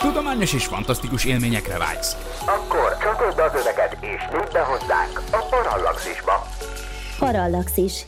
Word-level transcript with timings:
Tudományos 0.00 0.52
és 0.52 0.66
fantasztikus 0.66 1.24
élményekre 1.24 1.78
vágysz. 1.78 2.16
Akkor 2.46 2.96
csatold 3.02 3.38
az 3.38 3.60
öveket 3.60 3.96
és 4.00 4.22
nyudd 4.32 4.52
be 4.52 4.60
hozzánk 4.60 5.22
a 5.30 5.46
Parallaxisba. 5.50 6.46
Parallaxis. 7.18 8.06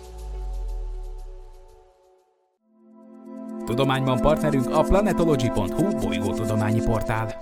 Tudományban 3.65 4.21
partnerünk 4.21 4.75
a 4.75 4.83
planetology.hu 4.83 5.99
bolygótudományi 5.99 6.81
portál. 6.81 7.37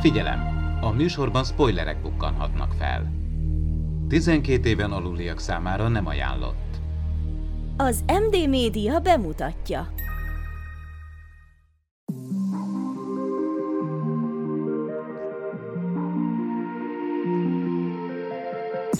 Figyelem! 0.00 0.58
A 0.80 0.90
műsorban 0.90 1.44
spoilerek 1.44 2.02
bukkanhatnak 2.02 2.72
fel. 2.78 3.12
12 4.08 4.68
éven 4.68 4.92
aluliak 4.92 5.38
számára 5.38 5.88
nem 5.88 6.06
ajánlott. 6.06 6.80
Az 7.76 8.04
MD 8.06 8.48
Média 8.48 8.98
bemutatja. 8.98 9.88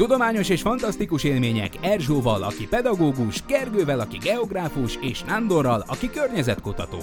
Tudományos 0.00 0.48
és 0.48 0.62
fantasztikus 0.62 1.24
élmények 1.24 1.72
Erzsóval, 1.82 2.42
aki 2.42 2.68
pedagógus, 2.68 3.44
Gergővel, 3.46 4.00
aki 4.00 4.16
geográfus, 4.18 4.98
és 5.00 5.22
Nándorral, 5.22 5.84
aki 5.86 6.10
környezetkutató. 6.10 6.98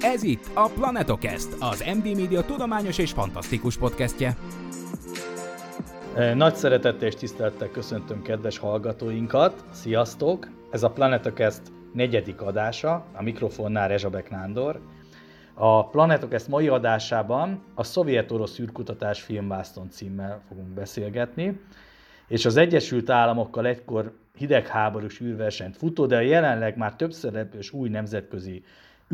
Ez 0.00 0.22
itt 0.22 0.50
a 0.54 0.70
Planetokest, 0.74 1.48
az 1.60 1.84
MD 1.96 2.04
Media 2.04 2.42
tudományos 2.42 2.98
és 2.98 3.12
fantasztikus 3.12 3.76
podcastje. 3.76 4.36
Nagy 6.34 6.54
szeretettel 6.54 7.08
és 7.08 7.14
tisztelettel 7.14 7.70
köszöntöm 7.70 8.22
kedves 8.22 8.58
hallgatóinkat. 8.58 9.64
Sziasztok! 9.72 10.48
Ez 10.70 10.82
a 10.82 10.90
Planetokest 10.90 11.62
negyedik 11.92 12.40
adása, 12.40 13.04
a 13.14 13.22
mikrofonnál 13.22 13.88
Rezsabek 13.88 14.30
Nándor. 14.30 14.80
A 15.54 15.88
Planetokest 15.88 16.48
mai 16.48 16.68
adásában 16.68 17.62
a 17.74 17.82
szovjet-orosz 17.82 18.58
űrkutatás 18.58 19.22
filmvászton 19.22 19.90
címmel 19.90 20.42
fogunk 20.48 20.68
beszélgetni 20.68 21.60
és 22.28 22.44
az 22.44 22.56
Egyesült 22.56 23.10
Államokkal 23.10 23.66
egykor 23.66 24.16
hidegháborús 24.36 25.20
űrversenyt 25.20 25.76
futó, 25.76 26.06
de 26.06 26.16
a 26.16 26.20
jelenleg 26.20 26.76
már 26.76 26.94
több 26.94 27.12
szereplős 27.12 27.72
új 27.72 27.88
nemzetközi 27.88 28.64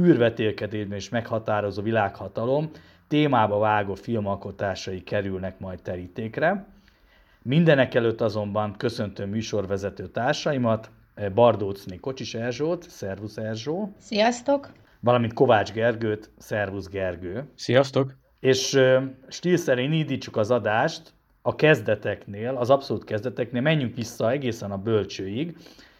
űrvetélkedésben 0.01 0.97
is 0.99 1.09
meghatározó 1.09 1.83
világhatalom 1.83 2.71
témába 3.09 3.59
vágó 3.59 3.95
filmalkotásai 3.95 5.03
kerülnek 5.03 5.59
majd 5.59 5.83
terítékre. 5.83 6.67
Mindenek 7.43 7.95
előtt 7.95 8.21
azonban 8.21 8.75
köszöntöm 8.77 9.29
műsorvezető 9.29 10.07
társaimat, 10.07 10.91
Bardócné 11.35 11.97
Kocsis 11.97 12.35
Erzsót, 12.35 12.91
szervusz 12.91 13.37
Erzsó. 13.37 13.95
Sziasztok! 13.99 14.73
Valamint 15.01 15.33
Kovács 15.33 15.73
Gergőt, 15.73 16.31
szervusz 16.39 16.89
Gergő. 16.89 17.45
Sziasztok! 17.55 18.15
És 18.41 18.81
stíl 19.29 19.57
szerint 19.57 19.95
indítsuk 19.95 20.37
az 20.37 20.51
adást, 20.51 21.13
a 21.42 21.56
kezdeteknél, 21.56 22.56
az 22.56 22.70
abszolút 22.70 23.04
kezdeteknél 23.04 23.62
menjünk 23.62 23.96
vissza 23.96 24.32
egészen 24.32 24.72
a 24.72 24.78
bölcsőig, 24.78 25.58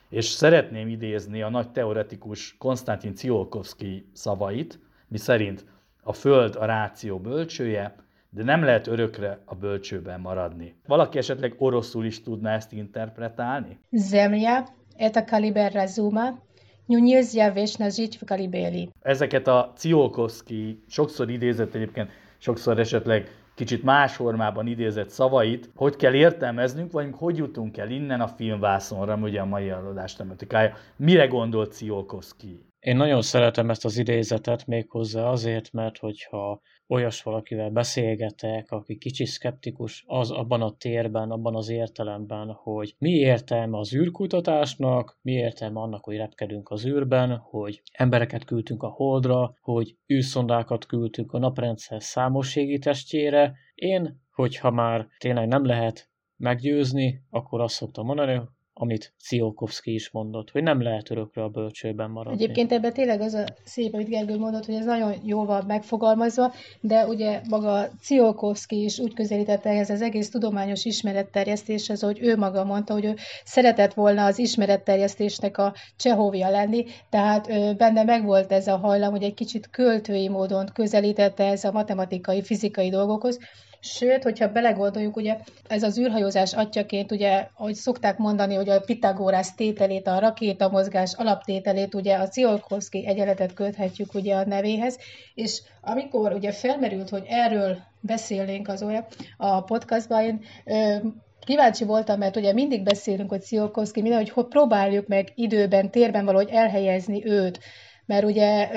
és 0.10 0.26
szeretném 0.26 0.88
idézni 0.88 1.42
a 1.42 1.50
nagy 1.50 1.72
teoretikus 1.72 2.56
Konstantin 2.58 3.16
Ciolkovszki 3.16 4.10
szavait, 4.14 4.80
mi 5.08 5.18
szerint 5.18 5.66
a 6.04 6.14
Föld 6.14 6.56
a 6.56 6.66
ráció 6.66 7.20
bölcsője, 7.20 7.96
de 8.30 8.44
nem 8.44 8.64
lehet 8.64 8.88
örökre 8.88 9.40
a 9.46 9.56
bölcsőben 9.56 10.20
maradni. 10.20 10.76
Valaki 10.88 11.18
esetleg 11.18 11.56
oroszul 11.58 12.06
is 12.06 12.22
tudná 12.22 12.56
ezt 12.56 12.72
interpretálni? 12.72 13.80
Zemlya – 13.92 15.08
это 15.08 15.24
калибер 15.26 15.72
разума, 15.72 16.40
но 16.88 17.00
нельзя 17.00 17.50
вечно 17.50 17.90
жить 17.90 18.16
в 18.16 18.26
калибели. 18.26 18.90
Ezeket 19.02 19.48
a 19.48 19.74
Ciolkovszki 19.78 20.84
sokszor 20.88 21.30
idézett 21.30 21.74
egyébként, 21.74 22.10
sokszor 22.38 22.80
esetleg 22.80 23.30
kicsit 23.63 23.83
más 23.83 24.15
formában 24.15 24.67
idézett 24.67 25.09
szavait, 25.09 25.71
hogy 25.75 25.97
kell 25.97 26.15
értelmeznünk, 26.15 26.93
vagy 26.93 27.09
hogy 27.13 27.37
jutunk 27.37 27.77
el 27.77 27.91
innen 27.91 28.21
a 28.21 28.29
filmvászonra, 28.29 29.17
ugye 29.17 29.41
a 29.41 29.45
mai 29.45 29.69
előadás 29.69 30.15
tematikája. 30.15 30.75
Mire 30.97 31.27
gondolt 31.27 31.73
Ciolkovszki? 31.73 32.67
Én 32.79 32.97
nagyon 32.97 33.23
szeretem 33.23 33.71
ezt 33.71 33.85
az 33.85 33.99
idézetet 33.99 34.67
méghozzá 34.67 35.25
azért, 35.25 35.73
mert 35.73 35.99
hogyha 35.99 36.61
olyas 36.93 37.23
valakivel 37.23 37.71
beszélgetek, 37.71 38.71
aki 38.71 38.99
kicsi 38.99 39.25
szkeptikus 39.25 40.05
az 40.07 40.31
abban 40.31 40.63
a 40.63 40.77
térben, 40.77 41.31
abban 41.31 41.55
az 41.55 41.69
értelemben, 41.69 42.51
hogy 42.53 42.95
mi 42.99 43.11
értelme 43.11 43.79
az 43.79 43.95
űrkutatásnak, 43.95 45.19
mi 45.23 45.33
értelme 45.33 45.81
annak, 45.81 46.05
hogy 46.05 46.17
repkedünk 46.17 46.71
az 46.71 46.87
űrben, 46.87 47.37
hogy 47.37 47.83
embereket 47.93 48.45
küldtünk 48.45 48.83
a 48.83 48.89
holdra, 48.89 49.55
hogy 49.61 49.97
űrszondákat 50.13 50.87
küldtünk 50.87 51.33
a 51.33 51.39
naprendszer 51.39 52.03
számos 52.03 52.59
testjére. 52.81 53.55
Én, 53.75 54.21
hogyha 54.35 54.71
már 54.71 55.07
tényleg 55.19 55.49
nem 55.49 55.65
lehet 55.65 56.11
meggyőzni, 56.37 57.23
akkor 57.31 57.61
azt 57.61 57.75
szoktam 57.75 58.07
mondani, 58.07 58.41
amit 58.83 59.13
Ciolkovszki 59.19 59.95
is 59.95 60.11
mondott, 60.11 60.51
hogy 60.51 60.63
nem 60.63 60.83
lehet 60.83 61.11
örökre 61.11 61.43
a 61.43 61.49
bölcsőben 61.49 62.11
maradni. 62.11 62.43
Egyébként 62.43 62.73
ebben 62.73 62.93
tényleg 62.93 63.21
az 63.21 63.35
a 63.35 63.45
szép, 63.65 63.95
amit 63.95 64.09
Gergő 64.09 64.39
mondott, 64.39 64.65
hogy 64.65 64.75
ez 64.75 64.85
nagyon 64.85 65.15
jól 65.25 65.47
van 65.47 65.65
megfogalmazva, 65.67 66.53
de 66.81 67.07
ugye 67.07 67.41
maga 67.49 67.89
Ciolkovszki 68.01 68.83
is 68.83 68.99
úgy 68.99 69.15
közelítette 69.15 69.71
ehhez 69.71 69.91
az 69.91 70.03
egész 70.03 70.31
tudományos 70.31 70.85
ismeretterjesztéshez, 70.85 72.03
hogy 72.03 72.19
ő 72.23 72.37
maga 72.37 72.65
mondta, 72.65 72.93
hogy 72.93 73.05
ő 73.05 73.15
szeretett 73.45 73.95
volna 73.95 74.25
az 74.25 74.39
ismeretterjesztésnek 74.39 75.59
a 75.59 75.75
csehovja 75.97 76.51
lenni, 76.51 76.85
tehát 77.11 77.47
benne 77.77 78.03
megvolt 78.03 78.53
ez 78.53 78.67
a 78.67 78.77
hajlam, 78.77 79.11
hogy 79.11 79.23
egy 79.23 79.35
kicsit 79.35 79.71
költői 79.71 80.29
módon 80.29 80.69
közelítette 80.75 81.45
ez 81.45 81.65
a 81.65 81.73
matematikai, 81.73 82.43
fizikai 82.43 82.91
dolgokhoz, 82.91 83.39
Sőt, 83.85 84.23
hogyha 84.23 84.53
belegondoljuk, 84.53 85.17
ugye 85.17 85.37
ez 85.69 85.83
az 85.83 85.99
űrhajózás 85.99 86.55
atyaként, 86.55 87.13
ugye, 87.13 87.47
ahogy 87.55 87.75
szokták 87.75 88.19
mondani, 88.19 88.55
hogy 88.55 88.69
a 88.69 88.81
Pitagorász 88.81 89.55
tételét, 89.55 90.07
a 90.07 90.19
rakétamozgás 90.19 91.15
alaptételét, 91.15 91.95
ugye 91.95 92.17
a 92.17 92.29
Tsiolkovszki 92.29 93.07
egyenletet 93.07 93.55
köthetjük 93.55 94.15
ugye 94.15 94.35
a 94.35 94.47
nevéhez, 94.47 94.99
és 95.35 95.63
amikor 95.81 96.33
ugye 96.33 96.53
felmerült, 96.53 97.09
hogy 97.09 97.25
erről 97.29 97.77
beszélnénk 98.01 98.69
az 98.69 98.83
olyan 98.83 99.05
a 99.37 99.63
podcastban, 99.63 100.23
én 100.23 100.41
ö, 100.65 100.97
kíváncsi 101.45 101.85
voltam, 101.85 102.19
mert 102.19 102.37
ugye 102.37 102.53
mindig 102.53 102.83
beszélünk, 102.83 103.31
hogy 103.31 103.41
Tsiolkovszki, 103.41 104.03
minden, 104.03 104.29
hogy 104.33 104.47
próbáljuk 104.47 105.07
meg 105.07 105.33
időben, 105.35 105.91
térben 105.91 106.25
valahogy 106.25 106.51
elhelyezni 106.51 107.27
őt 107.27 107.61
mert 108.07 108.25
ugye 108.25 108.71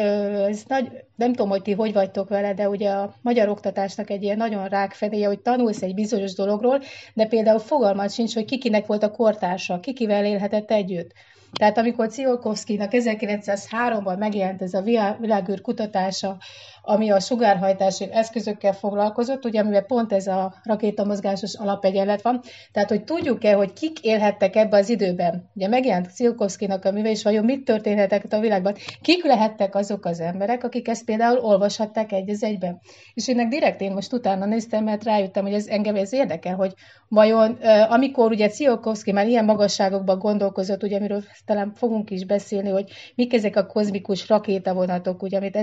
ez 0.47 0.63
nagy, 0.67 0.91
nem 1.15 1.33
tudom, 1.33 1.49
hogy 1.49 1.61
ti 1.61 1.71
hogy 1.71 1.93
vagytok 1.93 2.29
vele, 2.29 2.53
de 2.53 2.69
ugye 2.69 2.89
a 2.89 3.13
magyar 3.21 3.49
oktatásnak 3.49 4.09
egy 4.09 4.23
ilyen 4.23 4.37
nagyon 4.37 4.67
rákfenéje, 4.67 5.27
hogy 5.27 5.39
tanulsz 5.39 5.81
egy 5.81 5.93
bizonyos 5.93 6.33
dologról, 6.33 6.81
de 7.13 7.25
például 7.25 7.59
fogalmat 7.59 8.11
sincs, 8.11 8.33
hogy 8.33 8.45
kikinek 8.45 8.85
volt 8.85 9.03
a 9.03 9.11
kortársa, 9.11 9.79
kikivel 9.79 10.25
élhetett 10.25 10.71
együtt. 10.71 11.11
Tehát 11.53 11.77
amikor 11.77 12.09
Ciolkovszkinak 12.09 12.91
1903-ban 12.93 14.17
megjelent 14.17 14.61
ez 14.61 14.73
a 14.73 14.81
világűr 15.19 15.61
kutatása, 15.61 16.37
ami 16.85 17.11
a 17.11 17.19
sugárhajtási 17.19 18.07
eszközökkel 18.11 18.73
foglalkozott, 18.73 19.45
ugye 19.45 19.59
amiben 19.59 19.85
pont 19.85 20.13
ez 20.13 20.27
a 20.27 20.53
rakétamozgásos 20.63 21.55
alapegyenlet 21.55 22.21
van, 22.21 22.41
tehát 22.71 22.89
hogy 22.89 23.03
tudjuk-e, 23.03 23.53
hogy 23.53 23.73
kik 23.73 23.99
élhettek 23.99 24.55
ebbe 24.55 24.77
az 24.77 24.89
időben. 24.89 25.49
Ugye 25.53 25.67
megjelent 25.67 26.11
Ciolkovszkinak 26.13 26.85
a 26.85 26.91
műve, 26.91 27.09
és 27.09 27.23
vajon 27.23 27.45
mit 27.45 27.63
történhetett 27.63 28.33
a 28.33 28.39
világban. 28.39 28.75
Kik 29.01 29.25
lehettek 29.25 29.75
azok 29.75 30.05
az 30.05 30.19
emberek, 30.19 30.63
akik 30.63 30.87
ezt 30.87 31.05
például 31.05 31.39
olvashatták 31.39 32.11
egy 32.11 32.29
az 32.29 32.43
egyben. 32.43 32.79
És 33.13 33.27
ennek 33.27 33.47
direkt 33.47 33.81
én 33.81 33.91
most 33.91 34.13
utána 34.13 34.45
néztem, 34.45 34.83
mert 34.83 35.03
rájöttem, 35.03 35.43
hogy 35.43 35.53
ez 35.53 35.67
engem 35.67 35.95
ez 35.95 36.13
érdekel, 36.13 36.55
hogy 36.55 36.73
vajon 37.07 37.57
amikor 37.89 38.31
ugye 38.31 38.47
Ciolkovszki 38.47 39.11
már 39.11 39.27
ilyen 39.27 39.45
magasságokban 39.45 40.19
gondolkozott, 40.19 40.83
ugye 40.83 40.97
amiről 40.97 41.23
talán 41.45 41.71
fogunk 41.75 42.09
is 42.09 42.25
beszélni, 42.25 42.69
hogy 42.69 42.91
mik 43.15 43.33
ezek 43.33 43.55
a 43.55 43.65
kozmikus 43.65 44.29
rakétavonatok, 44.29 45.21
ugye, 45.21 45.37
amit 45.37 45.55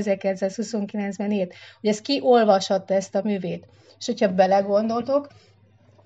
1929-ben 1.19 1.33
írt, 1.33 1.55
hogy 1.81 1.91
ez 1.91 2.01
ki 2.01 2.21
olvashatta 2.23 2.95
ezt 2.95 3.15
a 3.15 3.23
művét. 3.25 3.67
És 3.99 4.07
hogyha 4.07 4.35
belegondoltok, 4.35 5.29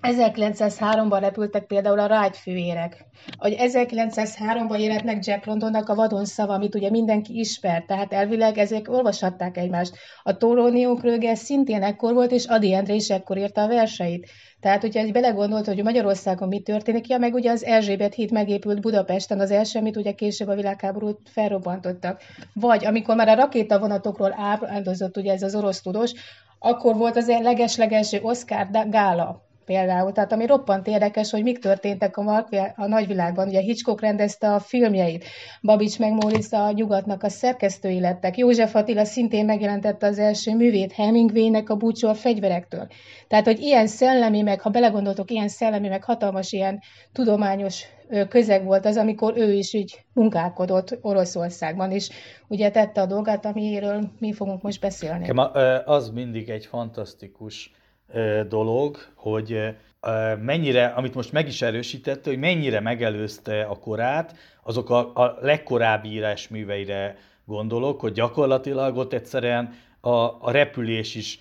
1903-ban 0.01 1.17
repültek 1.19 1.65
például 1.65 1.99
a 1.99 2.05
rágyfőérek. 2.05 3.05
Hogy 3.37 3.55
1903-ban 3.59 4.79
jelent 4.79 5.03
meg 5.03 5.25
Jack 5.25 5.45
Londonnak 5.45 5.89
a 5.89 5.95
vadon 5.95 6.25
szava, 6.25 6.53
amit 6.53 6.75
ugye 6.75 6.89
mindenki 6.89 7.39
ismer, 7.39 7.83
tehát 7.87 8.13
elvileg 8.13 8.57
ezek 8.57 8.89
olvashatták 8.89 9.57
egymást. 9.57 9.95
A 10.23 10.37
Torónió 10.37 10.95
Kröger 10.95 11.37
szintén 11.37 11.83
ekkor 11.83 12.13
volt, 12.13 12.31
és 12.31 12.45
Adi 12.45 12.73
Endre 12.73 12.93
is 12.93 13.09
ekkor 13.09 13.37
írta 13.37 13.61
a 13.61 13.67
verseit. 13.67 14.29
Tehát, 14.59 14.81
hogyha 14.81 14.99
egy 14.99 15.11
belegondolt, 15.11 15.65
hogy 15.65 15.83
Magyarországon 15.83 16.47
mi 16.47 16.59
történik, 16.59 17.07
ja, 17.07 17.17
meg 17.17 17.33
ugye 17.33 17.51
az 17.51 17.63
Erzsébet 17.63 18.13
híd 18.13 18.31
megépült 18.31 18.81
Budapesten, 18.81 19.39
az 19.39 19.51
első, 19.51 19.79
amit 19.79 19.97
ugye 19.97 20.11
később 20.11 20.47
a 20.47 20.55
világháborút 20.55 21.19
felrobbantottak. 21.29 22.21
Vagy 22.53 22.85
amikor 22.85 23.15
már 23.15 23.27
a 23.27 23.35
rakétavonatokról 23.35 24.35
áldozott 24.65 25.17
ugye 25.17 25.33
ez 25.33 25.43
az 25.43 25.55
orosz 25.55 25.81
tudós, 25.81 26.13
akkor 26.59 26.95
volt 26.95 27.17
az 27.17 27.27
legeslegelső 27.27 28.19
Oscar 28.21 28.67
gála 28.89 29.46
például. 29.67 30.11
Tehát 30.11 30.31
ami 30.31 30.45
roppant 30.45 30.87
érdekes, 30.87 31.31
hogy 31.31 31.43
mik 31.43 31.59
történtek 31.59 32.17
a, 32.17 32.47
a 32.75 32.87
nagyvilágban. 32.87 33.47
Ugye 33.47 33.59
Hitchcock 33.59 34.01
rendezte 34.01 34.53
a 34.53 34.59
filmjeit, 34.59 35.25
Babics 35.61 35.99
meg 35.99 36.11
Móricz 36.11 36.53
a 36.53 36.71
nyugatnak 36.71 37.23
a 37.23 37.29
szerkesztői 37.29 37.99
lettek. 37.99 38.37
József 38.37 38.75
Attila 38.75 39.05
szintén 39.05 39.45
megjelentette 39.45 40.07
az 40.07 40.19
első 40.19 40.55
művét, 40.55 40.91
Hemingwaynek 40.91 41.69
a 41.69 41.75
búcsú 41.75 42.07
a 42.07 42.13
fegyverektől. 42.13 42.87
Tehát, 43.27 43.45
hogy 43.45 43.59
ilyen 43.59 43.87
szellemi, 43.87 44.41
meg 44.41 44.61
ha 44.61 44.69
belegondoltok, 44.69 45.31
ilyen 45.31 45.47
szellemi, 45.47 45.87
meg 45.87 46.03
hatalmas 46.03 46.51
ilyen 46.51 46.79
tudományos 47.13 47.85
közeg 48.29 48.65
volt 48.65 48.85
az, 48.85 48.97
amikor 48.97 49.33
ő 49.37 49.53
is 49.53 49.73
így 49.73 50.05
munkálkodott 50.13 50.97
Oroszországban, 51.01 51.91
és 51.91 52.09
ugye 52.47 52.71
tette 52.71 53.01
a 53.01 53.05
dolgát, 53.05 53.45
amiről 53.45 54.11
mi 54.19 54.33
fogunk 54.33 54.61
most 54.61 54.81
beszélni. 54.81 55.29
Az 55.85 56.09
mindig 56.09 56.49
egy 56.49 56.65
fantasztikus 56.65 57.71
dolog, 58.47 58.97
hogy 59.15 59.75
mennyire, 60.41 60.85
amit 60.85 61.13
most 61.13 61.31
meg 61.31 61.47
is 61.47 61.61
erősítette, 61.61 62.29
hogy 62.29 62.39
mennyire 62.39 62.79
megelőzte 62.79 63.63
a 63.63 63.75
korát, 63.75 64.35
azok 64.63 64.89
a, 64.89 65.11
a 65.15 65.37
legkorábbi 65.41 66.09
írásműveire 66.09 67.17
gondolok, 67.45 67.99
hogy 67.99 68.11
gyakorlatilag 68.11 68.97
ott 68.97 69.13
egyszerűen 69.13 69.73
a, 70.01 70.09
a 70.39 70.51
repülés 70.51 71.15
is 71.15 71.39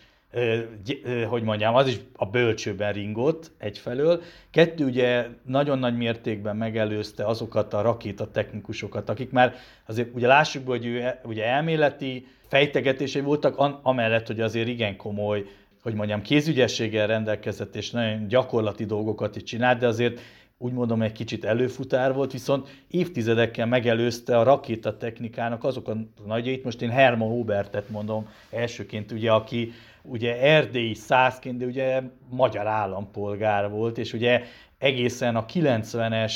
hogy 1.29 1.43
mondjam, 1.43 1.75
az 1.75 1.87
is 1.87 2.01
a 2.17 2.27
bölcsőben 2.27 2.93
ringott 2.93 3.51
egyfelől. 3.59 4.23
Kettő 4.51 4.85
ugye 4.85 5.27
nagyon 5.45 5.79
nagy 5.79 5.97
mértékben 5.97 6.57
megelőzte 6.57 7.27
azokat 7.27 7.75
a 7.75 7.81
rakétatechnikusokat, 7.81 9.09
akik 9.09 9.31
már 9.31 9.55
azért 9.87 10.15
ugye 10.15 10.27
lássuk 10.27 10.67
hogy 10.67 10.87
ő 10.87 11.01
e, 11.01 11.21
ugye 11.25 11.45
elméleti 11.45 12.27
fejtegetései 12.49 13.23
voltak, 13.23 13.81
amellett, 13.83 14.27
hogy 14.27 14.41
azért 14.41 14.69
igen 14.69 14.97
komoly 14.97 15.45
hogy 15.87 15.95
mondjam, 15.95 16.23
kézügyességgel 16.23 17.07
rendelkezett, 17.07 17.77
és 17.77 17.91
nagyon 17.91 18.29
gyakorlati 18.29 18.85
dolgokat 18.85 19.37
is 19.37 19.43
csinált, 19.43 19.79
de 19.79 19.87
azért 19.87 20.21
úgy 20.59 20.73
mondom, 20.73 21.03
egy 21.03 21.13
kicsit 21.13 21.45
előfutár 21.45 22.15
volt, 22.15 22.33
viszont 22.33 22.69
évtizedekkel 22.91 23.67
megelőzte 23.67 24.39
a 24.39 24.43
rakétatechnikának 24.43 25.65
azok 25.65 25.89
a 25.89 25.97
nagyjait, 26.27 26.65
most 26.65 26.83
én 26.83 26.91
Hermann 26.91 27.29
Hubertet 27.29 27.89
mondom 27.89 28.29
elsőként, 28.51 29.13
ugye, 29.13 29.33
aki 29.33 29.73
ugye 30.03 30.41
erdélyi 30.41 30.95
százként, 30.95 31.59
de 31.59 31.65
ugye 31.65 32.03
magyar 32.29 32.67
állampolgár 32.67 33.71
volt, 33.71 33.99
és 33.99 34.13
ugye 34.13 34.43
egészen 34.79 35.37
a 35.37 35.45
90-es 35.45 36.35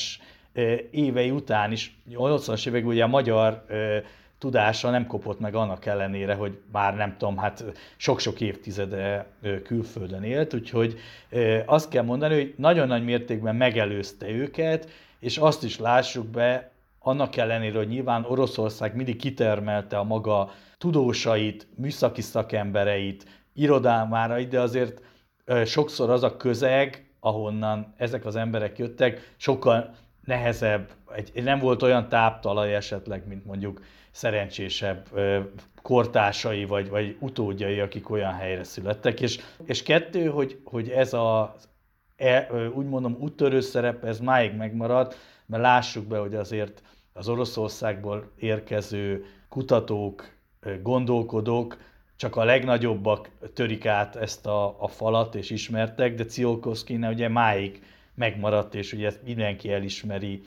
évei 0.91 1.31
után 1.31 1.73
is, 1.73 1.97
80-as 2.11 2.69
években 2.69 2.93
ugye 2.93 3.05
a 3.05 3.07
magyar 3.07 3.65
tudása 4.41 4.91
nem 4.91 5.07
kopott 5.07 5.41
meg 5.41 5.55
annak 5.55 5.87
ellenére, 5.87 6.35
hogy 6.35 6.59
már 6.73 6.97
nem 6.97 7.17
tudom, 7.19 7.37
hát 7.37 7.65
sok-sok 7.97 8.41
évtizede 8.41 9.27
külföldön 9.65 10.23
élt, 10.23 10.55
úgyhogy 10.55 10.99
azt 11.67 11.89
kell 11.89 12.03
mondani, 12.03 12.35
hogy 12.35 12.55
nagyon 12.57 12.87
nagy 12.87 13.05
mértékben 13.05 13.57
megelőzte 13.57 14.29
őket, 14.29 14.89
és 15.19 15.39
azt 15.39 15.65
is 15.65 15.79
lássuk 15.79 16.27
be, 16.27 16.71
annak 16.99 17.37
ellenére, 17.37 17.79
hogy 17.79 17.89
nyilván 17.89 18.25
Oroszország 18.25 18.97
mindig 18.97 19.17
kitermelte 19.17 19.99
a 19.99 20.05
maga 20.05 20.51
tudósait, 20.79 21.67
műszaki 21.77 22.21
szakembereit, 22.21 23.27
irodámára, 23.53 24.43
de 24.43 24.61
azért 24.61 25.03
sokszor 25.65 26.11
az 26.11 26.23
a 26.23 26.37
közeg, 26.37 27.11
ahonnan 27.21 27.95
ezek 27.97 28.25
az 28.25 28.37
emberek 28.37 28.79
jöttek, 28.79 29.35
sokkal 29.37 29.95
nehezebb, 30.25 30.89
egy, 31.15 31.43
nem 31.45 31.59
volt 31.59 31.83
olyan 31.83 32.09
táptalaj 32.09 32.75
esetleg, 32.75 33.27
mint 33.27 33.45
mondjuk 33.45 33.81
szerencsésebb 34.11 35.09
kortársai 35.83 36.65
vagy, 36.65 36.89
vagy 36.89 37.17
utódjai, 37.19 37.81
akik 37.81 38.11
olyan 38.11 38.33
helyre 38.33 38.65
születtek. 38.65 39.21
És, 39.21 39.41
és 39.65 39.83
kettő, 39.83 40.27
hogy, 40.27 40.61
hogy 40.65 40.89
ez 40.89 41.13
a 41.13 41.57
e, 42.17 42.49
úgy 42.75 42.87
mondom 42.87 43.17
úttörő 43.21 43.61
szerep, 43.61 44.05
ez 44.05 44.21
máig 44.21 44.57
megmaradt, 44.57 45.17
mert 45.47 45.63
lássuk 45.63 46.07
be, 46.07 46.19
hogy 46.19 46.35
azért 46.35 46.83
az 47.13 47.29
Oroszországból 47.29 48.31
érkező 48.37 49.25
kutatók, 49.49 50.31
gondolkodók 50.83 51.79
csak 52.17 52.37
a 52.37 52.45
legnagyobbak 52.45 53.31
törik 53.55 53.87
át 53.87 54.17
ezt 54.17 54.47
a, 54.47 54.83
a 54.83 54.89
falat 54.89 55.35
és 55.35 55.51
ismertek, 55.51 56.15
de 56.15 56.25
Ciolkovszkinál 56.25 57.13
ugye 57.13 57.29
máig 57.29 57.83
megmaradt, 58.15 58.75
és 58.75 58.93
ugye 58.93 59.07
ezt 59.07 59.23
mindenki 59.25 59.73
elismeri 59.73 60.43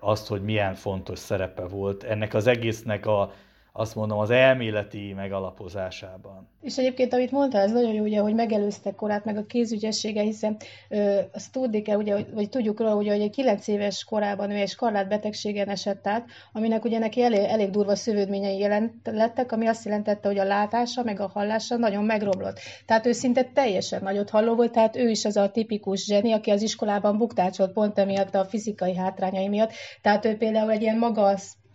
azt, 0.00 0.26
hogy 0.26 0.42
milyen 0.42 0.74
fontos 0.74 1.18
szerepe 1.18 1.62
volt 1.62 2.02
ennek 2.02 2.34
az 2.34 2.46
egésznek 2.46 3.06
a, 3.06 3.32
azt 3.78 3.94
mondom, 3.94 4.18
az 4.18 4.30
elméleti 4.30 5.12
megalapozásában. 5.12 6.48
És 6.62 6.78
egyébként, 6.78 7.12
amit 7.12 7.30
mondtál, 7.30 7.62
ez 7.62 7.72
nagyon 7.72 7.92
jó, 7.92 8.02
ugye, 8.02 8.20
hogy 8.20 8.34
megelőzte 8.34 8.94
korát, 8.94 9.24
meg 9.24 9.36
a 9.36 9.46
kézügyessége, 9.46 10.22
hiszen 10.22 10.56
ö, 10.88 11.20
azt 11.32 11.52
tudni 11.52 11.82
kell, 11.82 11.96
ugye, 11.96 12.24
vagy 12.34 12.48
tudjuk 12.48 12.80
róla, 12.80 12.94
ugye, 12.94 13.12
hogy 13.12 13.20
egy 13.20 13.30
9 13.30 13.68
éves 13.68 14.04
korában 14.04 14.50
ő 14.50 14.54
egy 14.54 14.68
skarlát 14.68 15.08
betegségen 15.08 15.68
esett 15.68 16.06
át, 16.06 16.26
aminek 16.52 16.84
ugye 16.84 16.98
neki 16.98 17.22
elég, 17.22 17.40
elég 17.40 17.70
durva 17.70 17.94
szövődményei 17.94 18.58
jelent, 18.58 18.92
lettek, 19.04 19.52
ami 19.52 19.66
azt 19.66 19.84
jelentette, 19.84 20.28
hogy 20.28 20.38
a 20.38 20.44
látása, 20.44 21.02
meg 21.02 21.20
a 21.20 21.30
hallása 21.34 21.76
nagyon 21.76 22.04
megromlott. 22.04 22.58
Tehát 22.86 23.06
ő 23.06 23.12
szinte 23.12 23.44
teljesen 23.44 24.02
nagyot 24.02 24.30
halló 24.30 24.54
volt, 24.54 24.72
tehát 24.72 24.96
ő 24.96 25.08
is 25.08 25.24
az 25.24 25.36
a 25.36 25.50
tipikus 25.50 26.04
zseni, 26.04 26.32
aki 26.32 26.50
az 26.50 26.62
iskolában 26.62 27.18
buktácsolt 27.18 27.72
pont 27.72 27.98
emiatt 27.98 28.34
a 28.34 28.44
fizikai 28.44 28.96
hátrányai 28.96 29.48
miatt. 29.48 29.72
Tehát 30.02 30.24
ő 30.24 30.36
például 30.36 30.70
egy 30.70 30.82
ilyen 30.82 30.98
maga 30.98 31.22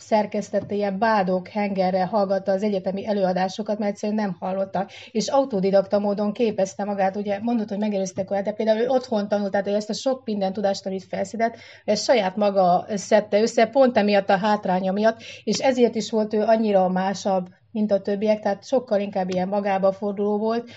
szerkesztette 0.03 0.75
ilyen 0.75 0.99
bádok 0.99 1.47
hengerre 1.47 2.05
hallgatta 2.05 2.51
az 2.51 2.63
egyetemi 2.63 3.07
előadásokat, 3.07 3.79
mert 3.79 3.91
egyszerűen 3.91 4.17
nem 4.17 4.35
hallotta. 4.39 4.87
És 5.11 5.27
autodidakta 5.27 5.99
módon 5.99 6.33
képezte 6.33 6.83
magát, 6.83 7.15
ugye 7.15 7.39
mondott, 7.41 7.69
hogy 7.69 7.77
megelőztek 7.77 8.31
olyan, 8.31 8.43
de 8.43 8.51
például 8.51 8.79
ő 8.79 8.87
otthon 8.87 9.27
tanult, 9.27 9.51
tehát 9.51 9.67
ezt 9.67 9.89
a 9.89 9.93
sok 9.93 10.21
minden 10.25 10.53
tudást, 10.53 10.85
amit 10.85 11.03
felszedett, 11.03 11.55
ezt 11.85 12.03
saját 12.03 12.35
maga 12.35 12.85
szedte 12.95 13.41
össze, 13.41 13.65
pont 13.65 13.97
emiatt 13.97 14.29
a 14.29 14.37
hátránya 14.37 14.91
miatt, 14.91 15.21
és 15.43 15.57
ezért 15.57 15.95
is 15.95 16.11
volt 16.11 16.33
ő 16.33 16.41
annyira 16.41 16.89
másabb, 16.89 17.47
mint 17.71 17.91
a 17.91 18.01
többiek, 18.01 18.39
tehát 18.39 18.65
sokkal 18.65 18.99
inkább 18.99 19.29
ilyen 19.29 19.47
magába 19.47 19.91
forduló 19.91 20.37
volt, 20.37 20.69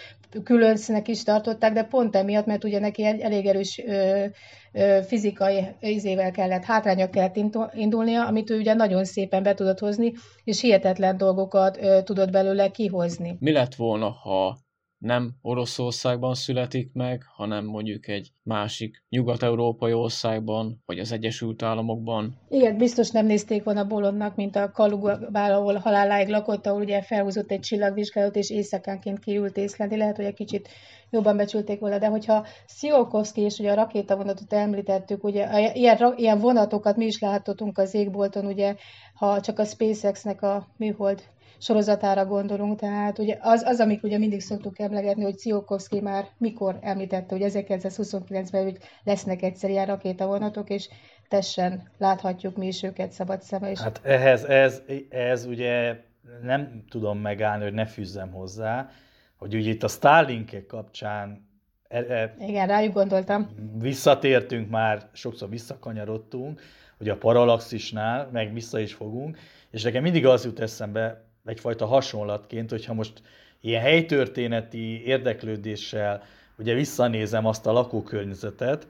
különcnek 0.45 1.09
is 1.09 1.23
tartották, 1.23 1.73
de 1.73 1.83
pont 1.83 2.17
emiatt, 2.17 2.47
mert 2.47 2.65
ugye 2.65 2.79
neki 2.79 3.05
elég 3.05 3.47
erős 3.47 3.83
ö, 3.87 4.25
fizikai 5.07 5.77
izével 5.81 6.31
kellett, 6.31 6.65
hátránya 6.65 7.11
kellett 7.11 7.37
indulnia, 7.75 8.27
amit 8.27 8.51
ő 8.51 8.59
ugye 8.59 8.75
nagyon 8.75 9.05
szépen 9.05 9.43
be 9.43 9.55
tudott 9.55 9.79
hozni, 9.79 10.13
és 10.45 10.61
hihetetlen 10.61 11.17
dolgokat 11.17 11.79
tudott 12.05 12.31
belőle 12.31 12.69
kihozni. 12.69 13.37
Mi 13.41 13.53
lett 13.53 13.75
volna, 13.75 14.09
ha 14.09 14.57
nem 14.99 15.35
Oroszországban 15.43 16.35
születik 16.35 16.91
meg, 16.93 17.23
hanem 17.35 17.65
mondjuk 17.65 18.09
egy 18.09 18.33
másik 18.43 19.05
nyugat-európai 19.09 19.93
országban, 19.93 20.83
vagy 20.87 20.99
az 20.99 21.13
Egyesült 21.13 21.63
Államokban. 21.63 22.39
Igen, 22.49 22.77
biztos 22.77 23.11
nem 23.11 23.27
nézték 23.27 23.65
volna 23.65 23.87
bolondnak, 23.87 24.37
mint 24.37 24.57
a 24.57 24.71
Kalugál, 24.71 25.53
ahol 25.53 25.75
haláláig 25.75 26.29
lakott, 26.29 26.67
ahol 26.67 26.81
ugye 26.81 27.03
felhúzott 27.03 27.51
egy 27.51 27.61
csillagvizsgálót, 27.61 28.37
és 28.37 28.51
éjszakánként 28.51 29.19
kiült 29.19 29.57
észlelni. 29.57 29.97
Lehet, 29.97 30.17
hogy 30.17 30.25
egy 30.25 30.35
kicsit 30.35 30.69
jobban 31.11 31.37
becsülték 31.37 31.81
volna, 31.81 31.99
de 31.99 32.07
hogyha 32.07 32.47
Sziolkovszki 32.67 33.41
és 33.41 33.59
ugye 33.59 33.71
a 33.71 33.75
rakétavonatot 33.75 34.53
említettük, 34.53 35.25
ugye 35.25 35.73
ilyen, 35.75 36.15
ilyen 36.17 36.39
vonatokat 36.39 36.97
mi 36.97 37.05
is 37.05 37.19
láthatunk 37.19 37.79
az 37.79 37.95
égbolton, 37.95 38.47
ugye 38.47 38.75
ha 39.15 39.41
csak 39.41 39.59
a 39.59 39.65
SpaceX-nek 39.65 40.43
a 40.43 40.67
műhold 40.77 41.23
sorozatára 41.59 42.27
gondolunk, 42.27 42.79
tehát 42.79 43.19
ugye 43.19 43.39
az, 43.41 43.63
az 43.63 43.81
amik 43.81 44.03
ugye 44.03 44.19
mindig 44.19 44.41
szoktuk 44.41 44.79
emlegetni, 44.79 45.23
hogy 45.23 45.39
Ciolkovszki 45.39 46.01
már 46.01 46.29
mikor 46.39 46.79
említette, 46.81 47.37
hogy 47.37 47.51
1929-ben 47.53 48.63
hogy 48.63 48.79
lesznek 49.05 49.43
egyszer 49.43 49.71
ilyen 49.71 49.87
rakétavonatok, 49.87 50.71
és 50.71 50.89
tessen 51.29 51.91
láthatjuk 51.99 52.57
mi 52.57 52.67
is 52.67 52.83
őket 52.83 53.13
szabad 53.13 53.43
szeme 53.43 53.71
is. 53.71 53.81
Hát 53.81 54.01
ehhez, 54.05 54.45
ez, 54.45 54.83
ez 55.09 55.45
ugye 55.45 55.97
nem 56.43 56.85
tudom 56.89 57.19
megállni, 57.19 57.65
hogy 57.65 57.73
ne 57.73 57.87
fűzzem 57.87 58.31
hozzá, 58.33 58.91
hogy 59.37 59.55
ugye 59.55 59.71
itt 59.71 59.83
a 59.83 59.89
Starlinkek 59.89 60.67
kapcsán 60.67 61.49
e, 61.89 61.99
e, 61.99 62.35
igen, 62.39 62.67
rájuk 62.67 62.95
gondoltam. 62.95 63.49
Visszatértünk 63.79 64.71
már, 64.71 65.09
sokszor 65.13 65.49
visszakanyarodtunk, 65.49 66.61
ugye 67.01 67.13
a 67.13 67.17
paralaxisnál, 67.17 68.29
meg 68.33 68.53
vissza 68.53 68.79
is 68.79 68.95
fogunk, 68.95 69.39
és 69.71 69.83
nekem 69.83 70.03
mindig 70.03 70.27
az 70.27 70.45
jut 70.45 70.61
eszembe, 70.61 71.25
egyfajta 71.47 71.87
hasonlatként, 71.87 72.71
hogyha 72.71 72.95
most 72.95 73.23
ilyen 73.61 73.83
helytörténeti 73.83 75.05
érdeklődéssel 75.05 76.23
ugye 76.59 76.75
visszanézem 76.75 77.47
azt 77.47 77.67
a 77.67 77.73
lakókörnyezetet, 77.73 78.87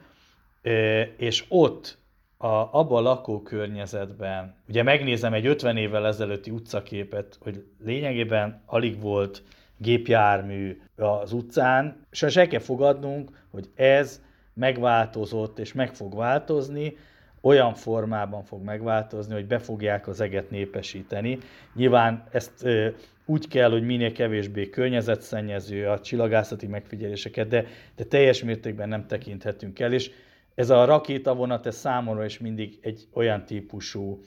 és 1.17 1.45
ott 1.47 1.97
a, 2.37 2.47
abban 2.47 3.05
a 3.05 3.09
lakókörnyezetben, 3.09 4.55
ugye 4.67 4.83
megnézem 4.83 5.33
egy 5.33 5.45
50 5.45 5.77
évvel 5.77 6.07
ezelőtti 6.07 6.49
utcaképet, 6.49 7.37
hogy 7.41 7.63
lényegében 7.83 8.61
alig 8.65 9.01
volt 9.01 9.43
gépjármű 9.77 10.81
az 10.95 11.33
utcán, 11.33 12.05
és 12.11 12.21
el 12.21 12.47
kell 12.47 12.59
fogadnunk, 12.59 13.45
hogy 13.51 13.69
ez 13.75 14.21
megváltozott 14.53 15.59
és 15.59 15.73
meg 15.73 15.95
fog 15.95 16.15
változni, 16.15 16.97
olyan 17.47 17.73
formában 17.73 18.43
fog 18.43 18.63
megváltozni, 18.63 19.33
hogy 19.33 19.47
be 19.47 19.59
fogják 19.59 20.07
az 20.07 20.21
eget 20.21 20.49
népesíteni. 20.49 21.37
Nyilván 21.73 22.23
ezt 22.31 22.67
úgy 23.25 23.47
kell, 23.47 23.69
hogy 23.71 23.83
minél 23.83 24.11
kevésbé 24.11 24.69
környezetszennyező 24.69 25.87
a 25.87 25.99
csillagászati 25.99 26.67
megfigyeléseket, 26.67 27.47
de, 27.47 27.65
de 27.95 28.03
teljes 28.03 28.43
mértékben 28.43 28.89
nem 28.89 29.07
tekinthetünk 29.07 29.79
el, 29.79 29.93
és 29.93 30.11
ez 30.55 30.69
a 30.69 30.85
rakétavonat, 30.85 31.65
ez 31.65 31.75
számomra 31.75 32.25
is 32.25 32.39
mindig 32.39 32.79
egy 32.81 33.07
olyan 33.13 33.45
típusú 33.45 34.21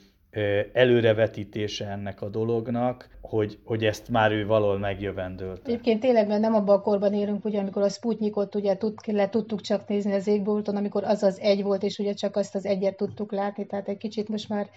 előrevetítése 0.73 1.87
ennek 1.87 2.21
a 2.21 2.29
dolognak, 2.29 3.09
hogy, 3.21 3.59
hogy 3.65 3.85
ezt 3.85 4.09
már 4.09 4.31
ő 4.31 4.45
valahol 4.45 4.77
megjövendőlt. 4.77 5.67
Egyébként 5.67 5.99
tényleg 5.99 6.27
mert 6.27 6.41
nem 6.41 6.53
abban 6.53 6.77
a 6.77 6.81
korban 6.81 7.13
élünk, 7.13 7.45
ugye, 7.45 7.59
amikor 7.59 7.81
a 7.81 7.89
Sputnikot 7.89 8.55
ugye 8.55 8.77
tud, 8.77 8.93
le 9.05 9.29
tudtuk 9.29 9.61
csak 9.61 9.87
nézni 9.87 10.13
az 10.13 10.27
égbolton, 10.27 10.75
amikor 10.75 11.03
az 11.03 11.23
az 11.23 11.39
egy 11.39 11.63
volt, 11.63 11.83
és 11.83 11.97
ugye 11.97 12.13
csak 12.13 12.35
azt 12.35 12.55
az 12.55 12.65
egyet 12.65 12.97
tudtuk 12.97 13.31
látni, 13.31 13.65
tehát 13.65 13.87
egy 13.87 13.97
kicsit 13.97 14.29
most 14.29 14.49
már 14.49 14.69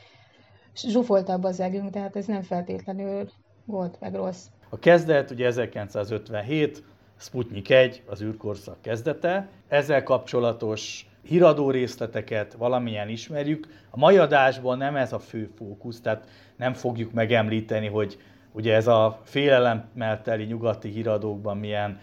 zsúfoltabb 0.77 1.45
az 1.45 1.61
egünk, 1.61 1.91
tehát 1.91 2.17
ez 2.17 2.27
nem 2.27 2.43
feltétlenül 2.43 3.29
volt 3.65 4.01
meg 4.01 4.15
rossz. 4.15 4.47
A 4.69 4.79
kezdet 4.79 5.31
ugye 5.31 5.47
1957, 5.47 6.83
Sputnik 7.17 7.71
1, 7.71 8.03
az 8.07 8.23
űrkorszak 8.23 8.83
kezdete. 8.83 9.49
Ezzel 9.69 10.03
kapcsolatos 10.03 11.07
híradó 11.25 11.71
részleteket 11.71 12.53
valamilyen 12.53 13.09
ismerjük. 13.09 13.67
A 13.91 13.99
mai 13.99 14.19
adásban 14.19 14.79
nem 14.79 14.97
ez 14.97 15.13
a 15.13 15.19
fő 15.19 15.51
fókusz, 15.57 16.01
tehát 16.01 16.29
nem 16.57 16.73
fogjuk 16.73 17.13
megemlíteni, 17.13 17.87
hogy 17.87 18.19
ugye 18.53 18.75
ez 18.75 18.87
a 18.87 19.21
félelemmel 19.25 20.23
teli 20.23 20.45
nyugati 20.45 20.89
híradókban 20.89 21.57
milyen 21.57 22.01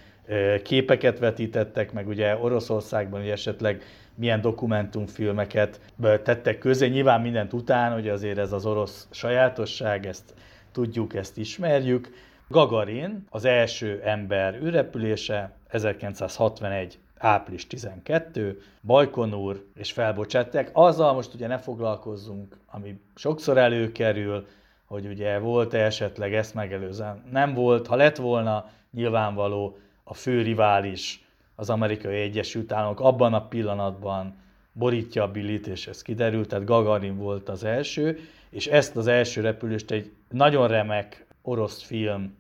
képeket 0.63 1.19
vetítettek, 1.19 1.91
meg 1.93 2.07
ugye 2.07 2.37
Oroszországban 2.37 3.19
hogy 3.19 3.29
esetleg 3.29 3.83
milyen 4.15 4.41
dokumentumfilmeket 4.41 5.79
tettek 6.01 6.57
közé. 6.57 6.87
Nyilván 6.87 7.21
mindent 7.21 7.53
után, 7.53 7.93
hogy 7.93 8.09
azért 8.09 8.37
ez 8.37 8.51
az 8.51 8.65
orosz 8.65 9.07
sajátosság, 9.11 10.05
ezt 10.05 10.33
tudjuk, 10.71 11.15
ezt 11.15 11.37
ismerjük. 11.37 12.09
Gagarin, 12.47 13.25
az 13.29 13.45
első 13.45 14.01
ember 14.03 14.59
űrrepülése 14.63 15.51
1961 15.67 16.99
április 17.21 17.67
12, 17.67 18.61
Bajkonur 18.81 19.65
és 19.75 19.91
felbocsátták. 19.91 20.69
Azzal 20.73 21.13
most 21.13 21.33
ugye 21.33 21.47
ne 21.47 21.57
foglalkozzunk, 21.57 22.57
ami 22.65 22.99
sokszor 23.15 23.57
előkerül, 23.57 24.47
hogy 24.85 25.05
ugye 25.05 25.39
volt-e 25.39 25.85
esetleg 25.85 26.33
ezt 26.33 26.53
megelőzően. 26.53 27.23
Nem 27.31 27.53
volt, 27.53 27.87
ha 27.87 27.95
lett 27.95 28.15
volna 28.17 28.69
nyilvánvaló 28.91 29.77
a 30.03 30.13
fő 30.13 30.41
rivális 30.41 31.25
az 31.55 31.69
amerikai 31.69 32.15
Egyesült 32.15 32.71
Államok 32.71 32.99
abban 32.99 33.33
a 33.33 33.47
pillanatban 33.47 34.35
borítja 34.73 35.23
a 35.23 35.31
Billit, 35.31 35.67
és 35.67 35.87
ez 35.87 36.01
kiderült, 36.01 36.47
tehát 36.47 36.65
Gagarin 36.65 37.17
volt 37.17 37.49
az 37.49 37.63
első, 37.63 38.19
és 38.49 38.67
ezt 38.67 38.95
az 38.95 39.07
első 39.07 39.41
repülést 39.41 39.91
egy 39.91 40.11
nagyon 40.29 40.67
remek 40.67 41.25
orosz 41.41 41.81
film 41.81 42.37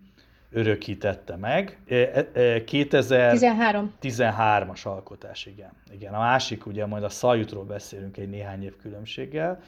örökítette 0.51 1.35
meg. 1.35 1.79
2013. 2.65 3.93
13-as 4.01 4.83
alkotás, 4.83 5.45
igen. 5.45 5.71
igen. 5.91 6.13
A 6.13 6.19
másik, 6.19 6.65
ugye 6.65 6.85
majd 6.85 7.03
a 7.03 7.09
Szajutról 7.09 7.63
beszélünk 7.63 8.17
egy 8.17 8.29
néhány 8.29 8.63
év 8.63 8.75
különbséggel. 8.81 9.59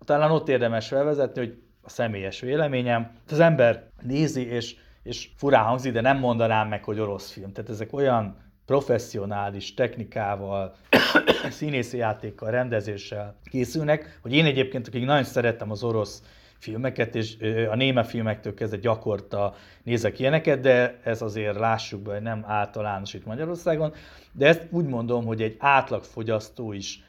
Talán 0.00 0.30
ott 0.30 0.48
érdemes 0.48 0.88
felvezetni, 0.88 1.40
hogy 1.40 1.58
a 1.82 1.88
személyes 1.88 2.40
véleményem, 2.40 3.10
az 3.30 3.40
ember 3.40 3.84
nézi, 4.02 4.46
és, 4.46 4.76
és 5.02 5.28
furán 5.36 5.64
hangzik, 5.64 5.92
de 5.92 6.00
nem 6.00 6.18
mondanám 6.18 6.68
meg, 6.68 6.84
hogy 6.84 6.98
orosz 7.00 7.30
film. 7.30 7.52
Tehát 7.52 7.70
ezek 7.70 7.92
olyan 7.92 8.36
professzionális 8.66 9.74
technikával, 9.74 10.74
színészi 11.50 11.96
játékkal, 11.96 12.50
rendezéssel 12.50 13.36
készülnek, 13.44 14.18
hogy 14.22 14.32
én 14.32 14.44
egyébként, 14.44 14.86
akik 14.86 15.04
nagyon 15.04 15.24
szerettem 15.24 15.70
az 15.70 15.82
orosz 15.82 16.22
filmeket, 16.62 17.14
és 17.14 17.36
a 17.70 17.74
néme 17.74 18.02
filmektől 18.02 18.54
kezdve 18.54 18.78
gyakorta 18.78 19.54
nézek 19.82 20.18
ilyeneket, 20.18 20.60
de 20.60 21.00
ez 21.04 21.22
azért 21.22 21.58
lássuk 21.58 22.00
be, 22.02 22.12
hogy 22.12 22.22
nem 22.22 22.44
általános 22.46 23.14
itt 23.14 23.26
Magyarországon, 23.26 23.92
de 24.32 24.46
ezt 24.46 24.66
úgy 24.70 24.86
mondom, 24.86 25.24
hogy 25.24 25.42
egy 25.42 25.56
átlagfogyasztó 25.58 26.72
is 26.72 27.04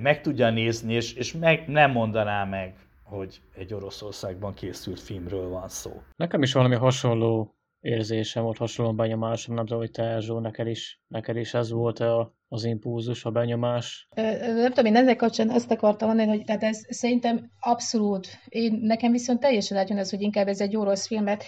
meg 0.00 0.20
tudja 0.20 0.50
nézni, 0.50 0.92
és, 0.92 1.12
és 1.14 1.32
meg, 1.32 1.64
nem 1.66 1.90
mondaná 1.90 2.44
meg, 2.44 2.74
hogy 3.02 3.40
egy 3.54 3.74
Oroszországban 3.74 4.54
készült 4.54 5.00
filmről 5.00 5.48
van 5.48 5.68
szó. 5.68 6.02
Nekem 6.16 6.42
is 6.42 6.52
valami 6.52 6.74
hasonló 6.74 7.57
érzésem 7.88 8.42
volt, 8.42 8.56
hasonló 8.56 8.92
benyomásom, 8.94 9.54
nem 9.54 9.64
tudom, 9.64 9.80
hogy 9.80 9.90
te 9.90 10.02
Erzsó, 10.02 10.38
neked 10.38 10.66
is, 10.66 11.00
neked 11.06 11.36
is 11.36 11.54
ez 11.54 11.70
volt 11.70 11.98
a, 11.98 12.34
az 12.48 12.64
impulzus, 12.64 13.24
a 13.24 13.30
benyomás? 13.30 14.08
Nem 14.14 14.72
tudom, 14.72 14.84
én 14.84 14.96
ezzel 14.96 15.16
kapcsolatban 15.16 15.60
azt 15.60 15.70
akartam 15.70 16.08
mondani, 16.08 16.28
hogy 16.28 16.44
tehát 16.44 16.62
ez 16.62 16.80
szerintem 16.88 17.50
abszolút, 17.60 18.28
én, 18.48 18.78
nekem 18.82 19.12
viszont 19.12 19.40
teljesen 19.40 19.78
átjön 19.78 19.98
ez, 19.98 20.10
hogy 20.10 20.20
inkább 20.20 20.48
ez 20.48 20.60
egy 20.60 20.76
orosz 20.76 21.06
film, 21.06 21.24
mert 21.24 21.44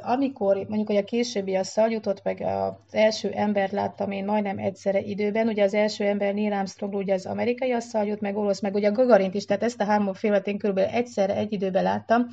amikor 0.00 0.56
mondjuk, 0.56 0.86
hogy 0.86 0.96
a 0.96 1.04
későbbi 1.04 1.54
a 1.54 1.64
szaljutott, 1.64 2.22
meg 2.22 2.40
az 2.40 2.94
első 2.94 3.30
ember 3.30 3.72
láttam 3.72 4.10
én 4.10 4.24
majdnem 4.24 4.58
egyszerre 4.58 5.00
időben, 5.00 5.48
ugye 5.48 5.62
az 5.62 5.74
első 5.74 6.04
ember 6.04 6.34
Neil 6.34 6.52
Armstrong, 6.52 6.94
ugye 6.94 7.14
az 7.14 7.26
amerikai 7.26 7.72
a 7.72 7.80
szaljut, 7.80 8.20
meg 8.20 8.36
orosz, 8.36 8.60
meg 8.60 8.74
ugye 8.74 8.88
a 8.88 8.92
Gagarint 8.92 9.34
is, 9.34 9.44
tehát 9.44 9.62
ezt 9.62 9.80
a 9.80 9.84
három 9.84 10.14
filmet 10.14 10.46
én 10.46 10.58
körülbelül 10.58 10.90
egyszerre 10.90 11.34
egy 11.36 11.52
időben 11.52 11.82
láttam, 11.82 12.26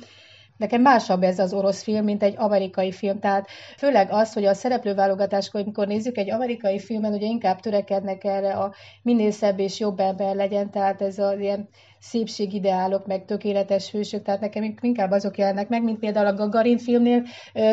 Nekem 0.56 0.80
másabb 0.80 1.22
ez 1.22 1.38
az 1.38 1.52
orosz 1.52 1.82
film, 1.82 2.04
mint 2.04 2.22
egy 2.22 2.34
amerikai 2.36 2.92
film. 2.92 3.18
Tehát 3.20 3.48
főleg 3.76 4.08
az, 4.10 4.32
hogy 4.32 4.44
a 4.44 4.54
szereplőválogatáskor, 4.54 5.60
amikor 5.60 5.86
nézzük 5.86 6.16
egy 6.16 6.30
amerikai 6.30 6.78
filmen, 6.78 7.12
ugye 7.12 7.26
inkább 7.26 7.60
törekednek 7.60 8.24
erre 8.24 8.52
a 8.52 8.74
minél 9.02 9.30
szebb 9.30 9.58
és 9.58 9.80
jobb 9.80 10.00
ember 10.00 10.34
legyen, 10.34 10.70
tehát 10.70 11.02
ez 11.02 11.18
az 11.18 11.38
ilyen 11.38 11.68
szépségideálok, 12.00 13.06
meg 13.06 13.24
tökéletes 13.24 13.90
hősök, 13.90 14.22
tehát 14.22 14.40
nekem 14.40 14.74
inkább 14.80 15.10
azok 15.10 15.38
jelennek 15.38 15.68
meg, 15.68 15.82
mint 15.82 15.98
például 15.98 16.26
a 16.26 16.34
Gagarin 16.34 16.78
filmnél. 16.78 17.22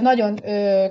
Nagyon 0.02 0.40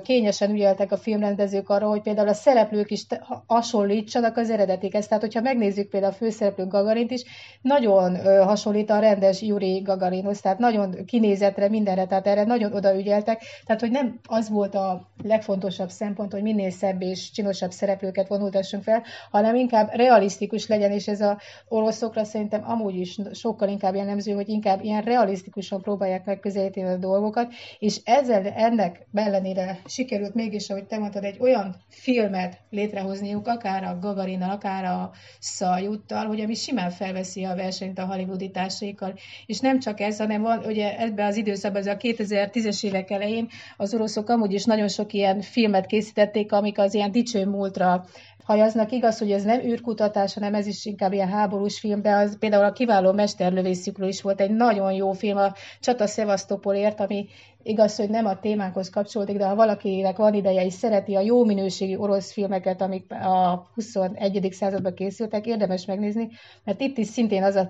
kényesen 0.03 0.51
ügyeltek 0.51 0.91
a 0.91 0.97
filmrendezők 0.97 1.69
arra, 1.69 1.87
hogy 1.87 2.01
például 2.01 2.27
a 2.27 2.33
szereplők 2.33 2.91
is 2.91 3.05
hasonlítsanak 3.45 4.37
az 4.37 4.49
eredetikhez. 4.49 5.07
Tehát, 5.07 5.23
hogyha 5.23 5.41
megnézzük 5.41 5.89
például 5.89 6.11
a 6.11 6.15
főszereplő 6.15 6.67
Gagarint 6.67 7.11
is, 7.11 7.23
nagyon 7.61 8.15
hasonlít 8.43 8.89
a 8.89 8.99
rendes 8.99 9.41
Yuri 9.41 9.79
Gagarinhoz, 9.79 10.39
tehát 10.39 10.59
nagyon 10.59 10.95
kinézetre, 11.05 11.69
mindenre, 11.69 12.05
tehát 12.05 12.27
erre 12.27 12.43
nagyon 12.43 12.73
odaügyeltek. 12.73 13.41
Tehát, 13.65 13.81
hogy 13.81 13.91
nem 13.91 14.19
az 14.27 14.49
volt 14.49 14.75
a 14.75 15.09
legfontosabb 15.23 15.89
szempont, 15.89 16.31
hogy 16.31 16.41
minél 16.41 16.69
szebb 16.69 17.01
és 17.01 17.31
csinosabb 17.31 17.71
szereplőket 17.71 18.27
vonultassunk 18.27 18.83
fel, 18.83 19.03
hanem 19.31 19.55
inkább 19.55 19.89
realisztikus 19.93 20.67
legyen, 20.67 20.91
és 20.91 21.07
ez 21.07 21.21
a 21.21 21.39
oroszokra 21.67 22.23
szerintem 22.23 22.63
amúgy 22.69 22.95
is 22.95 23.17
sokkal 23.33 23.69
inkább 23.69 23.95
jellemző, 23.95 24.31
hogy 24.33 24.49
inkább 24.49 24.83
ilyen 24.83 25.01
realisztikusan 25.01 25.81
próbálják 25.81 26.25
megközelíteni 26.25 26.87
a 26.87 26.97
dolgokat, 26.97 27.53
és 27.79 27.99
ezzel 28.03 28.45
ennek 28.45 29.07
ellenére 29.13 29.79
sikerült 29.85 30.33
mégis, 30.33 30.69
ahogy 30.69 30.85
te 30.85 30.97
mondtad, 30.97 31.23
egy 31.23 31.37
olyan 31.39 31.75
filmet 31.89 32.57
létrehozniuk, 32.69 33.47
akár 33.47 33.83
a 33.83 33.97
Gagarinnal, 33.99 34.49
akár 34.49 34.85
a 34.85 35.11
Szajuttal, 35.39 36.25
hogy 36.25 36.41
ami 36.41 36.53
simán 36.53 36.89
felveszi 36.89 37.43
a 37.43 37.55
versenyt 37.55 37.99
a 37.99 38.05
hollywoodi 38.05 38.51
társaikkal. 38.51 39.13
És 39.45 39.59
nem 39.59 39.79
csak 39.79 39.99
ez, 39.99 40.17
hanem 40.17 40.41
van, 40.41 40.63
ugye 40.65 40.99
ebben 40.99 41.25
az 41.25 41.35
időszakban, 41.35 41.81
ez 41.81 41.87
a 41.87 41.97
2010-es 41.97 42.83
évek 42.83 43.11
elején 43.11 43.47
az 43.77 43.93
oroszok 43.93 44.29
amúgy 44.29 44.53
is 44.53 44.65
nagyon 44.65 44.87
sok 44.87 45.13
ilyen 45.13 45.41
filmet 45.41 45.85
készítették, 45.85 46.51
amik 46.51 46.77
az 46.77 46.93
ilyen 46.93 47.11
dicső 47.11 47.45
múltra 47.45 48.05
hajaznak. 48.43 48.91
Igaz, 48.91 49.17
hogy 49.17 49.31
ez 49.31 49.43
nem 49.43 49.59
űrkutatás, 49.59 50.33
hanem 50.33 50.53
ez 50.53 50.67
is 50.67 50.85
inkább 50.85 51.13
ilyen 51.13 51.29
háborús 51.29 51.79
film, 51.79 52.01
de 52.01 52.15
az 52.15 52.37
például 52.39 52.65
a 52.65 52.71
kiváló 52.71 53.11
mesterlövészükről 53.11 54.07
is 54.07 54.21
volt 54.21 54.41
egy 54.41 54.51
nagyon 54.51 54.91
jó 54.93 55.11
film, 55.11 55.37
a 55.37 55.53
Csata 55.79 56.07
Szevasztopolért, 56.07 56.99
ami 56.99 57.27
igaz, 57.63 57.95
hogy 57.95 58.09
nem 58.09 58.25
a 58.25 58.39
témánkhoz 58.39 58.89
kapcsolódik, 58.89 59.37
de 59.37 59.45
ha 59.45 59.55
valakinek 59.55 60.17
van 60.17 60.33
ideje 60.33 60.65
és 60.65 60.73
szereti 60.73 61.15
a 61.15 61.21
jó 61.21 61.45
minőségi 61.45 61.95
orosz 61.95 62.31
filmeket, 62.31 62.81
amik 62.81 63.11
a 63.11 63.67
21. 63.73 64.47
században 64.51 64.93
készültek, 64.93 65.45
érdemes 65.45 65.85
megnézni, 65.85 66.29
mert 66.63 66.81
itt 66.81 66.97
is 66.97 67.07
szintén 67.07 67.43
az, 67.43 67.55
a, 67.55 67.69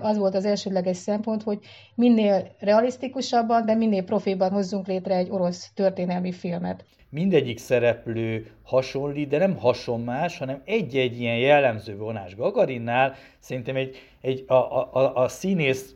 az 0.00 0.16
volt 0.16 0.34
az 0.34 0.44
elsődleges 0.44 0.96
szempont, 0.96 1.42
hogy 1.42 1.58
minél 1.94 2.54
realisztikusabban, 2.58 3.66
de 3.66 3.74
minél 3.74 4.04
profiban 4.04 4.50
hozzunk 4.50 4.86
létre 4.86 5.14
egy 5.14 5.30
orosz 5.30 5.70
történelmi 5.74 6.32
filmet 6.32 6.84
mindegyik 7.10 7.58
szereplő 7.58 8.50
hasonlít, 8.62 9.28
de 9.28 9.38
nem 9.38 9.56
hasonmás, 9.56 10.38
hanem 10.38 10.62
egy-egy 10.64 11.20
ilyen 11.20 11.36
jellemző 11.36 11.96
vonás. 11.96 12.36
Gagarinnál 12.36 13.14
szerintem 13.38 13.76
egy, 13.76 13.96
egy 14.20 14.44
a, 14.46 14.54
a, 14.54 15.14
a 15.14 15.28
színész 15.28 15.94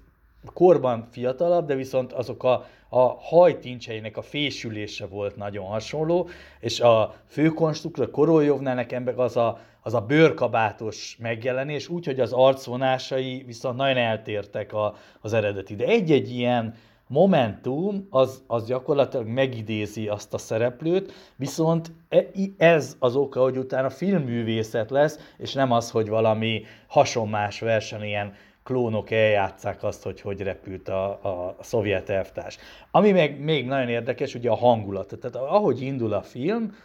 korban 0.52 1.08
fiatalabb, 1.10 1.66
de 1.66 1.74
viszont 1.74 2.12
azok 2.12 2.44
a, 2.44 2.66
a 2.94 3.16
hajtincseinek 3.20 4.16
a 4.16 4.22
fésülése 4.22 5.06
volt 5.06 5.36
nagyon 5.36 5.66
hasonló, 5.66 6.28
és 6.60 6.80
a 6.80 7.14
főkonstruktor 7.26 8.10
Koroljovnál 8.10 8.74
nekem 8.74 9.02
meg 9.02 9.18
az 9.18 9.36
a, 9.36 9.58
az 9.82 9.94
a 9.94 10.00
bőrkabátos 10.00 11.16
megjelenés, 11.20 11.88
úgyhogy 11.88 12.20
az 12.20 12.32
arcvonásai 12.32 13.42
viszont 13.46 13.76
nagyon 13.76 13.96
eltértek 13.96 14.72
a, 14.72 14.94
az 15.20 15.32
eredeti. 15.32 15.74
De 15.76 15.84
egy-egy 15.84 16.30
ilyen 16.30 16.74
Momentum 17.06 18.06
az, 18.10 18.42
az 18.46 18.66
gyakorlatilag 18.66 19.26
megidézi 19.26 20.08
azt 20.08 20.34
a 20.34 20.38
szereplőt, 20.38 21.12
viszont 21.36 21.92
e, 22.08 22.26
ez 22.56 22.96
az 22.98 23.16
oka, 23.16 23.42
hogy 23.42 23.56
utána 23.56 23.90
filmművészet 23.90 24.90
lesz, 24.90 25.18
és 25.38 25.52
nem 25.52 25.72
az, 25.72 25.90
hogy 25.90 26.08
valami 26.08 26.62
hasonmás 26.86 27.60
verseny 27.60 28.02
ilyen 28.02 28.34
klónok 28.64 29.10
eljátszák 29.10 29.82
azt, 29.82 30.02
hogy 30.02 30.20
hogy 30.20 30.40
repült 30.40 30.88
a, 30.88 31.10
a 31.10 31.56
szovjet 31.60 32.08
elvtárs. 32.08 32.58
Ami 32.90 33.12
meg 33.12 33.40
még 33.40 33.66
nagyon 33.66 33.88
érdekes, 33.88 34.34
ugye 34.34 34.50
a 34.50 34.56
hangulat. 34.56 35.18
Tehát 35.20 35.36
ahogy 35.36 35.82
indul 35.82 36.12
a 36.12 36.22
film, 36.22 36.76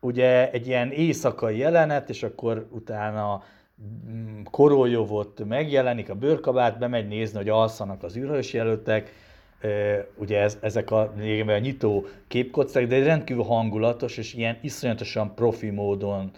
ugye 0.00 0.50
egy 0.50 0.66
ilyen 0.66 0.90
éjszakai 0.90 1.58
jelenet, 1.58 2.08
és 2.08 2.22
akkor 2.22 2.66
utána 2.70 3.42
mm, 4.10 4.42
Koroljovot 4.50 5.44
megjelenik, 5.44 6.10
a 6.10 6.14
bőrkabát, 6.14 6.78
bemegy 6.78 7.08
nézni, 7.08 7.36
hogy 7.36 7.48
alszanak 7.48 8.02
az 8.02 8.16
űrhős 8.16 8.52
jelöltek, 8.52 9.12
ugye 10.16 10.40
ez, 10.40 10.58
ezek 10.60 10.90
a, 10.90 11.00
a 11.46 11.58
nyitó 11.58 12.06
képkockák, 12.28 12.86
de 12.86 13.04
rendkívül 13.04 13.42
hangulatos, 13.44 14.16
és 14.16 14.34
ilyen 14.34 14.58
iszonyatosan 14.62 15.34
profi 15.34 15.70
módon 15.70 16.30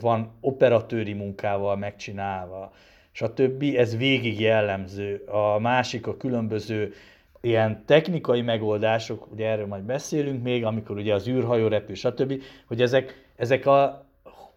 van 0.00 0.30
operatőri 0.40 1.12
munkával 1.12 1.76
megcsinálva, 1.76 2.72
stb. 3.16 3.62
Ez 3.76 3.96
végig 3.96 4.40
jellemző. 4.40 5.24
A 5.26 5.58
másik 5.58 6.06
a 6.06 6.16
különböző 6.16 6.92
ilyen 7.40 7.82
technikai 7.86 8.42
megoldások, 8.42 9.32
ugye 9.32 9.48
erről 9.48 9.66
majd 9.66 9.82
beszélünk 9.82 10.42
még, 10.42 10.64
amikor 10.64 10.96
ugye 10.96 11.14
az 11.14 11.28
űrhajó 11.28 11.68
repül, 11.68 11.94
stb., 11.94 12.42
hogy 12.66 12.80
ezek, 12.80 13.30
ezek 13.36 13.66
a 13.66 14.06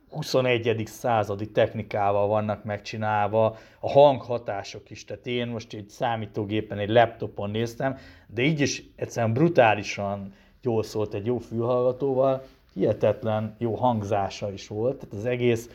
21. 0.10 0.82
századi 0.86 1.52
technikával 1.52 2.28
vannak 2.28 2.64
megcsinálva, 2.64 3.58
a 3.80 3.90
hanghatások 3.92 4.90
is, 4.90 5.06
tehát 5.06 5.28
én 5.28 5.48
most 5.48 5.74
egy 5.74 5.90
számítógépen, 5.90 6.78
egy 6.78 6.90
laptopon 6.90 7.50
néztem, 7.50 7.98
de 8.28 8.42
így 8.42 8.60
is 8.60 8.84
egyszerűen 8.96 9.34
brutálisan 9.34 10.34
jól 10.62 10.84
szólt 10.84 11.14
egy 11.14 11.26
jó 11.26 11.38
fülhallgatóval, 11.38 12.44
hihetetlen 12.74 13.56
jó 13.58 13.74
hangzása 13.74 14.52
is 14.52 14.68
volt, 14.68 14.98
tehát 14.98 15.16
az 15.16 15.26
egész 15.26 15.70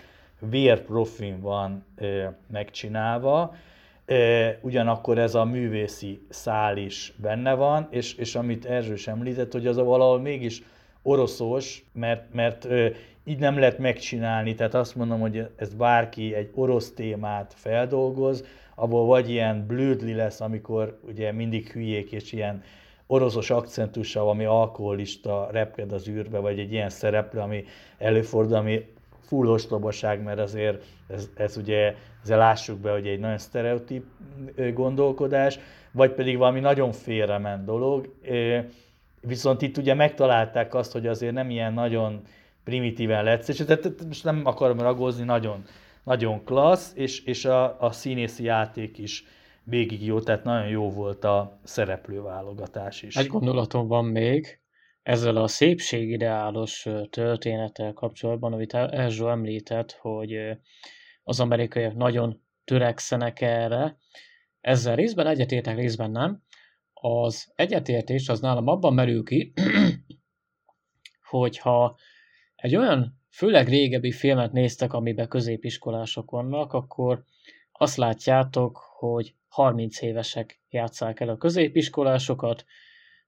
vérprofin 0.49 1.41
van 1.41 1.85
ö, 1.97 2.25
megcsinálva, 2.53 3.55
ö, 4.07 4.49
ugyanakkor 4.61 5.19
ez 5.19 5.35
a 5.35 5.45
művészi 5.45 6.21
szál 6.29 6.77
is 6.77 7.13
benne 7.17 7.55
van, 7.55 7.87
és, 7.91 8.15
és 8.15 8.35
amit 8.35 8.65
Erzső 8.65 8.93
is 8.93 9.07
említett, 9.07 9.53
hogy 9.53 9.67
az 9.67 9.77
a 9.77 9.85
valahol 9.85 10.21
mégis 10.21 10.63
oroszos, 11.03 11.85
mert, 11.93 12.35
mert 12.35 12.65
ö, 12.65 12.89
így 13.25 13.39
nem 13.39 13.59
lehet 13.59 13.79
megcsinálni, 13.79 14.55
tehát 14.55 14.75
azt 14.75 14.97
mondom, 14.97 15.21
hogy 15.21 15.49
ez 15.57 15.75
bárki 15.75 16.35
egy 16.35 16.51
orosz 16.55 16.93
témát 16.93 17.55
feldolgoz, 17.57 18.45
abból 18.75 19.07
vagy 19.07 19.31
ilyen 19.31 19.67
blödli 19.67 20.15
lesz, 20.15 20.41
amikor 20.41 20.99
ugye 21.09 21.33
mindig 21.33 21.71
hülyék 21.71 22.13
és 22.13 22.33
ilyen 22.33 22.63
oroszos 23.07 23.51
akcentussal, 23.51 24.29
ami 24.29 24.45
alkoholista 24.45 25.49
repked 25.51 25.93
az 25.93 26.09
űrbe, 26.09 26.39
vagy 26.39 26.59
egy 26.59 26.73
ilyen 26.73 26.91
szereplő, 26.91 27.41
ami 27.41 27.65
előfordul, 27.99 28.57
ami 28.57 28.87
full 29.27 29.47
ostobaság, 29.47 30.23
mert 30.23 30.39
azért 30.39 30.85
ez, 31.09 31.29
ez 31.35 31.57
ugye, 31.57 31.95
ezzel 32.23 32.39
lássuk 32.39 32.79
be, 32.79 32.93
hogy 32.93 33.07
egy 33.07 33.19
nagyon 33.19 33.39
sztereotíp 33.39 34.05
gondolkodás, 34.75 35.59
vagy 35.93 36.11
pedig 36.11 36.37
valami 36.37 36.61
nagyon 36.61 36.93
félrement 36.93 37.65
dolog. 37.65 38.15
Viszont 39.21 39.63
itt 39.63 39.77
ugye 39.77 39.95
megtalálták 39.95 40.75
azt, 40.75 40.93
hogy 40.93 41.07
azért 41.07 41.33
nem 41.33 41.51
ilyen 41.51 41.73
nagyon 41.73 42.23
primitíven 42.65 43.25
letsz, 43.25 43.49
és 43.49 43.65
most 44.07 44.25
nem 44.25 44.41
akarom 44.45 44.81
ragozni, 44.81 45.25
nagyon, 45.25 45.65
nagyon 46.03 46.45
klassz, 46.45 46.93
és, 46.95 47.25
és 47.25 47.45
a, 47.45 47.81
a 47.81 47.93
színészi 47.93 48.45
játék 48.45 48.99
is 48.99 49.25
végig 49.63 50.05
jó, 50.05 50.21
tehát 50.21 50.45
nagyon 50.45 50.69
jó 50.69 50.91
volt 50.91 51.25
a 51.25 51.59
szereplőválogatás 51.63 53.03
is. 53.03 53.17
Egy 53.17 53.27
gondolatom 53.27 53.87
van 53.87 54.05
még, 54.05 54.61
ezzel 55.05 55.37
a 55.37 55.49
szépségideálos 55.49 56.87
történettel 57.11 57.93
kapcsolatban, 57.93 58.53
amit 58.53 58.75
Erzsó 58.75 59.29
említett, 59.29 59.93
hogy 59.93 60.37
az 61.23 61.41
amerikaiak 61.41 61.95
nagyon 61.95 62.43
törekszenek 62.65 63.41
erre, 63.41 63.99
ezzel 64.61 64.97
részben 64.97 65.27
egyetértek, 65.27 65.77
részben 65.77 66.11
nem. 66.11 66.43
Az 66.93 67.53
egyetértés 67.55 68.29
az 68.29 68.41
nálam 68.41 68.69
abban 68.69 68.95
merül 68.95 69.25
ki, 69.25 69.53
hogyha 71.31 71.99
egy 72.55 72.77
olyan 72.77 73.21
főleg 73.31 73.69
régebbi 73.69 74.13
filmet 74.13 74.53
néztek, 74.53 74.93
amiben 74.93 75.29
középiskolások 75.29 76.31
vannak, 76.31 76.73
akkor 76.73 77.25
azt 77.73 77.97
látjátok, 77.97 78.77
hogy 78.77 79.35
30 79.49 80.03
évesek 80.03 80.63
játszák 80.69 81.21
el 81.21 81.29
a 81.29 81.37
középiskolásokat, 81.37 82.65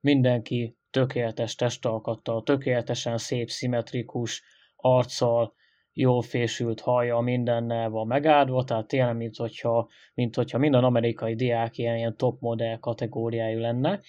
mindenki 0.00 0.75
tökéletes 0.97 1.55
testalkattal, 1.55 2.43
tökéletesen 2.43 3.19
szép, 3.19 3.50
szimmetrikus 3.50 4.43
arccal, 4.76 5.54
jól 5.93 6.23
fésült 6.23 6.80
haja, 6.80 7.19
mindennel 7.19 7.91
van 7.91 8.06
megáldva, 8.06 8.65
tehát 8.65 8.87
tényleg, 8.87 9.17
mint 9.17 9.37
hogyha, 9.37 9.89
mint 10.15 10.35
hogyha 10.35 10.59
minden 10.59 10.85
amerikai 10.85 11.35
diák 11.35 11.78
ilyen, 11.78 11.97
ilyen 11.97 12.17
top 12.17 12.41
modell 12.41 12.78
kategóriájú 12.78 13.59
lenne. 13.59 14.00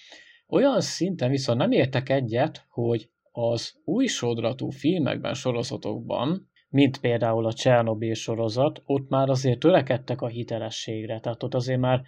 Olyan 0.46 0.80
szinten 0.80 1.30
viszont 1.30 1.58
nem 1.58 1.70
értek 1.70 2.08
egyet, 2.08 2.66
hogy 2.68 3.10
az 3.32 3.80
új 3.84 4.06
sodratú 4.06 4.70
filmekben, 4.70 5.34
sorozatokban, 5.34 6.50
mint 6.68 7.00
például 7.00 7.46
a 7.46 7.52
Csernobyl 7.52 8.14
sorozat, 8.14 8.82
ott 8.84 9.08
már 9.08 9.28
azért 9.28 9.58
törekedtek 9.58 10.20
a 10.20 10.26
hitelességre, 10.26 11.20
tehát 11.20 11.42
ott 11.42 11.54
azért 11.54 11.80
már 11.80 12.02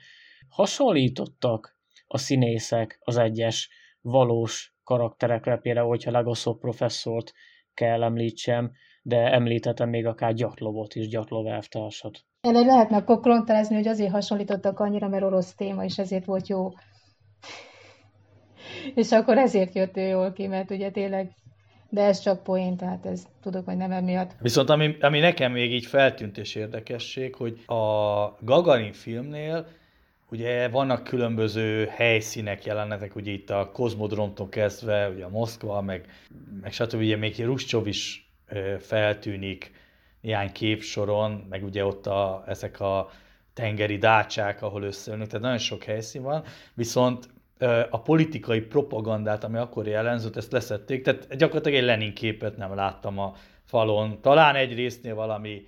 hasonlítottak 0.48 1.78
a 2.06 2.18
színészek 2.18 2.98
az 3.00 3.16
egyes 3.16 3.68
valós 4.00 4.74
karakterekre, 4.84 5.56
például, 5.56 5.88
hogyha 5.88 6.10
Legoszov 6.10 6.58
professzort 6.58 7.32
kell 7.74 8.02
említsem, 8.02 8.70
de 9.02 9.16
említettem 9.16 9.88
még 9.88 10.06
akár 10.06 10.32
Gyatlovot 10.32 10.94
is, 10.94 11.08
Gyatlov 11.08 11.46
elvtársat. 11.46 12.24
Erre 12.40 12.60
lehetne 12.60 12.96
akkor 12.96 13.20
klontázni, 13.20 13.74
hogy 13.74 13.88
azért 13.88 14.12
hasonlítottak 14.12 14.80
annyira, 14.80 15.08
mert 15.08 15.24
orosz 15.24 15.54
téma, 15.54 15.84
és 15.84 15.98
ezért 15.98 16.24
volt 16.24 16.48
jó. 16.48 16.68
és 18.94 19.12
akkor 19.12 19.38
ezért 19.38 19.74
jött 19.74 19.96
ő 19.96 20.06
jól 20.06 20.32
ki, 20.32 20.46
mert 20.46 20.70
ugye 20.70 20.90
tényleg 20.90 21.34
de 21.90 22.02
ez 22.02 22.18
csak 22.18 22.42
poén, 22.42 22.76
tehát 22.76 23.06
ez 23.06 23.26
tudok, 23.42 23.64
hogy 23.64 23.76
nem 23.76 23.90
emiatt. 23.90 24.30
Viszont 24.40 24.70
ami, 24.70 24.96
ami 25.00 25.18
nekem 25.18 25.52
még 25.52 25.72
így 25.72 25.86
feltűnt 25.86 26.38
és 26.38 26.54
érdekesség, 26.54 27.34
hogy 27.34 27.64
a 27.66 27.74
Gagarin 28.40 28.92
filmnél 28.92 29.66
ugye 30.30 30.68
vannak 30.68 31.04
különböző 31.04 31.86
helyszínek, 31.86 32.64
jelenetek, 32.64 33.16
ugye 33.16 33.32
itt 33.32 33.50
a 33.50 33.70
Kozmodromtól 33.72 34.48
kezdve, 34.48 35.08
ugye 35.08 35.24
a 35.24 35.28
Moszkva, 35.28 35.80
meg, 35.80 36.06
meg 36.60 36.72
stb. 36.72 37.00
Ugye 37.00 37.16
még 37.16 37.44
Ruscsov 37.44 37.86
is 37.86 38.30
feltűnik 38.78 39.72
néhány 40.20 40.52
képsoron, 40.52 41.46
meg 41.48 41.64
ugye 41.64 41.84
ott 41.84 42.06
a, 42.06 42.44
ezek 42.46 42.80
a 42.80 43.10
tengeri 43.54 43.98
dácsák, 43.98 44.62
ahol 44.62 44.82
összeülnek, 44.82 45.26
tehát 45.26 45.42
nagyon 45.42 45.58
sok 45.58 45.82
helyszín 45.82 46.22
van, 46.22 46.44
viszont 46.74 47.28
a 47.90 48.00
politikai 48.02 48.60
propagandát, 48.60 49.44
ami 49.44 49.58
akkor 49.58 49.86
jellemzett, 49.86 50.36
ezt 50.36 50.52
leszették, 50.52 51.02
tehát 51.02 51.36
gyakorlatilag 51.36 51.78
egy 51.78 51.84
Lenin 51.84 52.14
képet 52.14 52.56
nem 52.56 52.74
láttam 52.74 53.18
a 53.18 53.34
falon. 53.64 54.20
Talán 54.20 54.54
egy 54.54 54.74
résznél 54.74 55.14
valami 55.14 55.66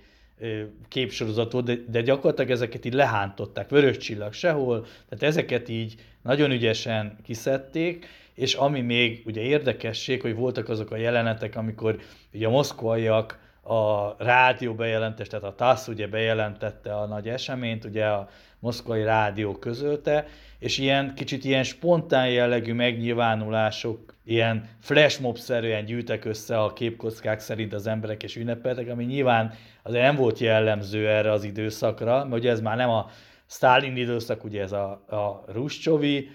képsorozatot, 0.87 1.65
de, 1.65 1.75
de 1.87 2.01
gyakorlatilag 2.01 2.51
ezeket 2.51 2.85
így 2.85 2.93
lehántották, 2.93 3.69
vörös 3.69 3.97
csillag 3.97 4.33
sehol, 4.33 4.85
tehát 5.09 5.23
ezeket 5.23 5.69
így 5.69 5.95
nagyon 6.21 6.51
ügyesen 6.51 7.17
kiszedték, 7.23 8.05
és 8.33 8.53
ami 8.53 8.81
még 8.81 9.21
ugye 9.25 9.41
érdekesség, 9.41 10.21
hogy 10.21 10.35
voltak 10.35 10.69
azok 10.69 10.91
a 10.91 10.97
jelenetek, 10.97 11.55
amikor 11.55 11.99
ugye 12.33 12.47
a 12.47 12.49
moszkvaiak 12.49 13.39
a 13.63 14.15
rádió 14.17 14.73
bejelentés, 14.73 15.27
tehát 15.27 15.45
a 15.45 15.55
TASZ 15.55 15.87
ugye 15.87 16.07
bejelentette 16.07 16.95
a 16.95 17.05
nagy 17.05 17.27
eseményt, 17.29 17.85
ugye 17.85 18.05
a 18.05 18.29
moszkvai 18.59 19.03
rádió 19.03 19.55
közölte, 19.55 20.25
és 20.59 20.77
ilyen 20.77 21.13
kicsit 21.15 21.43
ilyen 21.43 21.63
spontán 21.63 22.29
jellegű 22.29 22.73
megnyilvánulások, 22.73 24.13
ilyen 24.25 24.69
flashmob-szerűen 24.79 25.85
gyűjtek 25.85 26.25
össze 26.25 26.59
a 26.59 26.73
képkockák 26.73 27.39
szerint 27.39 27.73
az 27.73 27.87
emberek 27.87 28.23
és 28.23 28.35
ünnepeltek, 28.35 28.89
ami 28.89 29.03
nyilván 29.03 29.53
azért 29.81 30.03
nem 30.03 30.15
volt 30.15 30.39
jellemző 30.39 31.09
erre 31.09 31.31
az 31.31 31.43
időszakra, 31.43 32.25
mert 32.25 32.41
ugye 32.41 32.51
ez 32.51 32.61
már 32.61 32.77
nem 32.77 32.89
a 32.89 33.09
Stalin 33.45 33.97
időszak, 33.97 34.43
ugye 34.43 34.61
ez 34.61 34.71
a, 34.71 34.89
a 34.91 35.43
Ruscsovi, 35.47 36.29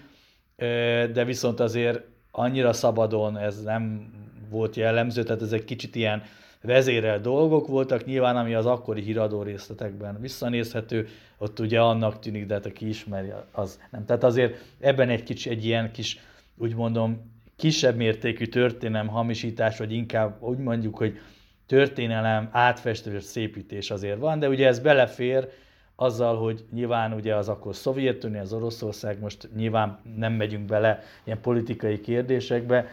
de 1.11 1.23
viszont 1.25 1.59
azért 1.59 2.01
annyira 2.31 2.73
szabadon 2.73 3.37
ez 3.37 3.61
nem 3.61 4.11
volt 4.49 4.75
jellemző, 4.75 5.23
tehát 5.23 5.41
ez 5.41 5.51
egy 5.51 5.65
kicsit 5.65 5.95
ilyen 5.95 6.23
vezérel 6.61 7.19
dolgok 7.19 7.67
voltak, 7.67 8.05
nyilván 8.05 8.37
ami 8.37 8.53
az 8.53 8.65
akkori 8.65 9.01
híradó 9.01 9.41
részletekben 9.41 10.21
visszanézhető, 10.21 11.07
ott 11.37 11.59
ugye 11.59 11.79
annak 11.79 12.19
tűnik, 12.19 12.45
de 12.45 12.53
hát 12.53 12.65
aki 12.65 12.87
ismeri, 12.87 13.31
az 13.51 13.79
nem. 13.91 14.05
Tehát 14.05 14.23
azért 14.23 14.63
ebben 14.79 15.09
egy 15.09 15.23
kicsi, 15.23 15.49
egy 15.49 15.65
ilyen 15.65 15.91
kis, 15.91 16.19
úgy 16.57 16.75
mondom, 16.75 17.37
kisebb 17.55 17.95
mértékű 17.95 18.45
történelem 18.45 19.07
hamisítás, 19.07 19.77
vagy 19.77 19.93
inkább 19.93 20.41
úgy 20.41 20.57
mondjuk, 20.57 20.97
hogy 20.97 21.19
történelem 21.65 22.49
átfestő 22.51 23.19
szépítés 23.19 23.91
azért 23.91 24.19
van, 24.19 24.39
de 24.39 24.49
ugye 24.49 24.67
ez 24.67 24.79
belefér 24.79 25.49
azzal, 25.95 26.37
hogy 26.37 26.65
nyilván 26.71 27.13
ugye 27.13 27.35
az 27.35 27.49
akkor 27.49 27.75
Szovjetunió, 27.75 28.39
az 28.39 28.53
Oroszország, 28.53 29.19
most 29.19 29.49
nyilván 29.55 29.99
nem 30.15 30.33
megyünk 30.33 30.65
bele 30.65 31.03
ilyen 31.23 31.41
politikai 31.41 31.99
kérdésekbe, 31.99 32.87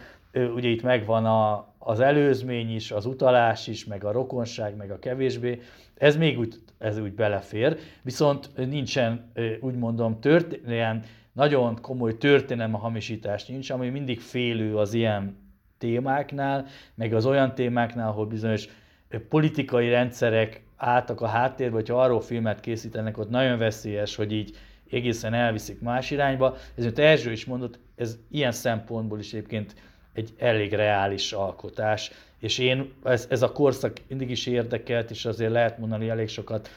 ugye 0.55 0.69
itt 0.69 0.83
megvan 0.83 1.25
a, 1.25 1.73
az 1.77 1.99
előzmény 1.99 2.75
is, 2.75 2.91
az 2.91 3.05
utalás 3.05 3.67
is, 3.67 3.85
meg 3.85 4.03
a 4.03 4.11
rokonság, 4.11 4.75
meg 4.75 4.91
a 4.91 4.99
kevésbé, 4.99 5.61
ez 5.97 6.17
még 6.17 6.39
úgy, 6.39 6.55
ez 6.77 6.99
úgy 6.99 7.13
belefér, 7.13 7.77
viszont 8.01 8.49
nincsen, 8.55 9.31
úgy 9.59 9.75
mondom, 9.75 10.19
tört, 10.19 10.59
ilyen 10.67 11.03
nagyon 11.33 11.81
komoly 11.81 12.17
történelem 12.17 12.75
a 12.75 12.77
hamisítás 12.77 13.45
nincs, 13.45 13.69
ami 13.69 13.89
mindig 13.89 14.19
félő 14.19 14.77
az 14.77 14.93
ilyen 14.93 15.37
témáknál, 15.77 16.65
meg 16.95 17.13
az 17.13 17.25
olyan 17.25 17.55
témáknál, 17.55 18.09
ahol 18.09 18.25
bizonyos 18.25 18.67
politikai 19.29 19.89
rendszerek 19.89 20.63
álltak 20.75 21.21
a 21.21 21.27
háttérbe, 21.27 21.75
hogyha 21.75 22.01
arról 22.01 22.21
filmet 22.21 22.59
készítenek, 22.59 23.17
ott 23.17 23.29
nagyon 23.29 23.57
veszélyes, 23.57 24.15
hogy 24.15 24.31
így 24.31 24.57
egészen 24.89 25.33
elviszik 25.33 25.81
más 25.81 26.11
irányba. 26.11 26.55
Ezért 26.75 26.99
Erzső 26.99 27.31
is 27.31 27.45
mondott, 27.45 27.79
ez 27.95 28.17
ilyen 28.29 28.51
szempontból 28.51 29.19
is 29.19 29.33
egyébként 29.33 29.75
egy 30.17 30.33
elég 30.37 30.73
reális 30.73 31.31
alkotás, 31.31 32.11
és 32.39 32.57
én, 32.57 32.93
ez, 33.03 33.27
ez 33.29 33.41
a 33.41 33.51
korszak 33.51 33.97
mindig 34.07 34.29
is 34.29 34.45
érdekelt, 34.45 35.11
és 35.11 35.25
azért 35.25 35.51
lehet 35.51 35.77
mondani, 35.77 36.09
elég 36.09 36.27
sokat 36.27 36.69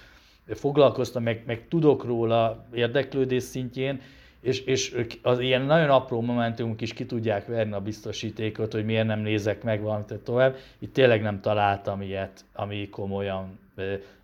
foglalkoztam, 0.55 1.23
meg, 1.23 1.43
meg 1.47 1.67
tudok 1.69 2.05
róla 2.05 2.65
érdeklődés 2.73 3.43
szintjén, 3.43 4.01
és, 4.41 4.61
és 4.61 4.95
az 5.23 5.41
ilyen 5.41 5.63
nagyon 5.63 5.91
apró 5.91 6.21
momentumok 6.21 6.81
is 6.81 6.93
ki 6.93 7.07
tudják 7.07 7.47
verni 7.47 7.73
a 7.73 7.81
biztosítékot, 7.81 8.73
hogy 8.73 8.85
miért 8.85 9.07
nem 9.07 9.21
nézek 9.21 9.63
meg 9.63 9.83
valamit 9.83 10.15
tovább. 10.25 10.57
Itt 10.79 10.93
tényleg 10.93 11.23
nem 11.23 11.41
találtam 11.41 12.03
ilyet, 12.03 12.45
ami 12.53 12.89
komolyan, 12.89 13.59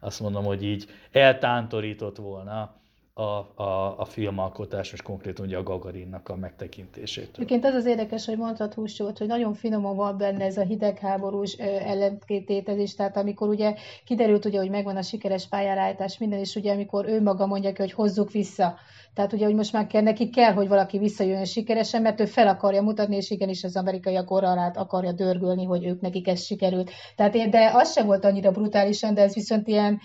azt 0.00 0.20
mondom, 0.20 0.44
hogy 0.44 0.64
így 0.64 0.86
eltántorított 1.12 2.16
volna 2.16 2.74
a, 3.18 3.62
a, 3.62 3.98
a 3.98 4.04
filmalkotás, 4.04 4.92
és 4.92 5.02
konkrétan 5.02 5.46
ugye 5.46 5.56
a 5.56 5.62
Gagarinnak 5.62 6.28
a 6.28 6.36
megtekintésétől. 6.36 7.34
Egyébként 7.34 7.64
az 7.64 7.74
az 7.74 7.86
érdekes, 7.86 8.26
hogy 8.26 8.36
mondtad 8.36 8.74
Húscsót, 8.74 9.18
hogy 9.18 9.26
nagyon 9.26 9.54
finoman 9.54 9.96
van 9.96 10.16
benne 10.16 10.44
ez 10.44 10.56
a 10.56 10.62
hidegháborús 10.62 11.52
ellentétezés, 11.52 12.94
tehát 12.94 13.16
amikor 13.16 13.48
ugye 13.48 13.74
kiderült, 14.04 14.44
ugye, 14.44 14.58
hogy 14.58 14.70
megvan 14.70 14.96
a 14.96 15.02
sikeres 15.02 15.48
pályárállítás, 15.48 16.18
minden, 16.18 16.38
és 16.38 16.54
ugye 16.54 16.72
amikor 16.72 17.08
ő 17.08 17.22
maga 17.22 17.46
mondja 17.46 17.72
ki, 17.72 17.80
hogy 17.80 17.92
hozzuk 17.92 18.30
vissza. 18.30 18.78
Tehát 19.14 19.32
ugye, 19.32 19.44
hogy 19.44 19.54
most 19.54 19.72
már 19.72 19.86
kell, 19.86 20.02
neki 20.02 20.30
kell, 20.30 20.52
hogy 20.52 20.68
valaki 20.68 20.98
visszajöjjön 20.98 21.44
sikeresen, 21.44 22.02
mert 22.02 22.20
ő 22.20 22.24
fel 22.24 22.48
akarja 22.48 22.82
mutatni, 22.82 23.16
és 23.16 23.30
igenis 23.30 23.64
az 23.64 23.76
amerikaiak 23.76 24.30
orralát 24.30 24.76
akarja 24.76 25.12
dörgölni, 25.12 25.64
hogy 25.64 25.84
ők 25.84 26.00
nekik 26.00 26.28
ez 26.28 26.44
sikerült. 26.44 26.90
Tehát, 27.14 27.48
de 27.48 27.70
az 27.74 27.92
sem 27.92 28.06
volt 28.06 28.24
annyira 28.24 28.50
brutálisan, 28.50 29.14
de 29.14 29.22
ez 29.22 29.34
viszont 29.34 29.68
ilyen 29.68 30.00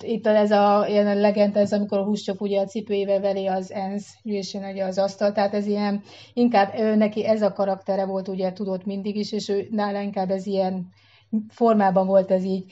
itt 0.00 0.26
ez 0.26 0.50
a 0.50 0.86
ilyen 0.88 1.20
legend, 1.20 1.56
ez 1.56 1.72
amikor 1.72 1.98
a 1.98 2.04
húscsop 2.04 2.40
ugye 2.40 2.60
a 2.60 2.64
cipőjével 2.64 3.20
veli 3.20 3.46
az 3.46 3.72
ENSZ 3.72 4.14
gyűlésén 4.22 4.64
ugye 4.64 4.84
az 4.84 4.98
asztal, 4.98 5.32
tehát 5.32 5.54
ez 5.54 5.66
ilyen, 5.66 6.02
inkább 6.34 6.74
ő, 6.78 6.94
neki 6.94 7.26
ez 7.26 7.42
a 7.42 7.52
karaktere 7.52 8.04
volt, 8.04 8.28
ugye 8.28 8.52
tudott 8.52 8.84
mindig 8.84 9.16
is, 9.16 9.32
és 9.32 9.48
ő 9.48 9.68
nála 9.70 10.00
inkább 10.00 10.30
ez 10.30 10.46
ilyen 10.46 10.88
formában 11.48 12.06
volt 12.06 12.30
ez 12.30 12.44
így, 12.44 12.64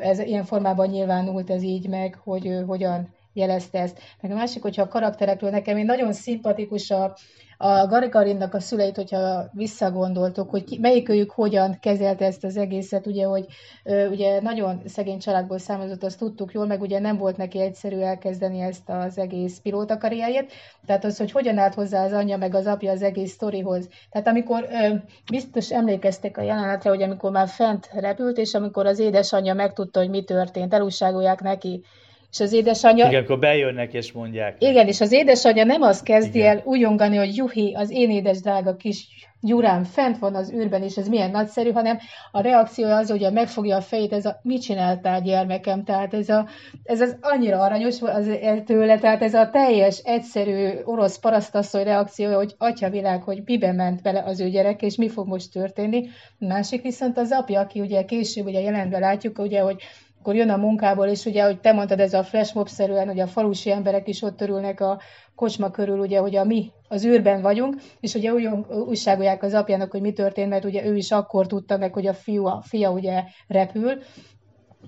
ez 0.00 0.18
ilyen 0.18 0.44
formában 0.44 0.88
nyilvánult 0.88 1.50
ez 1.50 1.62
így 1.62 1.88
meg, 1.88 2.20
hogy 2.24 2.46
ő 2.46 2.64
hogyan 2.64 3.08
jelezte 3.32 3.80
ezt. 3.80 3.98
Meg 4.20 4.30
a 4.30 4.34
másik, 4.34 4.62
hogyha 4.62 4.82
a 4.82 4.88
karakterekről 4.88 5.50
nekem 5.50 5.76
én 5.76 5.84
nagyon 5.84 6.12
szimpatikus 6.12 6.90
a, 6.90 7.16
a 7.64 7.86
Garikarinnak 7.86 8.54
a 8.54 8.60
szüleit, 8.60 8.96
hogyha 8.96 9.48
visszagondoltok, 9.52 10.50
hogy 10.50 10.64
ki, 10.64 10.78
melyikőjük 10.78 11.30
hogyan 11.30 11.78
kezelte 11.80 12.24
ezt 12.24 12.44
az 12.44 12.56
egészet, 12.56 13.06
ugye, 13.06 13.24
hogy 13.24 13.46
ö, 13.84 14.08
ugye 14.08 14.40
nagyon 14.40 14.82
szegény 14.86 15.18
családból 15.18 15.58
származott, 15.58 16.02
azt 16.04 16.18
tudtuk 16.18 16.52
jól, 16.52 16.66
meg 16.66 16.80
ugye 16.80 16.98
nem 16.98 17.16
volt 17.16 17.36
neki 17.36 17.60
egyszerű 17.60 17.98
elkezdeni 17.98 18.60
ezt 18.60 18.88
az 18.88 19.18
egész 19.18 19.58
pilóta 19.58 19.98
karrierjét, 19.98 20.52
tehát 20.86 21.04
az, 21.04 21.18
hogy 21.18 21.30
hogyan 21.30 21.58
állt 21.58 21.74
hozzá 21.74 22.04
az 22.04 22.12
anyja 22.12 22.36
meg 22.36 22.54
az 22.54 22.66
apja 22.66 22.90
az 22.92 23.02
egész 23.02 23.32
sztorihoz. 23.32 23.88
Tehát 24.10 24.26
amikor 24.26 24.68
ö, 24.70 24.94
biztos 25.30 25.70
emlékeztek 25.70 26.36
a 26.36 26.42
jelenetre, 26.42 26.90
hogy 26.90 27.02
amikor 27.02 27.30
már 27.30 27.48
fent 27.48 27.88
repült, 27.92 28.38
és 28.38 28.54
amikor 28.54 28.86
az 28.86 28.98
édesanyja 28.98 29.54
megtudta, 29.54 29.98
hogy 30.00 30.10
mi 30.10 30.24
történt, 30.24 30.74
elúságolják 30.74 31.40
neki, 31.40 31.82
és 32.32 32.40
az 32.40 32.52
édesanyja... 32.52 33.06
Igen, 33.06 33.22
akkor 33.22 33.38
bejönnek 33.38 33.92
és 33.92 34.12
mondják. 34.12 34.56
Igen, 34.58 34.86
és 34.86 35.00
az 35.00 35.12
édesanyja 35.12 35.64
nem 35.64 35.82
az 35.82 36.02
kezdi 36.02 36.38
Igen. 36.38 36.56
el 36.56 36.62
újongani, 36.64 37.16
hogy 37.16 37.36
juhi, 37.36 37.74
az 37.74 37.90
én 37.90 38.10
édes 38.10 38.40
drága 38.40 38.76
kis 38.76 39.08
Gyurám 39.44 39.84
fent 39.84 40.18
van 40.18 40.34
az 40.34 40.52
űrben, 40.52 40.82
és 40.82 40.96
ez 40.96 41.08
milyen 41.08 41.30
nagyszerű, 41.30 41.70
hanem 41.70 41.98
a 42.32 42.40
reakció 42.40 42.88
az, 42.88 43.10
hogy 43.10 43.32
megfogja 43.32 43.76
a 43.76 43.80
fejét, 43.80 44.12
ez 44.12 44.24
a 44.24 44.40
mit 44.42 44.62
csináltál 44.62 45.20
gyermekem, 45.20 45.84
tehát 45.84 46.14
ez, 46.14 46.28
a, 46.28 46.48
ez 46.84 47.00
az 47.00 47.16
annyira 47.20 47.60
aranyos 47.60 48.02
az 48.02 48.30
tőle, 48.64 48.98
tehát 48.98 49.22
ez 49.22 49.34
a 49.34 49.50
teljes, 49.50 49.98
egyszerű 49.98 50.68
orosz 50.84 51.18
parasztasszony 51.18 51.84
reakció, 51.84 52.34
hogy 52.34 52.54
atya 52.58 52.90
világ, 52.90 53.22
hogy 53.22 53.42
mibe 53.44 53.72
ment 53.72 54.02
bele 54.02 54.22
az 54.22 54.40
ő 54.40 54.48
gyerek, 54.48 54.82
és 54.82 54.96
mi 54.96 55.08
fog 55.08 55.26
most 55.26 55.52
történni. 55.52 56.08
Másik 56.38 56.82
viszont 56.82 57.18
az 57.18 57.32
apja, 57.32 57.60
aki 57.60 57.80
ugye 57.80 58.04
később 58.04 58.46
ugye 58.46 58.60
jelentve 58.60 58.98
látjuk, 58.98 59.38
ugye, 59.38 59.60
hogy 59.60 59.82
akkor 60.22 60.34
jön 60.34 60.50
a 60.50 60.56
munkából, 60.56 61.06
és 61.06 61.24
ugye, 61.24 61.44
hogy 61.44 61.60
te 61.60 61.72
mondtad, 61.72 62.00
ez 62.00 62.14
a 62.14 62.22
flashmob-szerűen, 62.22 63.06
hogy 63.06 63.20
a 63.20 63.26
falusi 63.26 63.70
emberek 63.70 64.08
is 64.08 64.22
ott 64.22 64.40
örülnek 64.40 64.80
a 64.80 65.00
kocsma 65.34 65.70
körül, 65.70 65.98
ugye, 65.98 66.18
hogy 66.18 66.36
a 66.36 66.44
mi 66.44 66.70
az 66.88 67.04
űrben 67.04 67.42
vagyunk, 67.42 67.74
és 68.00 68.14
ugye 68.14 68.32
úgy 68.32 68.48
újságolják 68.86 69.42
az 69.42 69.54
apjának, 69.54 69.90
hogy 69.90 70.00
mi 70.00 70.12
történt, 70.12 70.48
mert 70.48 70.64
ugye 70.64 70.86
ő 70.86 70.96
is 70.96 71.10
akkor 71.10 71.46
tudta 71.46 71.76
meg, 71.76 71.92
hogy 71.92 72.06
a 72.06 72.14
fiú, 72.14 72.46
a 72.46 72.62
fia 72.66 72.90
ugye 72.90 73.22
repül, 73.48 73.98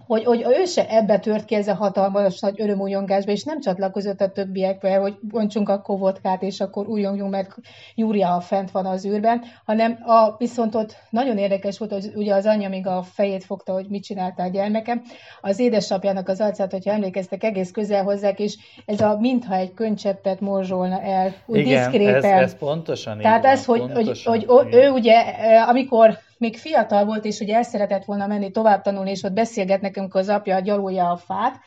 hogy, 0.06 0.24
hogy 0.24 0.44
ő 0.60 0.64
se 0.64 0.88
ebbe 0.88 1.18
tört 1.18 1.44
ki 1.44 1.54
ez 1.54 1.68
a 1.68 1.74
hatalmas 1.74 2.40
nagy 2.40 2.60
örömújongásba, 2.60 3.30
és 3.30 3.42
nem 3.42 3.60
csatlakozott 3.60 4.20
a 4.20 4.28
többiekbe, 4.28 4.96
hogy 4.96 5.14
bontsunk 5.20 5.68
a 5.68 5.80
kovotkát, 5.80 6.42
és 6.42 6.60
akkor 6.60 6.86
újongjunk, 6.86 7.30
mert 7.30 7.54
Júria 7.94 8.40
fent 8.40 8.70
van 8.70 8.86
az 8.86 9.06
űrben, 9.06 9.42
hanem 9.64 9.98
a, 10.06 10.36
viszont 10.38 10.74
ott 10.74 10.96
nagyon 11.10 11.38
érdekes 11.38 11.78
volt, 11.78 11.92
hogy 11.92 12.12
ugye 12.14 12.34
az 12.34 12.46
anyja 12.46 12.68
még 12.68 12.86
a 12.86 13.02
fejét 13.02 13.44
fogta, 13.44 13.72
hogy 13.72 13.86
mit 13.88 14.04
csináltál 14.04 14.50
gyermekem, 14.50 15.02
az 15.40 15.58
édesapjának 15.58 16.28
az 16.28 16.40
arcát, 16.40 16.70
hogyha 16.70 16.92
emlékeztek, 16.92 17.44
egész 17.44 17.70
közel 17.70 18.02
hozzák, 18.02 18.38
és 18.38 18.56
ez 18.86 19.00
a 19.00 19.16
mintha 19.20 19.54
egy 19.54 19.74
könycseppet 19.74 20.40
morzsolna 20.40 21.00
el, 21.02 21.34
úgy 21.46 21.58
Igen, 21.58 21.90
diszkréten. 21.90 22.32
Ez, 22.32 22.42
ez 22.42 22.58
pontosan 22.58 23.18
Tehát 23.18 23.44
ez, 23.44 23.64
hogy, 23.64 23.80
pontosan, 23.80 24.32
hogy, 24.32 24.44
hogy 24.46 24.74
ő 24.74 24.90
ugye, 24.90 25.20
amikor 25.68 26.18
még 26.44 26.56
fiatal 26.58 27.04
volt, 27.04 27.24
és 27.24 27.40
ugye 27.40 27.54
el 27.54 27.62
szeretett 27.62 28.04
volna 28.04 28.26
menni 28.26 28.50
tovább 28.50 28.82
tanulni, 28.82 29.10
és 29.10 29.22
ott 29.22 29.32
beszélget 29.32 29.80
nekünk 29.80 30.14
az 30.14 30.28
apja 30.28 30.60
gyalulja 30.60 31.10
a 31.10 31.16
fát, 31.16 31.60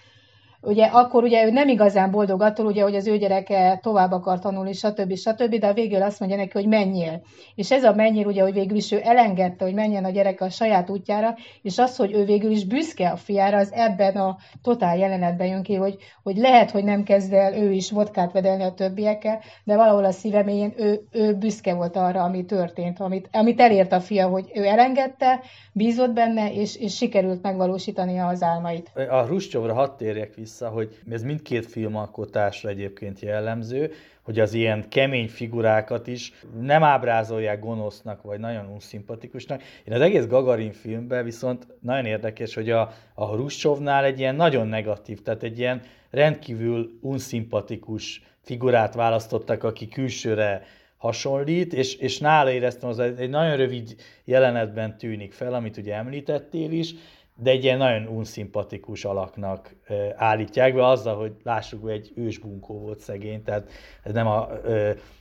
ugye 0.62 0.86
akkor 0.86 1.24
ugye 1.24 1.46
ő 1.46 1.50
nem 1.50 1.68
igazán 1.68 2.12
boldog 2.12 2.42
attól, 2.42 2.66
ugye, 2.66 2.84
hogy 2.84 2.96
az 2.96 3.08
ő 3.08 3.18
gyereke 3.18 3.80
tovább 3.82 4.12
akar 4.12 4.40
tanulni, 4.40 4.74
stb. 4.74 5.16
stb., 5.16 5.56
de 5.56 5.68
a 5.68 5.74
végül 5.74 6.02
azt 6.02 6.20
mondja 6.20 6.38
neki, 6.38 6.52
hogy 6.54 6.68
menjél. 6.68 7.22
És 7.56 7.72
ez 7.72 7.84
a 7.84 7.94
menjél, 7.94 8.26
ugye, 8.26 8.42
hogy 8.42 8.54
végül 8.54 8.78
is 8.78 8.92
ő 8.92 9.00
elengedte, 9.04 9.66
hogy 9.66 9.74
menjen 9.74 10.06
a 10.06 10.10
gyereke 10.10 10.46
a 10.46 10.50
saját 10.50 10.90
útjára, 10.90 11.36
és 11.62 11.78
az, 11.78 11.96
hogy 11.96 12.14
ő 12.14 12.26
végül 12.26 12.52
is 12.52 12.66
büszke 12.66 13.10
a 13.10 13.16
fiára, 13.16 13.58
az 13.58 13.72
ebben 13.74 14.16
a 14.16 14.38
totál 14.62 14.98
jelenetben 14.98 15.48
jön 15.48 15.64
ki, 15.64 15.76
hogy, 15.76 15.98
hogy 16.24 16.38
lehet, 16.38 16.72
hogy 16.72 16.84
nem 16.84 17.04
kezd 17.04 17.34
el 17.34 17.54
ő 17.54 17.72
is 17.72 17.92
vodkát 17.92 18.32
vedelni 18.32 18.64
a 18.64 18.74
többiekkel, 18.74 19.40
de 19.64 19.76
valahol 19.76 20.06
a 20.06 20.12
szíveméjén 20.12 20.74
ő, 20.78 21.02
ő 21.12 21.34
büszke 21.34 21.74
volt 21.74 21.96
arra, 21.96 22.24
ami 22.24 22.46
történt, 22.46 23.00
amit, 23.00 23.30
amit 23.32 23.60
elért 23.60 23.92
a 23.92 24.00
fia, 24.00 24.28
hogy 24.28 24.52
ő 24.54 24.66
elengedte, 24.66 25.42
bízott 25.74 26.12
benne, 26.12 26.54
és, 26.54 26.76
és 26.76 26.96
sikerült 26.96 27.42
megvalósítania 27.42 28.28
az 28.28 28.44
álmait. 28.44 28.92
A 29.10 29.26
Ruscsovra 29.26 29.74
hadd 29.74 29.90
térjek 29.98 30.34
vissza, 30.36 30.47
vissza, 30.48 30.70
hogy 30.70 30.98
ez 31.10 31.24
mindkét 31.24 31.66
filmalkotásra 31.66 32.70
egyébként 32.70 33.20
jellemző, 33.20 33.92
hogy 34.22 34.40
az 34.40 34.54
ilyen 34.54 34.90
kemény 34.90 35.28
figurákat 35.28 36.08
is 36.08 36.34
nem 36.60 36.84
ábrázolják 36.84 37.60
gonosznak, 37.60 38.22
vagy 38.22 38.40
nagyon 38.40 38.66
unszimpatikusnak. 38.66 39.62
Én 39.84 39.94
az 39.94 40.02
egész 40.02 40.28
Gagarin 40.28 40.72
filmben 40.72 41.24
viszont 41.24 41.68
nagyon 41.80 42.06
érdekes, 42.06 42.54
hogy 42.54 42.70
a, 42.70 42.92
a 43.14 43.36
Ruscsovnál 43.36 44.04
egy 44.04 44.20
ilyen 44.20 44.36
nagyon 44.36 44.68
negatív, 44.68 45.22
tehát 45.22 45.44
egy 45.44 45.60
ilyen 45.60 45.82
rendkívül 46.10 46.98
unszimpatikus 47.02 48.22
figurát 48.42 48.94
választottak, 48.94 49.64
aki 49.64 49.88
külsőre 49.88 50.64
hasonlít, 50.98 51.74
és, 51.74 51.96
és 51.96 52.18
nála 52.18 52.52
éreztem, 52.52 52.90
az 52.90 53.00
egy 53.00 53.30
nagyon 53.30 53.58
rövid 53.58 53.96
jelenetben 54.24 54.98
tűnik 54.98 55.34
fel, 55.34 55.54
amit 55.54 55.78
ugye 55.78 55.96
említettél 55.96 56.72
is, 56.72 56.94
de 57.40 57.52
egy 57.52 57.64
ilyen 57.64 57.78
nagyon 57.78 58.08
unszimpatikus 58.08 59.06
alaknak 59.06 59.76
állítják 60.16 60.74
be, 60.74 60.88
azzal, 60.88 61.16
hogy 61.16 61.32
lássuk, 61.44 61.82
hogy 61.82 61.92
egy 61.92 62.12
ősbunkó 62.16 62.80
volt 62.80 63.00
szegény, 63.00 63.44
tehát 63.44 63.72
ez 64.04 64.14
nem 64.14 64.28
a, 64.28 64.48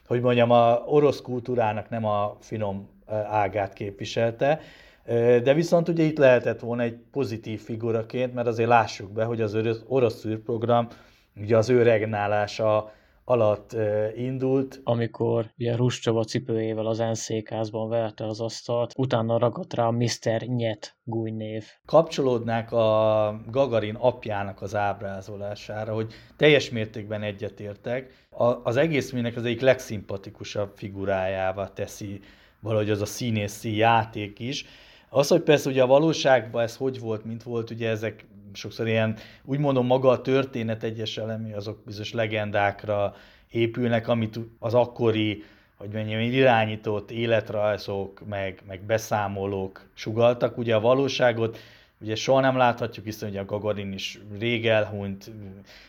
hogy 0.06 0.20
mondjam, 0.20 0.50
a 0.50 0.82
orosz 0.86 1.20
kultúrának 1.20 1.88
nem 1.88 2.04
a 2.04 2.36
finom 2.40 2.88
ágát 3.30 3.72
képviselte, 3.72 4.60
de 5.42 5.54
viszont 5.54 5.88
ugye 5.88 6.02
itt 6.02 6.18
lehetett 6.18 6.60
volna 6.60 6.82
egy 6.82 6.98
pozitív 7.12 7.60
figuraként, 7.60 8.34
mert 8.34 8.46
azért 8.46 8.68
lássuk 8.68 9.12
be, 9.12 9.24
hogy 9.24 9.40
az 9.40 9.84
orosz 9.86 10.18
szűrprogram, 10.18 10.88
ugye 11.36 11.56
az 11.56 11.68
ő 11.68 11.82
regnálása 11.82 12.92
alatt 13.28 13.76
indult. 14.16 14.80
Amikor 14.84 15.50
ugye 15.58 15.76
Ruscsova 15.76 16.24
cipőjével 16.24 16.86
az 16.86 17.00
enszékházban 17.00 17.88
verte 17.88 18.26
az 18.26 18.40
asztalt, 18.40 18.92
utána 18.96 19.38
ragadt 19.38 19.74
rá 19.74 19.86
a 19.86 19.90
Mr. 19.90 20.42
Nyet 20.46 20.96
gújnév. 21.02 21.64
Kapcsolódnák 21.84 22.72
a 22.72 23.40
Gagarin 23.50 23.94
apjának 23.94 24.62
az 24.62 24.74
ábrázolására, 24.74 25.94
hogy 25.94 26.12
teljes 26.36 26.70
mértékben 26.70 27.22
egyetértek. 27.22 28.26
Az 28.62 28.76
egész 28.76 29.10
minek 29.10 29.36
az 29.36 29.44
egyik 29.44 29.60
legszimpatikusabb 29.60 30.72
figurájává 30.76 31.72
teszi 31.72 32.20
valahogy 32.60 32.90
az 32.90 33.00
a 33.00 33.06
színészi 33.06 33.76
játék 33.76 34.38
is. 34.38 34.64
Az, 35.10 35.28
hogy 35.28 35.42
persze 35.42 35.70
ugye 35.70 35.82
a 35.82 35.86
valóságban 35.86 36.62
ez 36.62 36.76
hogy 36.76 37.00
volt, 37.00 37.24
mint 37.24 37.42
volt, 37.42 37.70
ugye 37.70 37.88
ezek 37.88 38.26
sokszor 38.56 38.86
ilyen, 38.86 39.16
úgy 39.44 39.58
mondom, 39.58 39.86
maga 39.86 40.08
a 40.08 40.20
történet 40.20 40.82
egyes 40.82 41.18
elemi, 41.18 41.52
azok 41.52 41.84
bizonyos 41.84 42.12
legendákra 42.12 43.14
épülnek, 43.50 44.08
amit 44.08 44.38
az 44.58 44.74
akkori, 44.74 45.44
hogy 45.76 45.88
mondjam, 45.92 46.20
irányított 46.20 47.10
életrajzok, 47.10 48.22
meg, 48.28 48.62
meg 48.66 48.80
beszámolók 48.80 49.84
sugaltak. 49.94 50.58
Ugye 50.58 50.74
a 50.74 50.80
valóságot 50.80 51.58
ugye 52.00 52.14
soha 52.14 52.40
nem 52.40 52.56
láthatjuk, 52.56 53.04
hiszen 53.04 53.28
ugye 53.28 53.40
a 53.40 53.44
Gagarin 53.44 53.92
is 53.92 54.20
rég 54.38 54.66
elhunyt, 54.66 55.30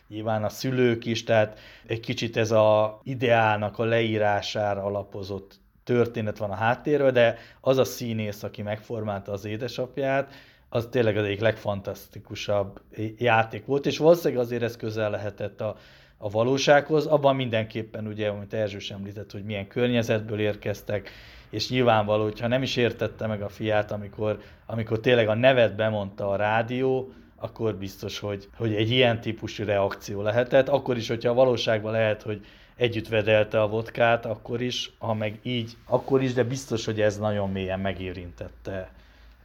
nyilván 0.07 0.43
a 0.43 0.49
szülők 0.49 1.05
is, 1.05 1.23
tehát 1.23 1.59
egy 1.87 1.99
kicsit 1.99 2.37
ez 2.37 2.51
a 2.51 2.99
ideálnak 3.03 3.79
a 3.79 3.83
leírására 3.83 4.83
alapozott 4.83 5.59
történet 5.83 6.37
van 6.37 6.51
a 6.51 6.55
háttérről, 6.55 7.11
de 7.11 7.37
az 7.61 7.77
a 7.77 7.83
színész, 7.83 8.43
aki 8.43 8.61
megformálta 8.61 9.31
az 9.31 9.45
édesapját, 9.45 10.33
az 10.69 10.87
tényleg 10.91 11.17
az 11.17 11.25
egyik 11.25 11.39
legfantasztikusabb 11.39 12.81
játék 13.17 13.65
volt, 13.65 13.85
és 13.85 13.97
valószínűleg 13.97 14.43
azért 14.43 14.63
ez 14.63 14.77
közel 14.77 15.09
lehetett 15.09 15.61
a, 15.61 15.75
a 16.17 16.29
valósághoz. 16.29 17.05
Abban 17.05 17.35
mindenképpen, 17.35 18.07
ugye, 18.07 18.27
amit 18.27 18.53
Erzsős 18.53 18.91
említett, 18.91 19.31
hogy 19.31 19.43
milyen 19.43 19.67
környezetből 19.67 20.39
érkeztek, 20.39 21.09
és 21.49 21.69
nyilvánvaló, 21.69 22.23
hogyha 22.23 22.47
nem 22.47 22.61
is 22.61 22.75
értette 22.75 23.27
meg 23.27 23.41
a 23.41 23.49
fiát, 23.49 23.91
amikor, 23.91 24.39
amikor 24.65 24.99
tényleg 24.99 25.27
a 25.27 25.35
nevet 25.35 25.75
bemondta 25.75 26.29
a 26.29 26.35
rádió, 26.35 27.11
akkor 27.35 27.75
biztos, 27.75 28.19
hogy, 28.19 28.49
hogy 28.55 28.73
egy 28.75 28.91
ilyen 28.91 29.21
típusú 29.21 29.63
reakció 29.63 30.21
lehetett. 30.21 30.69
Akkor 30.69 30.97
is, 30.97 31.07
hogyha 31.07 31.29
a 31.29 31.33
valóságban 31.33 31.91
lehet, 31.91 32.21
hogy 32.21 32.45
együtt 32.75 33.07
vedelte 33.07 33.61
a 33.61 33.67
vodkát, 33.67 34.25
akkor 34.25 34.61
is, 34.61 34.91
ha 34.97 35.13
meg 35.13 35.39
így, 35.43 35.77
akkor 35.85 36.21
is, 36.21 36.33
de 36.33 36.43
biztos, 36.43 36.85
hogy 36.85 37.01
ez 37.01 37.17
nagyon 37.17 37.51
mélyen 37.51 37.79
megérintette 37.79 38.91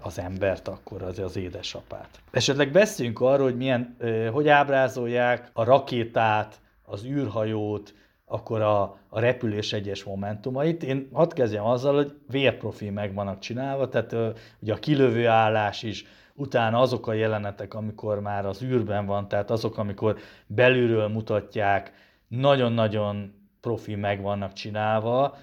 az 0.02 0.18
embert, 0.18 0.68
akkor 0.68 1.02
az 1.02 1.18
az 1.18 1.36
édesapát. 1.36 2.08
Esetleg 2.30 2.70
beszéljünk 2.70 3.20
arról, 3.20 3.46
hogy 3.46 3.56
milyen, 3.56 3.96
hogy 4.32 4.48
ábrázolják 4.48 5.50
a 5.52 5.64
rakétát, 5.64 6.60
az 6.84 7.04
űrhajót, 7.04 7.94
akkor 8.24 8.60
a, 8.60 8.82
a 9.08 9.20
repülés 9.20 9.72
egyes 9.72 10.04
momentumait. 10.04 10.82
Én 10.82 11.08
hadd 11.12 11.34
kezdjem 11.34 11.64
azzal, 11.64 11.94
hogy 11.94 12.14
vérprofi 12.30 12.90
meg 12.90 13.14
vannak 13.14 13.38
csinálva, 13.38 13.88
tehát 13.88 14.36
ugye 14.60 14.72
a 14.72 14.78
kilövő 14.78 15.26
állás 15.26 15.82
is, 15.82 16.04
utána 16.34 16.80
azok 16.80 17.06
a 17.06 17.12
jelenetek, 17.12 17.74
amikor 17.74 18.20
már 18.20 18.46
az 18.46 18.62
űrben 18.62 19.06
van, 19.06 19.28
tehát 19.28 19.50
azok, 19.50 19.78
amikor 19.78 20.18
belülről 20.46 21.08
mutatják, 21.08 21.92
nagyon-nagyon 22.28 23.34
profi 23.62 23.94
meg 23.94 24.22
vannak 24.22 24.52
csinálva. 24.52 25.36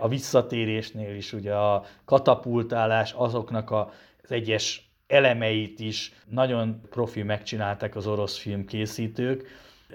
A 0.00 0.08
visszatérésnél 0.08 1.16
is 1.16 1.32
ugye 1.32 1.54
a 1.54 1.84
katapultálás, 2.04 3.12
azoknak 3.12 3.70
az 3.70 4.30
egyes 4.30 4.90
elemeit 5.06 5.80
is 5.80 6.12
nagyon 6.28 6.80
profi 6.90 7.22
megcsinálták 7.22 7.96
az 7.96 8.06
orosz 8.06 8.38
filmkészítők. 8.38 9.46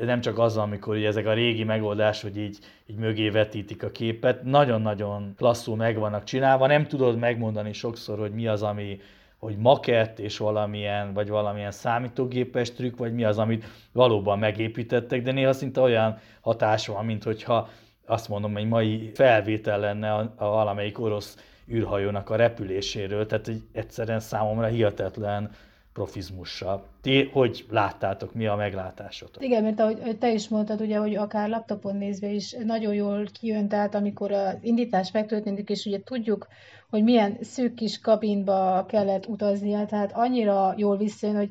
Nem 0.01 0.21
csak 0.21 0.37
azzal, 0.37 0.63
amikor 0.63 0.95
ugye 0.95 1.07
ezek 1.07 1.25
a 1.25 1.33
régi 1.33 1.63
megoldás, 1.63 2.21
hogy 2.21 2.37
így, 2.37 2.57
így 2.85 2.95
mögé 2.95 3.29
vetítik 3.29 3.83
a 3.83 3.91
képet, 3.91 4.43
nagyon-nagyon 4.43 5.33
klasszul 5.37 5.75
meg 5.75 5.97
vannak 5.97 6.23
csinálva. 6.23 6.67
Nem 6.67 6.87
tudod 6.87 7.17
megmondani 7.17 7.73
sokszor, 7.73 8.19
hogy 8.19 8.31
mi 8.31 8.47
az, 8.47 8.63
ami 8.63 8.99
hogy 9.39 9.57
makett 9.57 10.19
és 10.19 10.37
valamilyen, 10.37 11.13
vagy 11.13 11.29
valamilyen 11.29 11.71
számítógépes 11.71 12.71
trükk, 12.71 12.97
vagy 12.97 13.13
mi 13.13 13.23
az, 13.23 13.37
amit 13.37 13.65
valóban 13.91 14.39
megépítettek, 14.39 15.21
de 15.21 15.31
néha 15.31 15.53
szinte 15.53 15.81
olyan 15.81 16.19
hatás 16.41 16.87
van, 16.87 17.05
mint 17.05 17.23
hogyha 17.23 17.69
azt 18.05 18.29
mondom, 18.29 18.57
egy 18.57 18.67
mai 18.67 19.11
felvétel 19.13 19.79
lenne 19.79 20.13
a, 20.13 20.33
a 20.35 20.49
valamelyik 20.49 20.99
orosz 20.99 21.37
űrhajónak 21.71 22.29
a 22.29 22.35
repüléséről, 22.35 23.25
tehát 23.25 23.45
hogy 23.45 23.61
egyszerűen 23.71 24.19
számomra 24.19 24.65
hihetetlen 24.65 25.51
profizmussal. 25.93 26.85
Ti 27.07 27.29
hogy 27.33 27.65
láttátok, 27.69 28.33
mi 28.33 28.47
a 28.47 28.55
meglátásotok? 28.55 29.43
Igen, 29.43 29.63
mert 29.63 29.79
ahogy 29.79 30.17
te 30.17 30.31
is 30.31 30.47
mondtad, 30.47 30.81
ugye, 30.81 30.97
hogy 30.97 31.15
akár 31.15 31.49
laptopon 31.49 31.95
nézve 31.95 32.27
is 32.27 32.55
nagyon 32.63 32.93
jól 32.93 33.25
kijön, 33.39 33.67
tehát 33.67 33.95
amikor 33.95 34.31
az 34.31 34.57
indítás 34.61 35.11
megtörténik, 35.11 35.69
és 35.69 35.85
ugye 35.85 35.99
tudjuk, 36.03 36.47
hogy 36.89 37.03
milyen 37.03 37.37
szűk 37.41 37.73
kis 37.73 37.99
kabinba 37.99 38.85
kellett 38.87 39.27
utaznia, 39.27 39.85
tehát 39.85 40.11
annyira 40.13 40.73
jól 40.77 40.97
visszajön, 40.97 41.35
hogy 41.35 41.49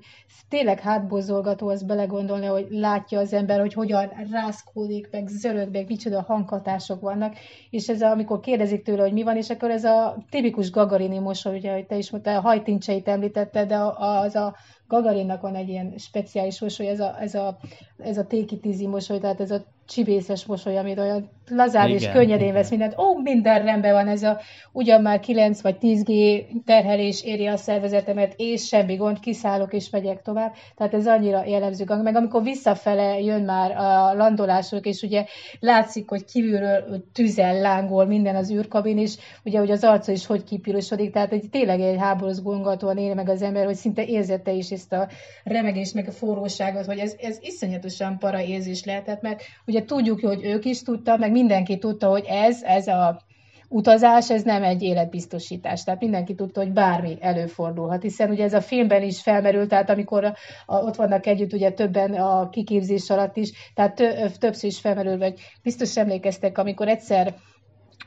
tényleg 0.49 0.81
hátbozolgató 0.81 1.69
az 1.69 1.83
belegondolni, 1.83 2.47
hogy 2.47 2.67
látja 2.71 3.19
az 3.19 3.33
ember, 3.33 3.61
hogy 3.61 3.73
hogyan 3.73 4.11
rászkódik, 4.31 5.09
meg 5.11 5.29
zörög, 5.29 5.73
meg 5.73 5.89
micsoda 5.89 6.23
hanghatások 6.23 7.01
vannak, 7.01 7.35
és 7.71 7.89
ez 7.89 8.01
a, 8.01 8.11
amikor 8.11 8.41
kérdezik 8.41 8.83
tőle, 8.83 9.03
hogy 9.03 9.13
mi 9.13 9.23
van, 9.23 9.37
és 9.37 9.51
akkor 9.51 9.71
ez 9.71 9.85
a 9.85 10.25
tipikus 10.31 10.71
gagarini 10.71 11.19
mosoly, 11.19 11.57
ugye, 11.57 11.73
hogy 11.73 11.87
te 11.87 11.97
is 11.97 12.11
mondtál, 12.11 12.37
a 12.37 12.41
hajtincseit 12.41 13.09
említette, 13.09 13.65
de 13.65 13.79
az 13.97 14.35
a 14.35 14.57
Gagarinnak 14.89 15.41
van 15.41 15.55
egy 15.55 15.69
ilyen 15.69 15.99
speciális 15.99 16.61
mosoly, 16.61 16.87
ez 16.87 17.01
a, 17.01 17.21
ez 17.21 17.35
a, 17.35 17.59
ez 17.99 18.19
a 18.19 18.27
tékitizi 18.27 18.87
mosoly, 18.87 19.19
tehát 19.19 19.41
ez 19.41 19.51
a 19.51 19.65
csibészes 19.87 20.45
mosoly, 20.45 20.79
amit 20.79 20.99
olyan 20.99 21.31
lazán 21.49 21.91
és 21.91 22.09
könnyedén 22.09 22.41
igen. 22.41 22.53
vesz 22.53 22.71
mindent. 22.71 22.99
Ó, 22.99 23.19
minden 23.23 23.65
rendben 23.65 23.93
van, 23.93 24.09
ez 24.09 24.23
a 24.23 24.41
ugyan 24.73 25.03
már 25.03 25.21
9 25.21 25.61
vagy 25.61 25.77
10G 25.81 26.45
terhelés 26.65 27.23
éri 27.23 27.47
a 27.47 27.57
szervezetemet, 27.57 28.35
és 28.37 28.67
semmi 28.67 28.97
gond, 28.97 29.21
kiszállok 29.21 29.73
és 29.73 29.91
megyek 29.91 30.23
tovább. 30.23 30.55
Tehát 30.77 30.95
ez 30.95 31.07
annyira 31.07 31.45
jellemző 31.45 31.85
gang. 31.85 32.03
Meg 32.03 32.17
amikor 32.17 32.43
visszafele 32.43 33.21
jön 33.21 33.43
már 33.43 33.71
a 33.71 34.15
landolások, 34.15 34.87
és 34.87 35.03
ugye 35.03 35.25
látszik, 35.61 36.09
hogy 36.09 36.25
kívülről 36.25 37.05
tüzel, 37.13 37.61
lángol 37.61 38.07
minden 38.07 38.37
az 38.37 38.51
űrkabin, 38.51 38.99
és 38.99 39.17
ugye 39.45 39.59
hogy 39.59 39.71
az 39.71 39.85
arca 39.85 40.13
is 40.13 40.27
hogy 40.27 40.45
kipirosodik, 40.45 41.13
tehát 41.13 41.33
egy, 41.33 41.49
tényleg 41.51 41.81
egy 41.81 41.99
háborús 41.99 42.43
gongatóan 42.43 42.99
él 42.99 43.15
meg 43.15 43.29
az 43.29 43.43
ember, 43.43 43.65
hogy 43.65 43.75
szinte 43.75 44.05
érzette 44.05 44.53
is 44.53 44.71
ezt 44.71 44.93
a 44.93 45.09
remegést, 45.45 45.95
meg 45.95 46.09
a 46.09 46.13
forróságot, 46.13 46.87
hogy 46.87 46.99
ez, 46.99 47.15
ez 47.19 47.39
iszonyatosan 47.41 48.19
para 48.19 48.43
érzés 48.43 48.85
lehetett, 48.85 49.23
mert 49.23 49.43
ugye 49.67 49.76
tudjuk, 49.85 50.21
hogy 50.21 50.45
ők 50.45 50.65
is 50.65 50.83
tudta, 50.83 51.17
meg 51.17 51.31
mindenki 51.31 51.79
tudta, 51.79 52.09
hogy 52.09 52.25
ez, 52.29 52.63
ez 52.63 52.87
a 52.87 53.21
utazás, 53.69 54.31
ez 54.31 54.43
nem 54.43 54.63
egy 54.63 54.83
életbiztosítás. 54.83 55.85
Tehát 55.85 56.01
mindenki 56.01 56.35
tudta, 56.35 56.61
hogy 56.61 56.73
bármi 56.73 57.17
előfordulhat, 57.21 58.03
hiszen 58.03 58.31
ugye 58.31 58.45
ez 58.45 58.55
a 58.55 58.61
filmben 58.61 59.03
is 59.03 59.23
felmerült, 59.23 59.69
tehát 59.69 59.91
amikor 59.91 60.25
a, 60.25 60.35
a, 60.67 60.77
ott 60.77 60.97
vannak 60.97 61.27
együtt 61.27 61.53
ugye 61.53 61.71
többen 61.71 62.15
a 62.15 62.49
kiképzés 62.49 63.11
alatt 63.11 63.37
is, 63.37 63.73
tehát 63.75 63.95
tö, 63.95 64.29
többször 64.39 64.71
is 64.71 64.81
felmerül, 64.81 65.19
vagy 65.19 65.41
biztos 65.63 65.97
emlékeztek, 65.97 66.59
amikor 66.59 66.89
egyszer 66.89 67.35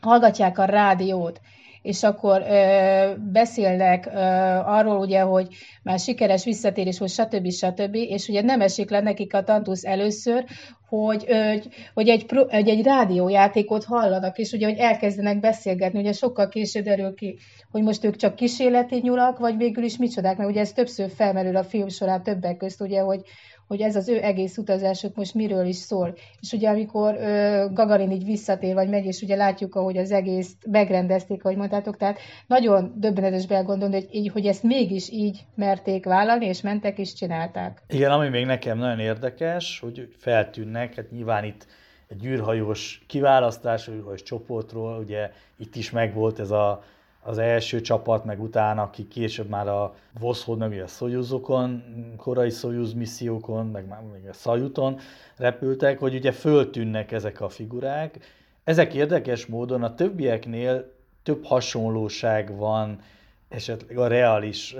hallgatják 0.01 0.57
a 0.57 0.65
rádiót, 0.65 1.39
és 1.81 2.03
akkor 2.03 2.41
ö, 2.41 3.13
beszélnek 3.31 4.05
ö, 4.05 4.19
arról 4.65 4.97
ugye, 4.97 5.21
hogy 5.21 5.47
már 5.83 5.99
sikeres 5.99 6.43
visszatérés 6.43 6.99
volt, 6.99 7.11
stb. 7.11 7.51
stb. 7.51 7.95
És 7.95 8.27
ugye 8.27 8.41
nem 8.41 8.61
esik 8.61 8.89
le 8.89 8.99
nekik 8.99 9.33
a 9.33 9.43
tantusz 9.43 9.85
először, 9.85 10.45
hogy, 10.89 11.25
ö, 11.27 11.53
hogy, 11.93 12.09
egy, 12.09 12.25
hogy 12.49 12.69
egy 12.69 12.83
rádiójátékot 12.83 13.83
hallanak, 13.83 14.37
és 14.37 14.51
ugye, 14.51 14.65
hogy 14.67 14.77
elkezdenek 14.77 15.39
beszélgetni, 15.39 15.99
ugye 15.99 16.13
sokkal 16.13 16.49
később 16.49 16.83
derül 16.83 17.13
ki, 17.13 17.37
hogy 17.71 17.81
most 17.81 18.03
ők 18.03 18.15
csak 18.15 18.35
kísérleti 18.35 18.99
nyulak, 19.03 19.37
vagy 19.37 19.57
végül 19.57 19.83
is 19.83 19.97
micsodák, 19.97 20.37
mert 20.37 20.49
ugye 20.49 20.59
ez 20.59 20.71
többször 20.71 21.09
felmerül 21.15 21.55
a 21.55 21.63
film 21.63 21.87
során 21.87 22.23
többek 22.23 22.57
közt, 22.57 22.81
ugye, 22.81 22.99
hogy, 22.99 23.21
hogy 23.69 23.81
ez 23.81 23.95
az 23.95 24.09
ő 24.09 24.23
egész 24.23 24.57
utazásuk 24.57 25.15
most 25.15 25.33
miről 25.33 25.65
is 25.65 25.75
szól. 25.75 26.17
És 26.41 26.51
ugye 26.51 26.69
amikor 26.69 27.15
ö, 27.15 27.65
Gagarin 27.73 28.11
így 28.11 28.25
visszatér, 28.25 28.73
vagy 28.73 28.89
megy, 28.89 29.05
és 29.05 29.21
ugye 29.21 29.35
látjuk, 29.35 29.75
ahogy 29.75 29.97
az 29.97 30.11
egész 30.11 30.55
megrendezték, 30.67 31.43
ahogy 31.43 31.57
mondtátok, 31.57 31.97
tehát 31.97 32.19
nagyon 32.47 32.93
döbbenetes 32.95 33.45
belgondolni, 33.47 33.93
hogy, 33.95 34.07
így, 34.11 34.29
hogy 34.29 34.45
ezt 34.45 34.63
mégis 34.63 35.09
így 35.11 35.45
merték 35.55 36.05
vállalni, 36.05 36.45
és 36.45 36.61
mentek 36.61 36.97
és 36.97 37.13
csinálták. 37.13 37.81
Igen, 37.87 38.11
ami 38.11 38.29
még 38.29 38.45
nekem 38.45 38.77
nagyon 38.77 38.99
érdekes, 38.99 39.79
hogy 39.79 40.07
feltűnnek, 40.17 40.95
hát 40.95 41.11
nyilván 41.11 41.43
itt 41.43 41.67
egy 42.07 42.25
űrhajós 42.25 43.03
kiválasztás, 43.07 43.87
űrhajós 43.87 44.23
csoportról, 44.23 44.99
ugye 44.99 45.31
itt 45.57 45.75
is 45.75 45.91
megvolt 45.91 46.39
ez 46.39 46.51
a 46.51 46.83
az 47.29 47.37
első 47.37 47.81
csapat, 47.81 48.25
meg 48.25 48.41
utána, 48.41 48.81
akik 48.81 49.07
később 49.07 49.49
már 49.49 49.67
a 49.67 49.95
Voszhod, 50.19 50.57
meg 50.57 50.81
a 50.81 50.87
Szojuzokon, 50.87 51.83
korai 52.17 52.49
Szojuz 52.49 52.93
missziókon, 52.93 53.65
meg 53.67 53.87
már 53.87 54.01
még 54.13 54.27
a 54.29 54.33
Szajuton 54.33 54.99
repültek, 55.37 55.99
hogy 55.99 56.15
ugye 56.15 56.31
föltűnnek 56.31 57.11
ezek 57.11 57.41
a 57.41 57.49
figurák. 57.49 58.19
Ezek 58.63 58.93
érdekes 58.93 59.45
módon 59.45 59.83
a 59.83 59.95
többieknél 59.95 60.91
több 61.23 61.45
hasonlóság 61.45 62.57
van 62.57 62.99
esetleg 63.49 63.97
a 63.97 64.07
reális 64.07 64.75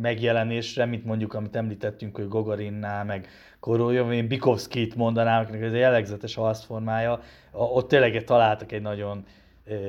megjelenésre, 0.00 0.84
mint 0.84 1.04
mondjuk, 1.04 1.34
amit 1.34 1.56
említettünk, 1.56 2.16
hogy 2.16 2.28
Gogarinnál, 2.28 3.04
meg 3.04 3.28
Korolyov, 3.60 4.12
én 4.12 4.26
Bikovskit 4.26 4.94
mondanám, 4.94 5.42
akinek 5.42 5.62
ez 5.62 5.72
a 5.72 5.76
jellegzetes 5.76 6.36
arcformája, 6.36 7.20
ott 7.52 7.88
tényleg 7.88 8.24
találtak 8.24 8.72
egy 8.72 8.82
nagyon 8.82 9.24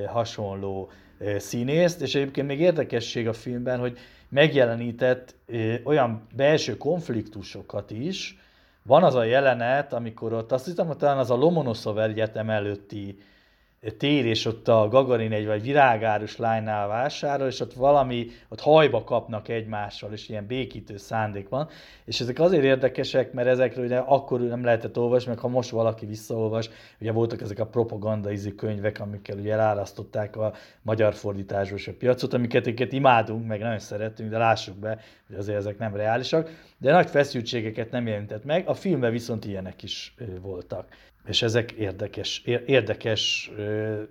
hasonló 0.07 0.89
színészt, 1.37 2.01
és 2.01 2.15
egyébként 2.15 2.47
még 2.47 2.59
érdekesség 2.59 3.27
a 3.27 3.33
filmben, 3.33 3.79
hogy 3.79 3.97
megjelenített 4.29 5.35
olyan 5.83 6.27
belső 6.35 6.77
konfliktusokat 6.77 7.91
is. 7.91 8.37
Van 8.83 9.03
az 9.03 9.15
a 9.15 9.23
jelenet, 9.23 9.93
amikor 9.93 10.33
ott 10.33 10.51
azt 10.51 10.65
hiszem, 10.65 10.87
hogy 10.87 10.97
talán 10.97 11.17
az 11.17 11.31
a 11.31 11.35
Lomonoszov 11.35 11.99
egyetem 11.99 12.49
előtti 12.49 13.17
tér, 13.97 14.25
és 14.25 14.45
ott 14.45 14.67
a 14.67 14.87
Gagarin 14.87 15.31
egy 15.31 15.45
vagy 15.45 15.61
virágárus 15.61 16.37
lánynál 16.37 16.87
vásárol, 16.87 17.47
és 17.47 17.59
ott 17.59 17.73
valami, 17.73 18.27
ott 18.49 18.59
hajba 18.59 19.03
kapnak 19.03 19.47
egymással, 19.47 20.13
és 20.13 20.29
ilyen 20.29 20.45
békítő 20.45 20.97
szándék 20.97 21.49
van. 21.49 21.69
És 22.05 22.19
ezek 22.19 22.39
azért 22.39 22.63
érdekesek, 22.63 23.33
mert 23.33 23.47
ezekről 23.47 23.85
ugye 23.85 23.97
akkor 23.97 24.39
nem 24.39 24.63
lehetett 24.63 24.97
olvasni, 24.97 25.29
meg 25.29 25.39
ha 25.39 25.47
most 25.47 25.69
valaki 25.69 26.05
visszaolvas, 26.05 26.69
ugye 26.99 27.11
voltak 27.11 27.41
ezek 27.41 27.59
a 27.59 27.65
propaganda 27.65 28.31
ízű 28.31 28.51
könyvek, 28.51 28.99
amikkel 28.99 29.37
ugye 29.37 29.53
elárasztották 29.53 30.35
a 30.35 30.53
magyar 30.81 31.13
fordításból 31.13 31.79
a 31.85 31.91
piacot, 31.97 32.33
amiket 32.33 32.67
amiket 32.79 32.93
imádunk, 32.93 33.47
meg 33.47 33.59
nagyon 33.59 33.79
szeretünk, 33.79 34.29
de 34.29 34.37
lássuk 34.37 34.77
be, 34.77 34.99
hogy 35.27 35.35
azért 35.35 35.57
ezek 35.57 35.77
nem 35.77 35.95
reálisak, 35.95 36.49
de 36.77 36.91
nagy 36.91 37.09
feszültségeket 37.09 37.91
nem 37.91 38.07
jelentett 38.07 38.43
meg, 38.43 38.67
a 38.67 38.73
filmben 38.73 39.11
viszont 39.11 39.45
ilyenek 39.45 39.83
is 39.83 40.15
voltak 40.41 40.87
és 41.29 41.41
ezek 41.41 41.71
érdekes, 41.71 42.41
érdekes, 42.65 43.51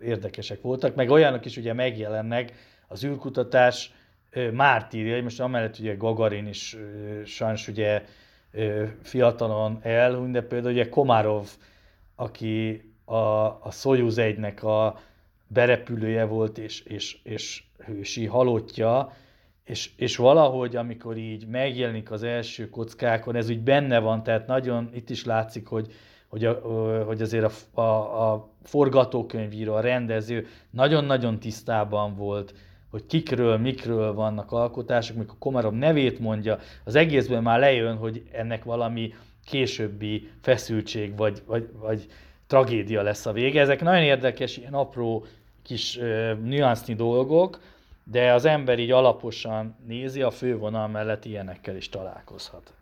érdekesek 0.02 0.60
voltak, 0.60 0.94
meg 0.94 1.10
olyanok 1.10 1.44
is 1.44 1.56
ugye 1.56 1.72
megjelennek, 1.72 2.52
az 2.88 3.04
űrkutatás 3.04 3.92
mártírjai, 4.52 5.20
most 5.20 5.40
amellett 5.40 5.78
ugye 5.78 5.94
Gagarin 5.94 6.46
is 6.46 6.76
sajnos 7.24 7.68
ugye 7.68 8.04
fiatalon 9.02 9.78
elhunyt, 9.82 10.32
de 10.32 10.42
például 10.42 10.72
ugye 10.72 10.88
Komarov, 10.88 11.48
aki 12.14 12.82
a, 13.04 13.14
a 13.44 13.68
Soyuz 13.70 14.16
1-nek 14.18 14.62
a 14.62 15.00
berepülője 15.46 16.24
volt, 16.24 16.58
és, 16.58 16.80
és, 16.80 17.18
és 17.22 17.62
hősi 17.84 18.26
halottja, 18.26 19.12
és, 19.64 19.90
és 19.96 20.16
valahogy, 20.16 20.76
amikor 20.76 21.16
így 21.16 21.46
megjelenik 21.46 22.10
az 22.10 22.22
első 22.22 22.70
kockákon, 22.70 23.36
ez 23.36 23.50
úgy 23.50 23.60
benne 23.60 23.98
van, 23.98 24.22
tehát 24.22 24.46
nagyon 24.46 24.90
itt 24.94 25.10
is 25.10 25.24
látszik, 25.24 25.66
hogy, 25.66 25.92
hogy, 26.28 26.44
a, 26.44 26.52
hogy 27.06 27.22
azért 27.22 27.52
a, 27.74 27.80
a, 27.80 28.32
a 28.32 28.48
forgatókönyvíró, 28.62 29.74
a 29.74 29.80
rendező 29.80 30.46
nagyon-nagyon 30.70 31.38
tisztában 31.38 32.16
volt, 32.16 32.54
hogy 32.90 33.06
kikről, 33.06 33.56
mikről 33.56 34.14
vannak 34.14 34.52
alkotások, 34.52 35.16
mikor 35.16 35.34
Komarov 35.38 35.72
nevét 35.72 36.18
mondja, 36.18 36.58
az 36.84 36.94
egészben 36.94 37.42
már 37.42 37.58
lejön, 37.58 37.96
hogy 37.96 38.22
ennek 38.32 38.64
valami 38.64 39.14
későbbi 39.44 40.30
feszültség 40.40 41.16
vagy, 41.16 41.42
vagy, 41.46 41.68
vagy 41.78 42.06
tragédia 42.46 43.02
lesz 43.02 43.26
a 43.26 43.32
vége. 43.32 43.60
Ezek 43.60 43.80
nagyon 43.80 44.02
érdekes, 44.02 44.56
ilyen 44.56 44.74
apró 44.74 45.24
kis 45.62 45.96
uh, 45.96 46.38
nüansznyi 46.38 46.94
dolgok, 46.94 47.60
de 48.04 48.32
az 48.32 48.44
ember 48.44 48.78
így 48.78 48.90
alaposan 48.90 49.76
nézi, 49.86 50.22
a 50.22 50.30
fővonal 50.30 50.88
mellett 50.88 51.24
ilyenekkel 51.24 51.76
is 51.76 51.88
találkozhat. 51.88 52.72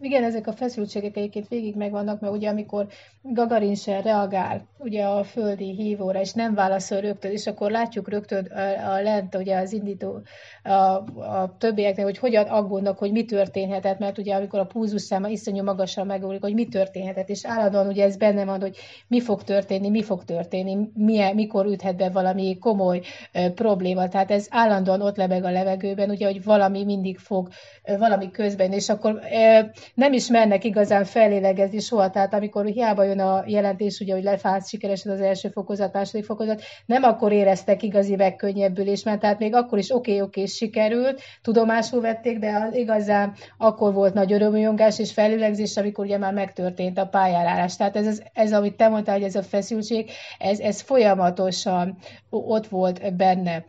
Igen, 0.00 0.24
ezek 0.24 0.46
a 0.46 0.52
feszültségek 0.52 1.16
egyébként 1.16 1.48
végig 1.48 1.76
megvannak, 1.76 2.20
mert 2.20 2.32
ugye 2.32 2.48
amikor 2.48 2.86
Gagarin 3.22 3.74
se 3.74 4.00
reagál 4.00 4.66
ugye 4.78 5.04
a 5.04 5.24
földi 5.24 5.74
hívóra, 5.74 6.20
és 6.20 6.32
nem 6.32 6.54
válaszol 6.54 7.00
rögtön, 7.00 7.30
és 7.30 7.46
akkor 7.46 7.70
látjuk 7.70 8.08
rögtön 8.08 8.44
a, 8.44 8.92
a 8.92 9.02
lent, 9.02 9.34
ugye 9.34 9.58
az 9.58 9.72
indító, 9.72 10.20
a, 10.62 10.72
a 10.72 11.56
többieknek, 11.58 12.04
hogy 12.04 12.18
hogyan 12.18 12.46
aggódnak, 12.46 12.98
hogy 12.98 13.12
mi 13.12 13.24
történhetett, 13.24 13.98
mert 13.98 14.18
ugye 14.18 14.34
amikor 14.34 14.58
a 14.58 14.66
púzus 14.66 15.02
száma 15.02 15.28
iszonyú 15.28 15.62
magasan 15.62 16.06
megugrik, 16.06 16.42
hogy 16.42 16.54
mi 16.54 16.68
történhetett, 16.68 17.28
és 17.28 17.46
állandóan 17.46 17.86
ugye 17.86 18.04
ez 18.04 18.16
benne 18.16 18.44
van, 18.44 18.60
hogy 18.60 18.76
mi 19.08 19.20
fog 19.20 19.42
történni, 19.42 19.88
mi 19.88 20.02
fog 20.02 20.24
történni, 20.24 20.88
milyen, 20.94 21.34
mikor 21.34 21.66
üthet 21.66 21.96
be 21.96 22.10
valami 22.10 22.58
komoly 22.58 23.00
ö, 23.32 23.50
probléma, 23.50 24.08
tehát 24.08 24.30
ez 24.30 24.46
állandóan 24.50 25.00
ott 25.00 25.16
lebeg 25.16 25.44
a 25.44 25.50
levegőben, 25.50 26.10
ugye, 26.10 26.26
hogy 26.26 26.44
valami 26.44 26.84
mindig 26.84 27.18
fog, 27.18 27.48
ö, 27.84 27.98
valami 27.98 28.30
közben, 28.30 28.72
és 28.72 28.88
akkor 28.88 29.20
ö, 29.32 29.60
nem 29.94 30.12
is 30.12 30.28
mennek 30.28 30.64
igazán 30.64 31.04
felélegezni 31.04 31.78
soha, 31.78 32.10
tehát 32.10 32.34
amikor 32.34 32.64
hiába 32.64 33.02
jön 33.02 33.20
a 33.20 33.44
jelentés, 33.46 34.00
ugye, 34.00 34.14
hogy 34.14 34.22
lefállt 34.22 34.68
sikeresen 34.68 35.12
az 35.12 35.20
első 35.20 35.48
fokozat, 35.48 35.92
második 35.92 36.24
fokozat, 36.24 36.62
nem 36.86 37.02
akkor 37.02 37.32
éreztek 37.32 37.82
igazi 37.82 38.16
megkönnyebbülést, 38.16 39.04
mert 39.04 39.20
tehát 39.20 39.38
még 39.38 39.54
akkor 39.54 39.78
is 39.78 39.90
oké, 39.90 40.12
oké, 40.12 40.22
okay, 40.22 40.46
sikerült, 40.46 41.20
tudomásul 41.42 42.00
vették, 42.00 42.38
de 42.38 42.66
az 42.68 42.74
igazán 42.74 43.32
akkor 43.58 43.92
volt 43.92 44.14
nagy 44.14 44.32
örömüljongás 44.32 44.98
és 44.98 45.12
felülegzés, 45.12 45.76
amikor 45.76 46.04
ugye 46.04 46.18
már 46.18 46.32
megtörtént 46.32 46.98
a 46.98 47.06
pályárálás. 47.06 47.76
Tehát 47.76 47.96
ez, 47.96 48.06
ez, 48.06 48.22
ez 48.32 48.52
amit 48.52 48.76
te 48.76 48.88
mondtál, 48.88 49.14
hogy 49.14 49.24
ez 49.24 49.34
a 49.34 49.42
feszültség, 49.42 50.10
ez, 50.38 50.58
ez 50.58 50.80
folyamatosan 50.80 51.96
ott 52.30 52.66
volt 52.66 53.16
benne 53.16 53.64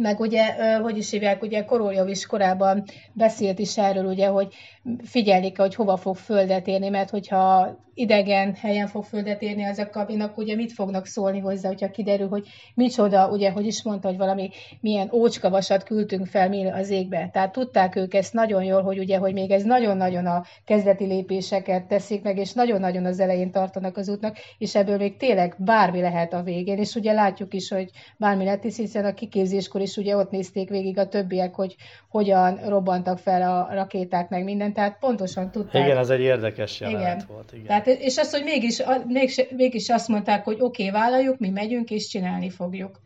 meg 0.00 0.20
ugye, 0.20 0.78
hogy 0.78 0.96
is 0.96 1.10
hívják, 1.10 1.42
ugye 1.42 1.64
Koroljov 1.64 2.08
is 2.08 2.26
korábban 2.26 2.84
beszélt 3.12 3.58
is 3.58 3.78
erről, 3.78 4.04
ugye, 4.04 4.26
hogy 4.26 4.54
figyelik, 5.02 5.58
hogy 5.58 5.74
hova 5.74 5.96
fog 5.96 6.16
földet 6.16 6.66
érni, 6.66 6.88
mert 6.88 7.10
hogyha 7.10 7.76
idegen 7.94 8.54
helyen 8.54 8.86
fog 8.86 9.04
földet 9.04 9.42
érni 9.42 9.64
az 9.64 9.78
a 9.78 9.90
kabinak, 9.90 10.38
ugye 10.38 10.54
mit 10.54 10.72
fognak 10.72 11.06
szólni 11.06 11.38
hozzá, 11.38 11.68
hogyha 11.68 11.90
kiderül, 11.90 12.28
hogy 12.28 12.46
micsoda, 12.74 13.28
ugye, 13.30 13.50
hogy 13.50 13.66
is 13.66 13.82
mondta, 13.82 14.08
hogy 14.08 14.16
valami 14.16 14.50
milyen 14.80 15.10
ócskavasat 15.12 15.82
küldtünk 15.82 16.26
fel 16.26 16.48
mi 16.48 16.70
az 16.70 16.90
égbe. 16.90 17.28
Tehát 17.32 17.52
tudták 17.52 17.96
ők 17.96 18.14
ezt 18.14 18.32
nagyon 18.32 18.64
jól, 18.64 18.82
hogy 18.82 18.98
ugye, 18.98 19.16
hogy 19.16 19.32
még 19.32 19.50
ez 19.50 19.62
nagyon-nagyon 19.62 20.26
a 20.26 20.44
kezdeti 20.64 21.04
lépéseket 21.04 21.86
teszik 21.86 22.22
meg, 22.22 22.38
és 22.38 22.52
nagyon-nagyon 22.52 23.04
az 23.04 23.20
elején 23.20 23.50
tartanak 23.50 23.96
az 23.96 24.08
útnak, 24.08 24.36
és 24.58 24.74
ebből 24.74 24.96
még 24.96 25.16
tényleg 25.16 25.54
bármi 25.58 26.00
lehet 26.00 26.32
a 26.32 26.42
végén, 26.42 26.78
és 26.78 26.94
ugye 26.94 27.12
látjuk 27.12 27.54
is, 27.54 27.70
hogy 27.70 27.90
bármi 28.16 28.44
lett, 28.44 28.62
hiszen 28.62 29.04
a 29.04 29.14
kiképzéskor 29.14 29.80
is 29.80 29.89
ugye 29.96 30.16
ott 30.16 30.30
nézték 30.30 30.68
végig 30.68 30.98
a 30.98 31.08
többiek, 31.08 31.54
hogy 31.54 31.76
hogyan 32.08 32.60
robbantak 32.68 33.18
fel 33.18 33.42
a 33.42 33.74
rakéták, 33.74 34.28
meg 34.28 34.44
minden, 34.44 34.72
tehát 34.72 34.98
pontosan 34.98 35.50
tudták. 35.50 35.84
Igen, 35.84 35.98
ez 35.98 36.10
egy 36.10 36.20
érdekes 36.20 36.80
jelenet 36.80 37.02
igen. 37.02 37.26
volt. 37.28 37.52
Igen. 37.52 37.66
Tehát, 37.66 37.86
és 37.86 38.18
az, 38.18 38.30
hogy 38.30 38.44
mégis, 38.44 38.82
mégis, 39.06 39.40
mégis 39.56 39.88
azt 39.88 40.08
mondták, 40.08 40.44
hogy 40.44 40.56
oké, 40.60 40.88
okay, 40.88 41.00
vállaljuk, 41.00 41.38
mi 41.38 41.48
megyünk, 41.48 41.90
és 41.90 42.08
csinálni 42.08 42.50
fogjuk. 42.50 43.00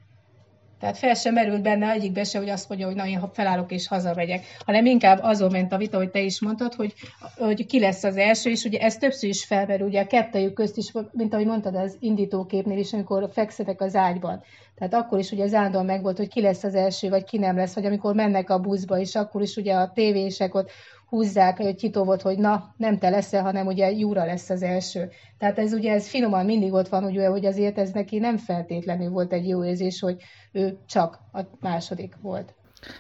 Tehát 0.81 0.99
fel 0.99 1.15
sem 1.15 1.35
merült 1.35 1.63
benne 1.63 1.91
egyikbe 1.91 2.25
se, 2.25 2.39
hogy 2.39 2.49
azt 2.49 2.69
mondja, 2.69 2.87
hogy 2.87 2.97
na, 2.97 3.07
én 3.07 3.31
felállok 3.33 3.73
és 3.73 3.89
hazamegyek, 3.89 4.45
hanem 4.65 4.87
inkább 4.87 5.19
azon 5.23 5.51
ment 5.51 5.73
a 5.73 5.77
vita, 5.77 5.97
hogy 5.97 6.11
te 6.11 6.21
is 6.21 6.41
mondtad, 6.41 6.75
hogy, 6.75 6.95
hogy 7.37 7.67
ki 7.67 7.81
lesz 7.81 8.05
az 8.05 8.17
első, 8.17 8.51
és 8.51 8.65
ugye 8.65 8.79
ez 8.79 8.97
többször 8.97 9.29
is 9.29 9.45
felmerül, 9.45 9.87
ugye 9.87 10.01
a 10.01 10.07
kettőjük 10.07 10.53
közt 10.53 10.77
is, 10.77 10.93
mint 11.13 11.33
ahogy 11.35 11.47
mondtad 11.47 11.75
az 11.75 11.97
indítóképnél 12.01 12.79
is, 12.79 12.93
amikor 12.93 13.29
fekszetek 13.33 13.81
az 13.81 13.95
ágyban. 13.95 14.43
Tehát 14.75 14.95
akkor 14.95 15.19
is 15.19 15.31
ugye 15.31 15.45
az 15.45 15.55
állandóan 15.55 15.85
megvolt, 15.85 16.17
hogy 16.17 16.29
ki 16.29 16.41
lesz 16.41 16.65
az 16.65 16.75
első, 16.75 17.09
vagy 17.09 17.25
ki 17.25 17.39
nem 17.39 17.57
lesz, 17.57 17.75
vagy 17.75 17.87
amikor 17.87 18.15
mennek 18.15 18.51
a 18.51 18.59
buszba, 18.59 18.99
és 18.99 19.15
akkor 19.15 19.43
is 19.43 19.57
ugye 19.57 19.75
a 19.75 19.93
tévések 19.93 20.55
ott 20.55 20.71
húzzák, 21.15 21.59
volt, 21.93 22.23
hogy 22.23 22.39
na, 22.39 22.75
nem 22.77 22.99
te 22.99 23.09
leszel, 23.09 23.43
hanem 23.43 23.67
ugye 23.67 23.91
Júra 23.91 24.25
lesz 24.25 24.51
az 24.51 24.63
első. 24.63 25.11
Tehát 25.39 25.59
ez 25.59 25.73
ugye 25.73 25.93
ez 25.93 26.09
finoman 26.09 26.45
mindig 26.45 26.73
ott 26.73 26.89
van, 26.89 27.05
ugye, 27.05 27.29
hogy 27.29 27.47
azért 27.47 27.79
ez 27.79 27.91
neki 27.91 28.19
nem 28.19 28.37
feltétlenül 28.37 29.11
volt 29.11 29.33
egy 29.33 29.49
jó 29.49 29.65
érzés, 29.65 30.01
hogy 30.01 30.17
ő 30.53 30.79
csak 30.87 31.19
a 31.33 31.41
második 31.61 32.15
volt. 32.23 32.55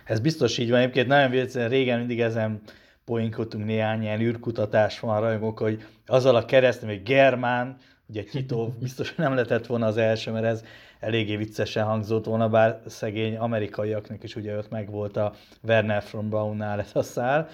Ez 0.05 0.21
biztos 0.21 0.59
így 0.59 0.71
van. 0.71 0.81
Egyébként 0.81 1.07
nagyon 1.07 1.31
véletlenül 1.31 1.71
régen 1.71 1.99
mindig 1.99 2.21
ezen 2.21 2.61
poinkodtunk 3.05 3.65
néhány 3.65 4.03
ilyen 4.03 4.21
űrkutatás 4.21 5.01
van 5.01 5.21
rajongók, 5.21 5.59
hogy 5.59 5.83
azzal 6.07 6.37
a 6.37 6.45
keresztem, 6.45 6.89
hogy 6.89 7.03
Germán, 7.03 7.77
ugye 8.07 8.23
Tito 8.23 8.69
biztos 8.81 9.15
nem 9.15 9.35
lehetett 9.35 9.67
volna 9.67 9.87
az 9.87 9.97
első, 9.97 10.31
mert 10.31 10.45
ez 10.45 10.65
eléggé 11.01 11.37
viccesen 11.37 11.85
hangzott 11.85 12.25
volna, 12.25 12.49
bár 12.49 12.81
szegény 12.87 13.37
amerikaiaknak 13.37 14.23
is 14.23 14.37
ugye 14.37 14.57
ott 14.57 14.71
meg 14.71 14.91
volt 14.91 15.17
a 15.17 15.33
Werner 15.63 16.03
von 16.13 16.29
Braunnál 16.29 16.81
ez 16.81 16.91
a 16.93 17.03
szál, 17.03 17.49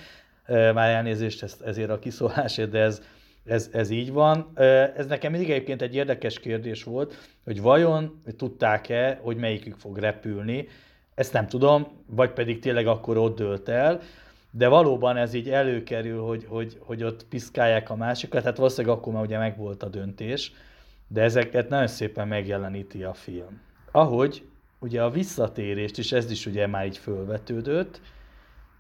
már 0.51 0.91
elnézést 0.91 1.43
ezt, 1.43 1.61
ezért 1.61 1.91
a 1.91 1.99
kiszólásért, 1.99 2.71
de 2.71 2.79
ez, 2.79 3.03
ez, 3.45 3.69
ez 3.73 3.91
így 3.91 4.13
van. 4.13 4.53
Ez 4.97 5.07
nekem 5.07 5.31
mindig 5.31 5.51
egyébként 5.51 5.83
egy 5.83 5.95
érdekes 5.95 6.41
kérdés 6.41 6.85
volt, 6.85 7.15
hogy 7.45 7.61
vajon 7.61 8.23
tudták-e, 8.37 9.19
hogy 9.23 9.37
melyikük 9.37 9.77
fog 9.77 9.99
repülni. 9.99 10.69
Ezt 11.15 11.33
nem 11.33 11.47
tudom, 11.47 11.87
vagy 12.07 12.31
pedig 12.31 12.59
tényleg 12.59 12.87
akkor 12.87 13.17
ott 13.17 13.37
dőlt 13.37 13.69
el, 13.69 14.01
de 14.51 14.69
valóban 14.69 15.17
ez 15.17 15.35
így 15.35 15.51
előkerül, 15.51 16.23
hogy, 16.23 16.45
hogy, 16.49 16.79
hogy 16.81 17.03
ott 17.03 17.25
piszkálják 17.25 17.91
a 17.91 17.97
másikat, 17.97 18.45
hát 18.45 18.57
valószínűleg 18.57 18.97
akkor 18.97 19.13
már 19.13 19.23
ugye 19.23 19.39
megvolt 19.39 19.83
a 19.83 19.89
döntés, 19.89 20.53
de 21.09 21.23
ezeket 21.23 21.69
nagyon 21.69 21.87
szépen 21.87 22.29
megjeleníti 22.29 23.03
a 23.03 23.15
film. 23.15 23.61
Ahogy 23.91 24.43
ugye 24.79 25.03
a 25.03 25.11
visszatérést 25.11 25.99
is, 25.99 26.13
ez 26.13 26.31
is 26.31 26.47
ugye 26.47 26.67
már 26.67 26.87
így 26.87 26.99
fölvetődött, 26.99 28.01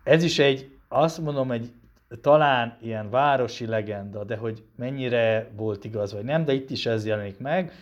ez 0.04 0.22
is 0.22 0.38
egy 0.38 0.70
azt 0.92 1.18
mondom, 1.18 1.50
egy 1.50 1.72
talán 2.20 2.76
ilyen 2.81 3.11
városi 3.11 3.66
legenda, 3.66 4.24
de 4.24 4.37
hogy 4.37 4.64
mennyire 4.76 5.50
volt 5.57 5.85
igaz 5.85 6.12
vagy 6.12 6.24
nem, 6.24 6.44
de 6.44 6.53
itt 6.53 6.70
is 6.70 6.87
ez 6.87 7.07
jelenik 7.07 7.38
meg. 7.38 7.72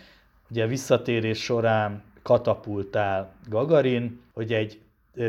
Ugye 0.51 0.66
visszatérés 0.66 1.42
során 1.42 2.03
katapultál 2.23 3.33
Gagarin, 3.49 4.21
hogy 4.33 4.53
egy 4.53 4.81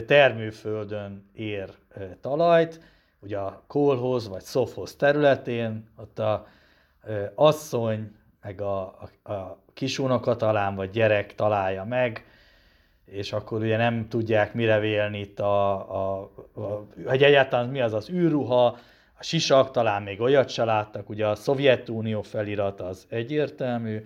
termőföldön 0.05 1.29
ér 1.33 1.69
talajt, 2.21 2.81
ugye 3.19 3.37
a 3.37 3.63
Kolhoz 3.67 4.27
vagy 4.27 4.41
Szofhoz 4.41 4.95
területén, 4.95 5.89
ott 5.97 6.19
a 6.19 6.47
asszony, 7.35 8.15
meg 8.41 8.61
a, 8.61 8.81
a, 9.23 9.31
a 9.31 9.57
kisunoka 9.73 10.35
talán, 10.35 10.75
vagy 10.75 10.89
gyerek 10.89 11.35
találja 11.35 11.83
meg, 11.83 12.25
és 13.11 13.33
akkor 13.33 13.61
ugye 13.61 13.77
nem 13.77 14.07
tudják 14.07 14.53
mire 14.53 14.79
vélni 14.79 15.19
itt 15.19 15.39
a, 15.39 15.73
a, 15.73 16.31
a, 16.53 16.87
hogy 17.05 17.23
egyáltalán 17.23 17.69
mi 17.69 17.81
az 17.81 17.93
az 17.93 18.09
űrruha, 18.09 18.77
a 19.19 19.23
sisak, 19.23 19.71
talán 19.71 20.03
még 20.03 20.21
olyat 20.21 20.49
se 20.49 20.63
láttak, 20.63 21.09
ugye 21.09 21.27
a 21.27 21.35
Szovjetunió 21.35 22.21
felirat 22.21 22.81
az 22.81 23.05
egyértelmű, 23.09 24.03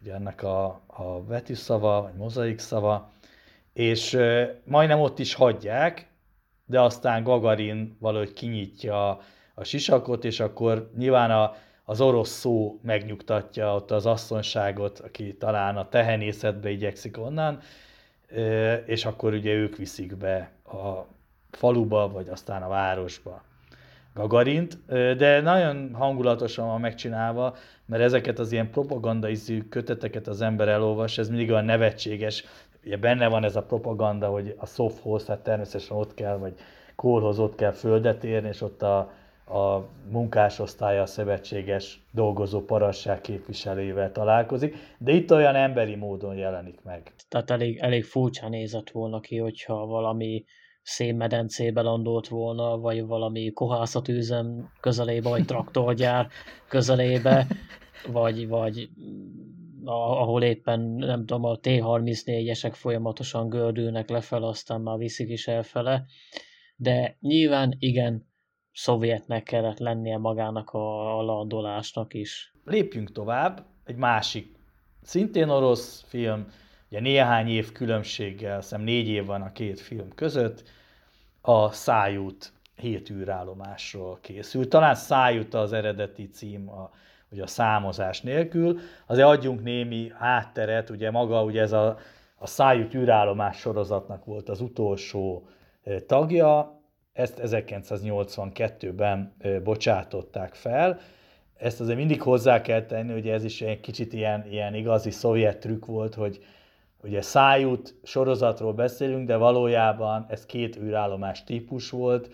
ugye 0.00 0.14
ennek 0.14 0.42
a, 0.42 0.64
a 0.86 1.24
vetűszava, 1.24 2.02
vagy 2.02 2.14
mozaik 2.14 2.58
szava, 2.58 3.12
és 3.72 4.18
majdnem 4.64 5.00
ott 5.00 5.18
is 5.18 5.34
hagyják, 5.34 6.08
de 6.64 6.80
aztán 6.80 7.22
Gagarin 7.22 7.96
valahogy 8.00 8.32
kinyitja 8.32 9.20
a 9.54 9.64
sisakot, 9.64 10.24
és 10.24 10.40
akkor 10.40 10.90
nyilván 10.96 11.30
a, 11.30 11.54
az 11.84 12.00
orosz 12.00 12.30
szó 12.30 12.78
megnyugtatja 12.82 13.74
ott 13.74 13.90
az 13.90 14.06
asszonyságot, 14.06 14.98
aki 14.98 15.36
talán 15.36 15.76
a 15.76 15.88
tehenészetbe 15.88 16.70
igyekszik 16.70 17.18
onnan, 17.18 17.60
és 18.86 19.04
akkor 19.04 19.32
ugye 19.32 19.52
ők 19.52 19.76
viszik 19.76 20.16
be 20.16 20.50
a 20.64 21.06
faluba, 21.50 22.08
vagy 22.08 22.28
aztán 22.28 22.62
a 22.62 22.68
városba. 22.68 23.42
Gagarint, 24.14 24.78
de 25.16 25.40
nagyon 25.40 25.94
hangulatosan 25.94 26.66
van 26.66 26.80
megcsinálva, 26.80 27.56
mert 27.86 28.02
ezeket 28.02 28.38
az 28.38 28.52
ilyen 28.52 28.70
propagandaizű 28.70 29.62
köteteket 29.68 30.26
az 30.26 30.40
ember 30.40 30.68
elolvas, 30.68 31.18
ez 31.18 31.28
mindig 31.28 31.50
olyan 31.50 31.64
nevetséges, 31.64 32.44
ugye 32.84 32.96
benne 32.96 33.28
van 33.28 33.44
ez 33.44 33.56
a 33.56 33.62
propaganda, 33.62 34.28
hogy 34.28 34.54
a 34.58 34.66
szofhoz, 34.66 35.26
hát 35.26 35.38
természetesen 35.38 35.96
ott 35.96 36.14
kell, 36.14 36.36
vagy 36.36 36.54
kórhoz 36.94 37.38
ott 37.38 37.54
kell 37.54 37.72
földet 37.72 38.24
érni, 38.24 38.48
és 38.48 38.60
ott 38.60 38.82
a, 38.82 39.12
a 39.46 39.88
munkásosztálya 40.10 41.02
a 41.02 41.06
szövetséges 41.06 42.02
dolgozó 42.12 42.60
parasság 42.64 43.20
képviselőivel 43.20 44.12
találkozik, 44.12 44.76
de 44.98 45.12
itt 45.12 45.32
olyan 45.32 45.54
emberi 45.54 45.94
módon 45.94 46.36
jelenik 46.36 46.82
meg. 46.82 47.14
Tehát 47.28 47.50
elég, 47.50 47.78
elég 47.78 48.04
furcsa 48.04 48.48
nézett 48.48 48.90
volna 48.90 49.20
ki, 49.20 49.38
hogyha 49.38 49.86
valami 49.86 50.44
szénmedencébe 50.82 51.80
landolt 51.80 52.28
volna, 52.28 52.78
vagy 52.78 53.06
valami 53.06 53.52
kohászatűzem 53.52 54.70
közelébe, 54.80 55.28
vagy 55.28 55.44
traktorgyár 55.44 56.28
közelébe, 56.68 57.46
vagy, 58.12 58.48
vagy 58.48 58.88
ahol 59.84 60.42
éppen, 60.42 60.80
nem 60.80 61.26
tudom, 61.26 61.44
a 61.44 61.56
T-34-esek 61.56 62.72
folyamatosan 62.72 63.48
gördülnek 63.48 64.08
lefel, 64.08 64.42
aztán 64.42 64.80
már 64.80 64.98
viszik 64.98 65.28
is 65.28 65.48
elfele. 65.48 66.04
De 66.76 67.16
nyilván 67.20 67.76
igen, 67.78 68.26
szovjetnek 68.76 69.42
kellett 69.42 69.78
lennie 69.78 70.18
magának 70.18 70.70
a, 70.70 71.18
a 71.18 71.22
landolásnak 71.22 72.14
is. 72.14 72.52
Lépjünk 72.64 73.12
tovább, 73.12 73.64
egy 73.84 73.96
másik, 73.96 74.54
szintén 75.02 75.48
orosz 75.48 76.04
film, 76.06 76.52
ugye 76.88 77.00
néhány 77.00 77.48
év 77.48 77.72
különbséggel, 77.72 78.60
szem 78.60 78.80
négy 78.80 79.08
év 79.08 79.26
van 79.26 79.42
a 79.42 79.52
két 79.52 79.80
film 79.80 80.08
között, 80.14 80.64
a 81.40 81.70
Szájút 81.70 82.52
hét 82.74 83.10
űrállomásról 83.10 84.18
készült. 84.20 84.68
Talán 84.68 84.94
Szájút 84.94 85.54
az 85.54 85.72
eredeti 85.72 86.28
cím, 86.28 86.68
a, 86.68 86.90
ugye 87.30 87.42
a 87.42 87.46
számozás 87.46 88.20
nélkül. 88.20 88.78
Azért 89.06 89.26
adjunk 89.26 89.62
némi 89.62 90.12
hátteret, 90.18 90.90
ugye 90.90 91.10
maga 91.10 91.44
ugye 91.44 91.60
ez 91.60 91.72
a, 91.72 91.98
a 92.38 92.46
Szájút 92.46 92.94
űrállomás 92.94 93.56
sorozatnak 93.56 94.24
volt 94.24 94.48
az 94.48 94.60
utolsó 94.60 95.48
tagja, 96.06 96.75
ezt 97.16 97.40
1982-ben 97.44 99.34
bocsátották 99.64 100.54
fel. 100.54 100.98
Ezt 101.56 101.80
azért 101.80 101.98
mindig 101.98 102.22
hozzá 102.22 102.60
kell 102.60 102.82
tenni, 102.82 103.12
hogy 103.12 103.28
ez 103.28 103.44
is 103.44 103.62
egy 103.62 103.80
kicsit 103.80 104.12
ilyen, 104.12 104.46
ilyen 104.50 104.74
igazi 104.74 105.10
szovjet 105.10 105.58
trükk 105.58 105.84
volt, 105.84 106.14
hogy 106.14 106.44
ugye 107.02 107.22
szájút 107.22 107.94
sorozatról 108.02 108.72
beszélünk, 108.72 109.26
de 109.26 109.36
valójában 109.36 110.26
ez 110.28 110.46
két 110.46 110.76
űrállomás 110.76 111.44
típus 111.44 111.90
volt. 111.90 112.28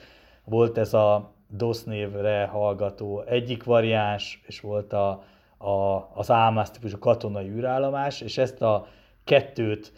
Volt 0.45 0.78
ez 0.78 0.95
a 0.95 1.33
DOS 1.49 1.83
névre 1.83 2.47
hallgató 2.47 3.22
egyik 3.22 3.64
variáns, 3.64 4.43
és 4.47 4.61
volt 4.61 4.93
a, 4.93 5.24
a, 5.59 6.09
az 6.14 6.30
álmász 6.30 6.70
típusú 6.70 6.99
katonai 6.99 7.49
űrállomás, 7.49 8.20
és 8.20 8.39
ezt 8.39 8.62
a 8.62 8.87
kettőt 9.24 9.93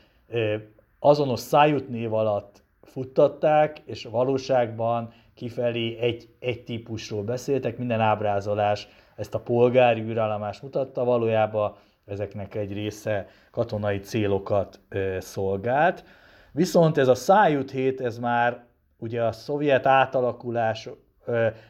azonos 0.98 1.40
szájút 1.40 1.88
név 1.88 2.12
alatt 2.12 2.63
futtatták, 2.84 3.82
és 3.84 4.04
valóságban 4.04 5.12
kifelé 5.34 5.98
egy, 5.98 6.28
egy 6.38 6.64
típusról 6.64 7.22
beszéltek, 7.22 7.78
minden 7.78 8.00
ábrázolás 8.00 8.88
ezt 9.16 9.34
a 9.34 9.40
polgári 9.40 10.00
űrállomást 10.00 10.62
mutatta, 10.62 11.04
valójában 11.04 11.74
ezeknek 12.06 12.54
egy 12.54 12.72
része 12.72 13.26
katonai 13.50 13.98
célokat 13.98 14.80
ö, 14.88 15.16
szolgált. 15.20 16.04
Viszont 16.52 16.98
ez 16.98 17.08
a 17.08 17.14
Szájút 17.14 17.70
hét, 17.70 18.00
ez 18.00 18.18
már 18.18 18.64
ugye 18.98 19.24
a 19.24 19.32
szovjet 19.32 19.86
átalakulás 19.86 20.88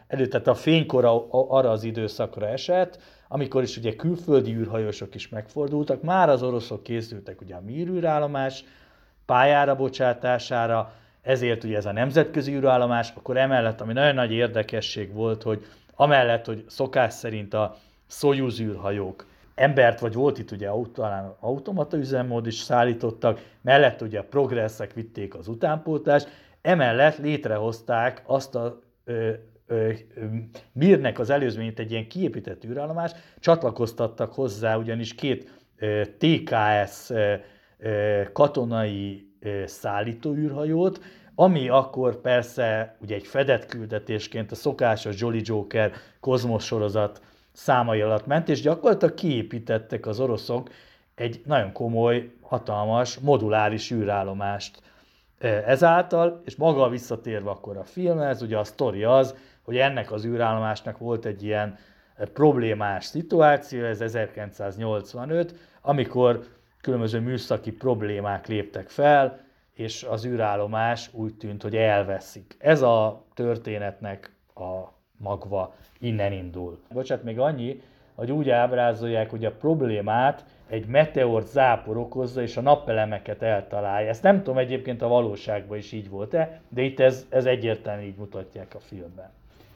előtt, 0.06 0.30
tehát 0.30 0.46
a 0.46 0.54
fénykora 0.54 1.30
arra 1.30 1.70
az 1.70 1.84
időszakra 1.84 2.46
esett, 2.46 2.98
amikor 3.28 3.62
is 3.62 3.76
ugye 3.76 3.96
külföldi 3.96 4.54
űrhajósok 4.54 5.14
is 5.14 5.28
megfordultak, 5.28 6.02
már 6.02 6.28
az 6.28 6.42
oroszok 6.42 6.82
készültek 6.82 7.40
ugye 7.40 7.54
a 7.54 7.60
Mir 7.60 7.88
űrállomás 7.88 8.64
pályára 9.26 9.76
bocsátására, 9.76 10.92
ezért 11.24 11.64
ugye 11.64 11.76
ez 11.76 11.86
a 11.86 11.92
nemzetközi 11.92 12.54
űrállomás, 12.54 13.12
akkor 13.16 13.36
emellett, 13.36 13.80
ami 13.80 13.92
nagyon 13.92 14.14
nagy 14.14 14.32
érdekesség 14.32 15.12
volt, 15.12 15.42
hogy 15.42 15.64
amellett, 15.94 16.44
hogy 16.44 16.64
szokás 16.68 17.12
szerint 17.12 17.54
a 17.54 17.76
Soyuz 18.06 18.60
űrhajók 18.60 19.26
embert, 19.54 20.00
vagy 20.00 20.14
volt 20.14 20.38
itt 20.38 20.50
ugye 20.50 20.70
talán 20.92 21.36
automata 21.40 21.96
üzemmód 21.96 22.46
is 22.46 22.54
szállítottak, 22.54 23.40
mellett 23.60 24.02
ugye 24.02 24.18
a 24.18 24.24
progresszek 24.24 24.92
vitték 24.92 25.34
az 25.34 25.48
utánpótlást, 25.48 26.28
emellett 26.62 27.18
létrehozták 27.18 28.22
azt 28.26 28.54
a 28.54 28.80
ö, 29.04 29.30
ö, 29.66 29.90
ö, 30.14 30.24
Mirnek 30.72 31.18
az 31.18 31.30
előzményt 31.30 31.78
egy 31.78 31.90
ilyen 31.90 32.08
kiépített 32.08 32.64
űrállomás, 32.64 33.12
csatlakoztattak 33.40 34.32
hozzá 34.32 34.76
ugyanis 34.76 35.14
két 35.14 35.50
ö, 35.78 36.02
TKS 36.18 37.10
ö, 37.10 37.34
katonai 38.32 39.32
szállító 39.66 40.34
űrhajót, 40.34 41.00
ami 41.34 41.68
akkor 41.68 42.20
persze 42.20 42.96
ugye 43.00 43.14
egy 43.14 43.26
fedett 43.26 43.66
küldetésként 43.66 44.50
a 44.50 44.54
szokásos 44.54 45.20
Jolly 45.20 45.40
Joker 45.44 45.92
kozmos 46.20 46.64
sorozat 46.64 47.20
számai 47.52 48.00
alatt 48.00 48.26
ment, 48.26 48.48
és 48.48 48.60
gyakorlatilag 48.60 49.14
kiépítettek 49.14 50.06
az 50.06 50.20
oroszok 50.20 50.70
egy 51.14 51.42
nagyon 51.44 51.72
komoly, 51.72 52.30
hatalmas, 52.40 53.18
moduláris 53.18 53.90
űrállomást 53.90 54.82
ezáltal, 55.66 56.42
és 56.44 56.56
maga 56.56 56.88
visszatérve 56.88 57.50
akkor 57.50 57.76
a 57.76 57.84
filmhez, 57.84 58.42
ugye 58.42 58.58
a 58.58 58.64
sztori 58.64 59.04
az, 59.04 59.34
hogy 59.62 59.76
ennek 59.76 60.12
az 60.12 60.24
űrállomásnak 60.24 60.98
volt 60.98 61.24
egy 61.24 61.42
ilyen 61.42 61.78
problémás 62.32 63.04
szituáció, 63.04 63.84
ez 63.84 64.00
1985, 64.00 65.54
amikor 65.80 66.46
különböző 66.84 67.20
műszaki 67.20 67.72
problémák 67.72 68.46
léptek 68.46 68.88
fel, 68.88 69.40
és 69.72 70.06
az 70.10 70.26
űrállomás 70.26 71.10
úgy 71.12 71.34
tűnt, 71.34 71.62
hogy 71.62 71.76
elveszik. 71.76 72.56
Ez 72.58 72.82
a 72.82 73.24
történetnek 73.34 74.32
a 74.54 74.92
magva 75.16 75.74
innen 75.98 76.32
indul. 76.32 76.78
Bocsát, 76.92 77.22
még 77.22 77.38
annyi, 77.38 77.80
hogy 78.14 78.32
úgy 78.32 78.50
ábrázolják, 78.50 79.30
hogy 79.30 79.44
a 79.44 79.52
problémát 79.52 80.44
egy 80.68 80.86
meteort 80.86 81.46
zápor 81.46 81.96
okozza, 81.96 82.42
és 82.42 82.56
a 82.56 82.60
napelemeket 82.60 83.42
eltalálja. 83.42 84.08
Ezt 84.08 84.22
nem 84.22 84.36
tudom 84.42 84.58
egyébként 84.58 85.02
a 85.02 85.08
valóságban 85.08 85.78
is 85.78 85.92
így 85.92 86.08
volt-e, 86.08 86.60
de 86.68 86.82
itt 86.82 87.00
ez, 87.00 87.26
ez 87.28 87.44
egyértelműen 87.44 88.06
így 88.08 88.16
mutatják 88.16 88.74
a 88.74 88.80
filmben. 88.80 89.30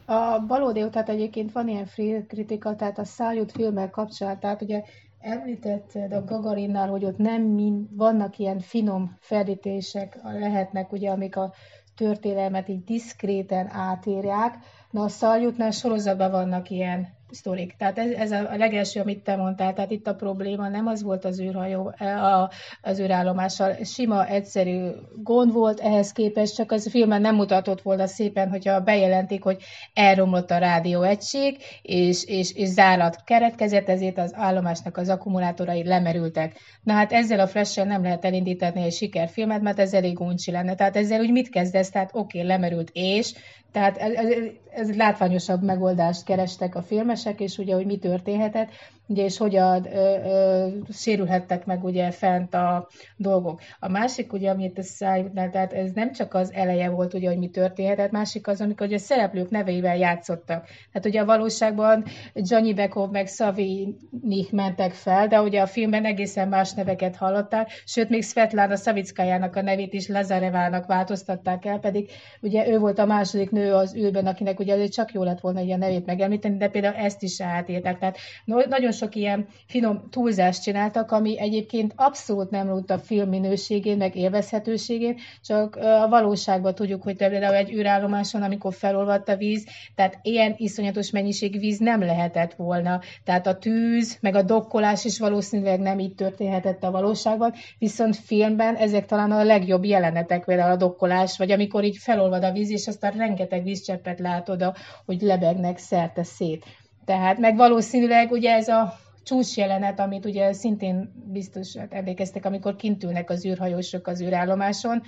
A 0.05 0.47
valódi, 0.47 0.89
tehát 0.91 1.09
egyébként 1.09 1.53
van 1.53 1.69
ilyen 1.69 1.89
kritika, 2.29 2.77
tehát 2.77 2.99
a 2.99 3.05
Szájút 3.05 3.53
filmmel 3.53 3.91
kapcsolatban, 3.91 4.41
tehát 4.41 4.63
ugye 4.63 4.83
Említetted 5.21 6.13
a 6.13 6.25
Gagarinnál, 6.25 6.89
hogy 6.89 7.05
ott 7.05 7.19
nem 7.19 7.43
mind, 7.43 7.97
vannak 7.97 8.39
ilyen 8.39 8.61
finom 8.61 9.17
ferdítések, 9.21 10.19
lehetnek 10.23 10.93
ugye, 10.93 11.11
amik 11.11 11.37
a 11.37 11.53
történelmet 11.97 12.69
így 12.69 12.85
diszkréten 12.85 13.69
átírják. 13.71 14.59
Na 14.91 15.03
a 15.03 15.09
Szaljutnál 15.09 15.71
sorozatban 15.71 16.31
vannak 16.31 16.71
ilyen 16.71 17.18
sztorik. 17.31 17.75
Tehát 17.79 17.99
ez, 17.99 18.11
ez 18.11 18.31
a 18.31 18.57
legelső, 18.57 19.01
amit 19.01 19.23
te 19.23 19.37
mondtál, 19.37 19.75
tehát 19.75 19.91
itt 19.91 20.07
a 20.07 20.15
probléma 20.15 20.69
nem 20.69 20.87
az 20.87 21.03
volt 21.03 21.25
az 21.25 21.41
űrhajó, 21.41 21.93
e, 21.97 22.25
a, 22.25 22.51
az 22.83 23.01
űrállomással, 23.01 23.85
sima, 23.85 24.27
egyszerű 24.27 24.89
gond 25.23 25.53
volt, 25.53 25.81
ehhez 25.81 26.13
képest 26.13 26.55
csak 26.55 26.73
az 26.73 26.87
a 26.87 26.91
filmen 26.91 27.21
nem 27.21 27.35
mutatott 27.35 27.83
volna 27.83 28.07
szépen, 28.07 28.49
hogyha 28.49 28.81
bejelentik, 28.81 29.43
hogy 29.43 29.63
elromlott 29.95 30.51
a 30.51 30.59
rádióegység, 30.59 31.57
és, 31.83 32.25
és, 32.25 32.53
és 32.55 32.69
zárat 32.69 33.25
keretkezett, 33.25 33.89
ezért 33.89 34.19
az 34.19 34.33
állomásnak 34.35 34.97
az 34.97 35.09
akkumulátorai 35.09 35.85
lemerültek. 35.85 36.57
Na 36.83 36.93
hát 36.93 37.13
ezzel 37.13 37.41
a 37.41 37.47
flash 37.47 37.85
nem 37.85 38.03
lehet 38.03 38.25
elindítani 38.25 38.83
egy 38.83 38.93
sikerfilmet, 38.93 39.63
mert 39.63 39.79
ez 39.79 39.95
elég 39.95 40.21
uncsi 40.21 40.51
lenne. 40.51 40.75
Tehát 40.75 40.97
ezzel 40.97 41.21
úgy 41.21 41.33
mit 41.33 41.49
kezdesz? 41.49 41.91
Tehát 41.91 42.11
oké, 42.13 42.39
okay, 42.39 42.51
lemerült 42.51 42.91
és, 42.93 43.35
tehát 43.73 43.97
ez, 43.97 44.13
ez, 44.13 44.27
ez 44.71 44.97
látványosabb 44.97 45.63
megoldást 45.63 46.25
kerestek 46.25 46.75
a 46.75 46.83
filmesek, 47.19 47.41
és 47.41 47.59
ugye, 47.59 47.75
hogy 47.75 47.87
mi 47.87 47.99
történhetett. 47.99 48.71
Ugye, 49.09 49.25
és 49.25 49.37
hogyan 49.37 49.87
ö, 49.93 50.17
ö, 50.25 50.69
sérülhettek 50.93 51.67
meg 51.67 51.85
ugye 51.85 52.11
fent 52.11 52.55
a 52.55 52.89
dolgok. 53.17 53.61
A 53.81 53.89
másik, 53.89 54.33
ugye, 54.33 54.51
amit 54.51 54.79
a 54.79 54.83
szájútnál, 54.83 55.51
tehát 55.51 55.73
ez 55.73 55.91
nem 55.93 56.13
csak 56.13 56.35
az 56.35 56.53
eleje 56.53 56.89
volt, 56.89 57.15
ugye, 57.15 57.29
hogy 57.29 57.39
mi 57.39 57.49
történhetett, 57.49 58.11
másik 58.11 58.47
az, 58.47 58.61
amikor 58.61 58.87
ugye 58.87 58.97
a 58.97 58.99
szereplők 58.99 59.51
neveivel 59.51 59.97
játszottak. 59.97 60.67
Tehát 60.93 61.07
ugye 61.07 61.21
a 61.21 61.25
valóságban 61.25 62.05
Johnny 62.35 62.75
Bekov 62.75 63.11
meg 63.11 63.27
Szavinik 63.27 64.51
mentek 64.51 64.93
fel, 64.93 65.29
de 65.29 65.41
ugye 65.41 65.61
a 65.61 65.67
filmben 65.67 66.05
egészen 66.05 66.49
más 66.49 66.73
neveket 66.73 67.17
hallották, 67.17 67.71
sőt, 67.85 68.09
még 68.09 68.25
Svetlana 68.25 68.77
Szavickájának 68.77 69.57
a 69.57 69.63
nevét 69.63 69.93
is 69.93 70.09
Lazarevának 70.09 70.87
változtatták 70.87 71.65
el, 71.65 71.79
pedig 71.79 72.11
ugye 72.41 72.69
ő 72.69 72.79
volt 72.79 72.99
a 72.99 73.07
második 73.07 73.51
nő 73.51 73.75
az 73.75 73.97
űrben, 73.97 74.27
akinek 74.27 74.59
ugye 74.61 74.87
csak 74.89 75.13
jó 75.13 75.23
lett 75.23 75.41
volna 75.41 75.61
a 75.61 75.77
nevét 75.77 76.07
megemlíteni, 76.07 76.57
de 76.57 76.69
például 76.69 76.95
ezt 76.95 77.23
is 77.23 77.41
átéltek. 77.41 77.99
Tehát 77.99 78.17
nagyon 78.45 78.93
sok 78.99 79.15
ilyen 79.15 79.47
finom 79.67 80.09
túlzást 80.11 80.63
csináltak, 80.63 81.11
ami 81.11 81.39
egyébként 81.41 81.93
abszolút 81.97 82.51
nem 82.51 82.69
rúgt 82.69 82.91
a 82.91 82.99
film 82.99 83.29
minőségén, 83.29 83.97
meg 83.97 84.17
élvezhetőségén, 84.17 85.17
csak 85.45 85.77
a 85.77 86.09
valóságban 86.09 86.75
tudjuk, 86.75 87.03
hogy 87.03 87.17
például 87.17 87.55
egy 87.55 87.73
űrállomáson, 87.73 88.43
amikor 88.43 88.75
felolvadt 88.75 89.29
a 89.29 89.37
víz, 89.37 89.67
tehát 89.95 90.19
ilyen 90.23 90.55
iszonyatos 90.57 91.11
mennyiség 91.11 91.59
víz 91.59 91.79
nem 91.79 92.01
lehetett 92.01 92.55
volna. 92.55 93.01
Tehát 93.25 93.47
a 93.47 93.59
tűz, 93.59 94.19
meg 94.21 94.35
a 94.35 94.43
dokkolás 94.43 95.05
is 95.05 95.19
valószínűleg 95.19 95.81
nem 95.81 95.99
így 95.99 96.15
történhetett 96.15 96.83
a 96.85 96.91
valóságban, 96.91 97.53
viszont 97.79 98.17
filmben 98.17 98.75
ezek 98.75 99.07
talán 99.07 99.31
a 99.31 99.45
legjobb 99.45 99.85
jelenetek, 99.85 100.45
például 100.45 100.73
a 100.73 100.77
dokkolás, 100.77 101.39
vagy 101.39 101.51
amikor 101.51 101.85
így 101.85 101.97
felolvad 101.97 102.45
a 102.45 102.53
víz, 102.53 102.71
és 102.71 102.87
aztán 102.87 103.13
rengeteg 103.13 103.63
vízcseppet 103.63 104.19
látod, 104.19 104.73
hogy 105.05 105.21
lebegnek 105.21 105.79
szerte 105.79 106.23
szét. 106.23 106.65
Tehát 107.09 107.39
meg 107.39 107.57
valószínűleg 107.57 108.31
ugye 108.31 108.53
ez 108.53 108.69
a 108.69 108.95
csúcs 109.23 109.57
jelenet, 109.57 110.01
amit 110.01 110.25
ugye 110.25 110.53
szintén 110.53 111.13
biztos 111.33 111.77
hát 111.77 111.93
emlékeztek, 111.93 112.45
amikor 112.45 112.77
kint 112.77 113.05
ülnek 113.05 113.31
az 113.31 113.47
űrhajósok 113.47 114.07
az 114.07 114.23
űrállomáson, 114.23 115.03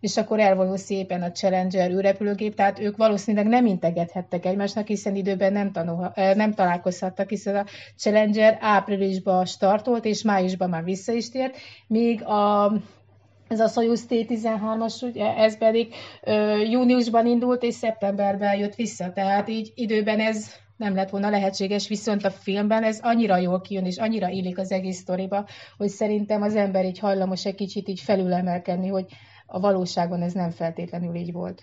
és 0.00 0.16
akkor 0.16 0.40
elvonul 0.40 0.76
szépen 0.76 1.22
a 1.22 1.30
Challenger 1.30 1.90
űrrepülőgép, 1.90 2.54
tehát 2.54 2.78
ők 2.78 2.96
valószínűleg 2.96 3.46
nem 3.46 3.66
integethettek 3.66 4.46
egymásnak, 4.46 4.86
hiszen 4.86 5.16
időben 5.16 5.52
nem, 5.52 5.72
tanul, 5.72 6.12
nem 6.14 6.52
találkozhattak, 6.52 7.28
hiszen 7.28 7.56
a 7.56 7.64
Challenger 7.96 8.58
áprilisban 8.60 9.44
startolt, 9.44 10.04
és 10.04 10.22
májusban 10.22 10.68
már 10.68 10.84
vissza 10.84 11.12
is 11.12 11.30
tért, 11.30 11.56
míg 11.86 12.24
a 12.24 12.72
ez 13.48 13.60
a 13.60 13.68
Soyuz 13.68 14.06
T-13-as, 14.08 15.02
ugye, 15.02 15.36
ez 15.36 15.58
pedig 15.58 15.94
ö, 16.22 16.56
júniusban 16.56 17.26
indult, 17.26 17.62
és 17.62 17.74
szeptemberben 17.74 18.58
jött 18.58 18.74
vissza, 18.74 19.12
tehát 19.12 19.48
így 19.48 19.72
időben 19.74 20.20
ez 20.20 20.63
nem 20.76 20.94
lett 20.94 21.10
volna 21.10 21.30
lehetséges, 21.30 21.88
viszont 21.88 22.24
a 22.24 22.30
filmben 22.30 22.82
ez 22.82 23.00
annyira 23.02 23.36
jól 23.36 23.60
kijön, 23.60 23.84
és 23.84 23.96
annyira 23.96 24.28
illik 24.28 24.58
az 24.58 24.72
egész 24.72 24.96
sztoriba, 24.96 25.46
hogy 25.76 25.88
szerintem 25.88 26.42
az 26.42 26.56
ember 26.56 26.84
így 26.84 26.98
hajlamos 26.98 27.46
egy 27.46 27.54
kicsit 27.54 27.88
így 27.88 28.00
felülemelkedni, 28.00 28.88
hogy 28.88 29.06
a 29.46 29.60
valóságban 29.60 30.22
ez 30.22 30.32
nem 30.32 30.50
feltétlenül 30.50 31.14
így 31.14 31.32
volt. 31.32 31.62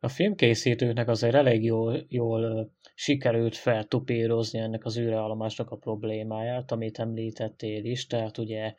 A 0.00 0.08
filmkészítőknek 0.08 1.08
azért 1.08 1.34
elég 1.34 1.64
jól, 1.64 2.04
jól 2.08 2.70
sikerült 2.94 3.56
feltupírozni 3.56 4.58
ennek 4.58 4.84
az 4.84 4.98
űrállomásnak 4.98 5.70
a 5.70 5.76
problémáját, 5.76 6.72
amit 6.72 6.98
említettél 6.98 7.84
is, 7.84 8.06
tehát 8.06 8.38
ugye, 8.38 8.74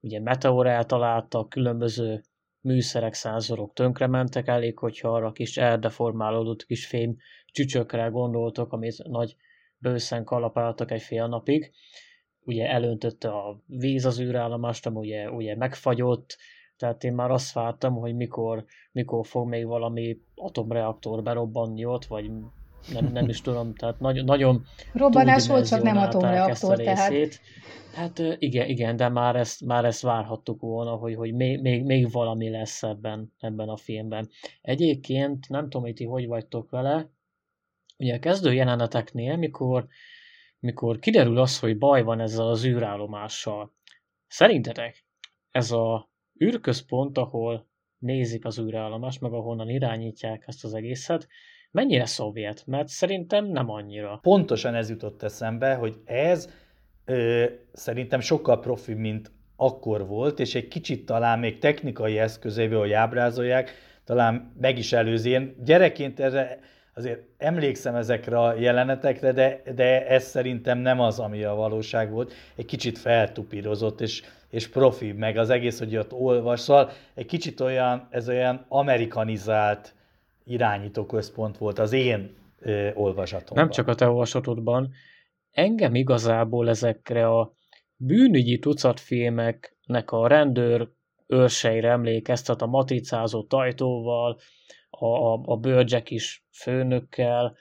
ugye 0.00 0.20
meteor 0.20 0.66
eltalálta, 0.66 1.46
különböző 1.48 2.22
műszerek, 2.64 3.14
százorok 3.14 3.72
tönkrementek, 3.72 4.48
elég, 4.48 4.78
hogyha 4.78 5.14
arra 5.14 5.32
kis 5.32 5.56
eldeformálódott 5.56 6.66
kis 6.66 6.86
fém 6.86 7.16
csücsökre 7.46 8.06
gondoltok, 8.06 8.72
amit 8.72 9.04
nagy 9.04 9.36
bőszen 9.78 10.24
kalapáltak 10.24 10.90
egy 10.90 11.02
fél 11.02 11.26
napig. 11.26 11.72
Ugye 12.40 12.68
elöntötte 12.68 13.28
a 13.28 13.62
víz 13.66 14.04
az 14.04 14.20
űrállomást, 14.20 14.86
ami 14.86 14.96
ugye, 14.96 15.30
ugye 15.30 15.56
megfagyott, 15.56 16.36
tehát 16.76 17.04
én 17.04 17.12
már 17.12 17.30
azt 17.30 17.52
vártam, 17.52 17.94
hogy 17.94 18.14
mikor, 18.14 18.64
mikor 18.92 19.26
fog 19.26 19.48
még 19.48 19.66
valami 19.66 20.18
atomreaktor 20.34 21.22
berobbanni 21.22 21.84
ott, 21.84 22.04
vagy 22.04 22.30
nem, 22.92 23.12
nem 23.12 23.28
is 23.28 23.40
tudom, 23.40 23.74
tehát 23.74 24.00
nagyon, 24.00 24.24
nagyon 24.24 24.64
Robbanás 24.92 25.46
volt, 25.46 25.68
csak 25.68 25.82
nem 25.82 25.96
atomreaktor, 25.96 26.76
tehát. 26.76 27.40
Hát 27.94 28.18
igen, 28.38 28.68
igen, 28.68 28.96
de 28.96 29.08
már 29.08 29.36
ezt, 29.36 29.64
már 29.64 29.84
ezt 29.84 30.02
várhattuk 30.02 30.60
volna, 30.60 30.90
hogy, 30.90 31.14
hogy 31.14 31.34
még, 31.34 31.60
még, 31.60 31.84
még 31.84 32.10
valami 32.10 32.50
lesz 32.50 32.82
ebben, 32.82 33.32
ebben 33.38 33.68
a 33.68 33.76
filmben. 33.76 34.28
Egyébként 34.60 35.48
nem 35.48 35.62
tudom, 35.62 35.82
hogy 35.82 35.94
ti 35.94 36.04
hogy 36.04 36.26
vagytok 36.26 36.70
vele, 36.70 37.10
ugye 37.98 38.14
a 38.14 38.18
kezdő 38.18 38.52
jeleneteknél, 38.52 39.36
mikor, 39.36 39.86
mikor 40.58 40.98
kiderül 40.98 41.38
az, 41.38 41.58
hogy 41.58 41.78
baj 41.78 42.02
van 42.02 42.20
ezzel 42.20 42.48
az 42.48 42.64
űrállomással, 42.64 43.72
szerintetek 44.26 45.06
ez 45.50 45.70
a 45.70 46.10
űrközpont, 46.44 47.18
ahol 47.18 47.68
nézik 47.98 48.44
az 48.44 48.58
űrállomást, 48.58 49.20
meg 49.20 49.32
ahonnan 49.32 49.68
irányítják 49.68 50.44
ezt 50.46 50.64
az 50.64 50.74
egészet, 50.74 51.28
mennyire 51.74 52.06
szovjet? 52.06 52.62
Mert 52.66 52.88
szerintem 52.88 53.44
nem 53.44 53.70
annyira. 53.70 54.18
Pontosan 54.22 54.74
ez 54.74 54.88
jutott 54.90 55.22
eszembe, 55.22 55.74
hogy 55.74 55.96
ez 56.04 56.48
ö, 57.04 57.44
szerintem 57.72 58.20
sokkal 58.20 58.60
profi, 58.60 58.94
mint 58.94 59.30
akkor 59.56 60.06
volt, 60.06 60.40
és 60.40 60.54
egy 60.54 60.68
kicsit 60.68 61.06
talán 61.06 61.38
még 61.38 61.58
technikai 61.58 62.18
eszközéből, 62.18 62.78
hogy 62.78 62.92
ábrázolják, 62.92 63.70
talán 64.04 64.52
meg 64.60 64.78
is 64.78 64.92
előzi. 64.92 65.30
Én 65.30 65.56
gyerekként 65.64 66.20
erre 66.20 66.58
azért 66.94 67.20
emlékszem 67.38 67.94
ezekre 67.94 68.38
a 68.38 68.54
jelenetekre, 68.54 69.32
de, 69.32 69.62
de 69.74 70.06
ez 70.06 70.24
szerintem 70.24 70.78
nem 70.78 71.00
az, 71.00 71.18
ami 71.18 71.44
a 71.44 71.54
valóság 71.54 72.10
volt. 72.10 72.32
Egy 72.56 72.64
kicsit 72.64 72.98
feltupírozott, 72.98 74.00
és, 74.00 74.22
és 74.50 74.68
profi, 74.68 75.12
meg 75.12 75.36
az 75.36 75.50
egész, 75.50 75.78
hogy 75.78 75.96
ott 75.96 76.12
olvas. 76.12 76.60
Szóval 76.60 76.90
egy 77.14 77.26
kicsit 77.26 77.60
olyan, 77.60 78.08
ez 78.10 78.28
olyan 78.28 78.64
amerikanizált 78.68 79.94
irányítóközpont 80.44 81.58
volt 81.58 81.78
az 81.78 81.92
én 81.92 82.36
ö, 82.58 82.90
olvasatomban. 82.94 83.64
Nem 83.64 83.72
csak 83.72 83.88
a 83.88 83.94
te 83.94 84.08
olvasatodban. 84.08 84.92
Engem 85.50 85.94
igazából 85.94 86.68
ezekre 86.68 87.28
a 87.28 87.52
bűnügyi 87.96 88.58
tucatfilmeknek 88.58 90.10
a 90.10 90.26
rendőr 90.26 90.88
őrseire 91.26 91.90
emlékeztet 91.90 92.62
a 92.62 92.66
maticázott 92.66 93.52
ajtóval, 93.52 94.38
a, 94.90 95.06
a, 95.06 95.42
a 95.44 95.56
bőrcsek 95.56 96.10
is 96.10 96.46
főnökkel, 96.52 97.56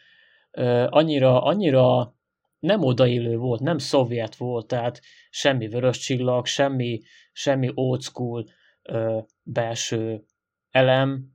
annyira, 0.90 1.44
annyira 1.44 2.16
nem 2.60 2.84
odaillő 2.84 3.38
volt, 3.38 3.60
nem 3.60 3.78
szovjet 3.78 4.36
volt, 4.36 4.68
tehát 4.68 5.02
semmi 5.30 5.68
vörös 5.68 5.98
csillag, 5.98 6.46
semmi, 6.46 7.02
semmi 7.32 7.72
old 7.74 8.02
school 8.02 8.46
ö, 8.82 9.20
belső 9.44 10.24
elem, 10.70 11.33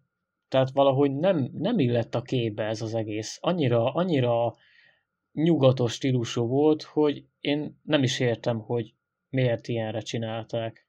tehát 0.48 0.70
valahogy 0.72 1.16
nem, 1.16 1.50
nem 1.52 1.78
illett 1.78 2.14
a 2.14 2.22
képbe 2.22 2.64
ez 2.64 2.82
az 2.82 2.94
egész. 2.94 3.38
Annyira, 3.40 3.92
annyira 3.92 4.54
nyugatos 5.32 5.92
stílusú 5.92 6.46
volt, 6.46 6.82
hogy 6.82 7.24
én 7.40 7.80
nem 7.82 8.02
is 8.02 8.20
értem, 8.20 8.58
hogy 8.60 8.94
miért 9.28 9.68
ilyenre 9.68 10.00
csinálták. 10.00 10.86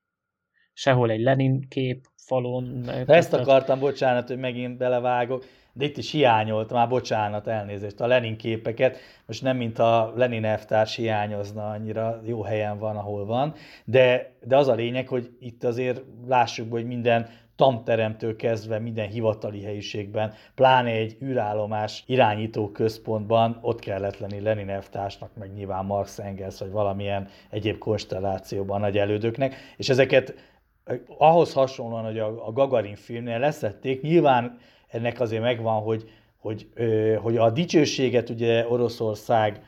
Sehol 0.73 1.11
egy 1.11 1.21
Lenin 1.21 1.67
kép 1.69 2.07
falon. 2.15 2.81
De 2.81 3.13
ezt 3.13 3.33
akartam, 3.33 3.79
bocsánat, 3.79 4.27
hogy 4.27 4.37
megint 4.37 4.77
belevágok, 4.77 5.45
de 5.73 5.85
itt 5.85 5.97
is 5.97 6.11
hiányolt, 6.11 6.71
már 6.71 6.87
bocsánat, 6.87 7.47
elnézést, 7.47 7.99
a 7.99 8.07
Lenin 8.07 8.37
képeket, 8.37 8.97
most 9.25 9.41
nem 9.41 9.57
mint 9.57 9.79
a 9.79 10.13
Lenin 10.15 10.45
elvtárs 10.45 10.95
hiányozna 10.95 11.69
annyira, 11.69 12.21
jó 12.25 12.41
helyen 12.41 12.77
van, 12.79 12.97
ahol 12.97 13.25
van, 13.25 13.53
de, 13.85 14.35
de 14.43 14.57
az 14.57 14.67
a 14.67 14.73
lényeg, 14.73 15.07
hogy 15.07 15.29
itt 15.39 15.63
azért 15.63 16.01
lássuk, 16.27 16.71
hogy 16.71 16.85
minden 16.85 17.29
tanteremtől 17.59 18.35
kezdve 18.35 18.79
minden 18.79 19.07
hivatali 19.09 19.63
helyiségben, 19.63 20.33
pláne 20.55 20.89
egy 20.89 21.17
űrállomás 21.23 22.03
irányító 22.05 22.71
központban 22.71 23.59
ott 23.61 23.79
kellett 23.79 24.17
lenni 24.17 24.39
Lenin 24.39 24.69
elvtársnak, 24.69 25.29
meg 25.35 25.53
nyilván 25.53 25.85
Marx 25.85 26.19
Engels, 26.19 26.59
vagy 26.59 26.71
valamilyen 26.71 27.27
egyéb 27.49 27.77
konstellációban 27.77 28.79
nagy 28.79 28.97
elődöknek, 28.97 29.55
és 29.77 29.89
ezeket 29.89 30.33
ahhoz 31.17 31.53
hasonlóan, 31.53 32.03
hogy 32.03 32.19
a, 32.19 32.51
Gagarin 32.51 32.95
filmnél 32.95 33.39
leszették, 33.39 34.01
nyilván 34.01 34.57
ennek 34.87 35.19
azért 35.19 35.41
megvan, 35.41 35.81
hogy, 35.81 36.09
hogy, 36.37 36.67
hogy 37.21 37.37
a 37.37 37.49
dicsőséget 37.49 38.29
ugye 38.29 38.67
Oroszország 38.67 39.61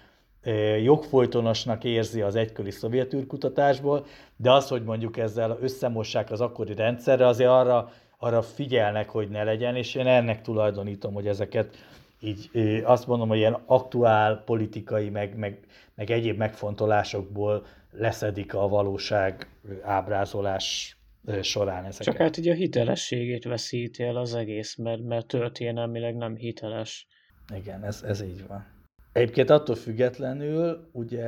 jogfolytonosnak 0.84 1.84
érzi 1.84 2.22
az 2.22 2.36
egykori 2.36 2.72
szovjet 2.72 3.14
űrkutatásból, 3.14 4.06
de 4.36 4.52
az, 4.52 4.68
hogy 4.68 4.84
mondjuk 4.84 5.18
ezzel 5.18 5.58
összemossák 5.62 6.32
az 6.32 6.42
akkori 6.42 6.76
rendszerre, 6.76 7.28
azért 7.28 7.50
arra, 7.50 7.92
arra 8.18 8.42
figyelnek, 8.42 9.10
hogy 9.10 9.30
ne 9.30 9.44
legyen, 9.44 9.76
és 9.76 9.96
én 9.96 10.08
ennek 10.08 10.42
tulajdonítom, 10.42 11.14
hogy 11.14 11.28
ezeket 11.28 11.76
így 12.20 12.50
azt 12.84 13.08
mondom, 13.08 13.28
hogy 13.28 13.38
ilyen 13.38 13.58
aktuál 13.66 14.44
politikai, 14.46 15.10
meg, 15.10 15.38
meg, 15.38 15.60
meg 15.96 16.12
egyéb 16.12 16.38
megfontolásokból 16.38 17.66
leszedik 17.92 18.54
a 18.54 18.68
valóság 18.68 19.48
ábrázolás 19.82 20.98
során 21.42 21.86
ezeket. 21.86 22.14
Csak 22.14 22.16
hát 22.16 22.38
ugye 22.38 22.52
a 22.52 22.56
hitelességét 22.56 23.44
veszíti 23.44 24.04
el 24.04 24.16
az 24.16 24.36
egész, 24.36 24.76
mert, 24.76 25.04
mert 25.04 25.28
történelmileg 25.28 26.16
nem 26.16 26.36
hiteles. 26.36 27.08
Igen, 27.56 27.84
ez, 27.84 28.04
ez 28.08 28.22
így 28.22 28.48
van. 28.48 28.81
Egyébként 29.14 29.50
attól 29.50 29.76
függetlenül, 29.76 30.90
ugye 30.92 31.26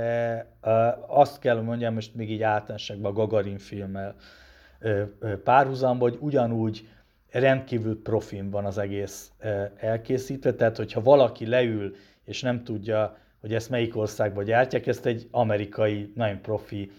azt 1.07 1.39
kell 1.39 1.61
mondjam, 1.61 1.93
most 1.93 2.15
még 2.15 2.31
így 2.31 2.41
általánosságban 2.41 3.11
a 3.11 3.15
Gagarin 3.15 3.57
filmmel 3.57 4.15
párhuzamban, 5.43 6.09
hogy 6.09 6.19
ugyanúgy 6.21 6.87
rendkívül 7.31 8.01
profin 8.01 8.49
van 8.49 8.65
az 8.65 8.77
egész 8.77 9.31
elkészítve, 9.77 10.53
tehát 10.53 10.77
hogyha 10.77 11.01
valaki 11.01 11.47
leül 11.47 11.95
és 12.23 12.41
nem 12.41 12.63
tudja, 12.63 13.17
hogy 13.41 13.53
ezt 13.53 13.69
melyik 13.69 13.97
országban 13.97 14.43
gyártják, 14.43 14.87
ezt 14.87 15.05
egy 15.05 15.27
amerikai, 15.31 16.11
nagyon 16.15 16.41
profi 16.41 16.91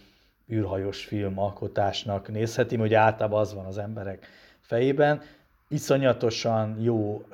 űrhajós 0.53 1.05
filmalkotásnak 1.05 2.29
nézheti, 2.29 2.77
hogy 2.77 2.95
általában 2.95 3.41
az 3.41 3.55
van 3.55 3.65
az 3.65 3.79
emberek 3.79 4.27
fejében. 4.61 5.21
Iszonyatosan 5.69 6.77
jó 6.81 7.25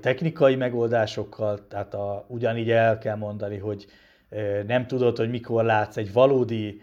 technikai 0.00 0.56
megoldásokkal, 0.56 1.66
tehát 1.68 1.94
a, 1.94 2.24
ugyanígy 2.28 2.70
el 2.70 2.98
kell 2.98 3.16
mondani, 3.16 3.58
hogy 3.58 3.86
nem 4.66 4.86
tudod, 4.86 5.16
hogy 5.16 5.30
mikor 5.30 5.64
látsz 5.64 5.96
egy 5.96 6.12
valódi 6.12 6.80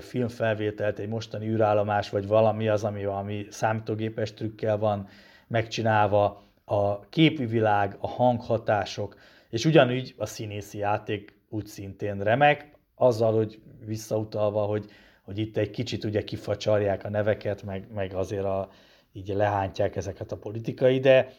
filmfelvételt, 0.00 0.98
egy 0.98 1.08
mostani 1.08 1.48
űrállomás, 1.48 2.10
vagy 2.10 2.26
valami 2.26 2.68
az, 2.68 2.84
ami 2.84 3.04
valami 3.04 3.46
számítógépes 3.50 4.34
trükkel 4.34 4.78
van 4.78 5.08
megcsinálva, 5.46 6.42
a 6.64 7.08
képi 7.08 7.46
világ, 7.46 7.96
a 8.00 8.08
hanghatások, 8.08 9.16
és 9.50 9.64
ugyanúgy 9.64 10.14
a 10.16 10.26
színészi 10.26 10.78
játék 10.78 11.38
úgy 11.48 11.66
szintén 11.66 12.22
remek, 12.22 12.70
azzal, 12.94 13.34
hogy 13.34 13.60
visszautalva, 13.84 14.62
hogy, 14.62 14.84
hogy 15.22 15.38
itt 15.38 15.56
egy 15.56 15.70
kicsit 15.70 16.04
ugye 16.04 16.24
kifacsarják 16.24 17.04
a 17.04 17.10
neveket, 17.10 17.62
meg, 17.62 17.86
meg 17.94 18.14
azért 18.14 18.44
a, 18.44 18.68
így 19.12 19.28
lehántják 19.28 19.96
ezeket 19.96 20.32
a 20.32 20.36
politikai, 20.36 21.00
de 21.00 21.32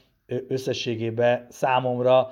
összességében 0.48 1.46
számomra 1.50 2.32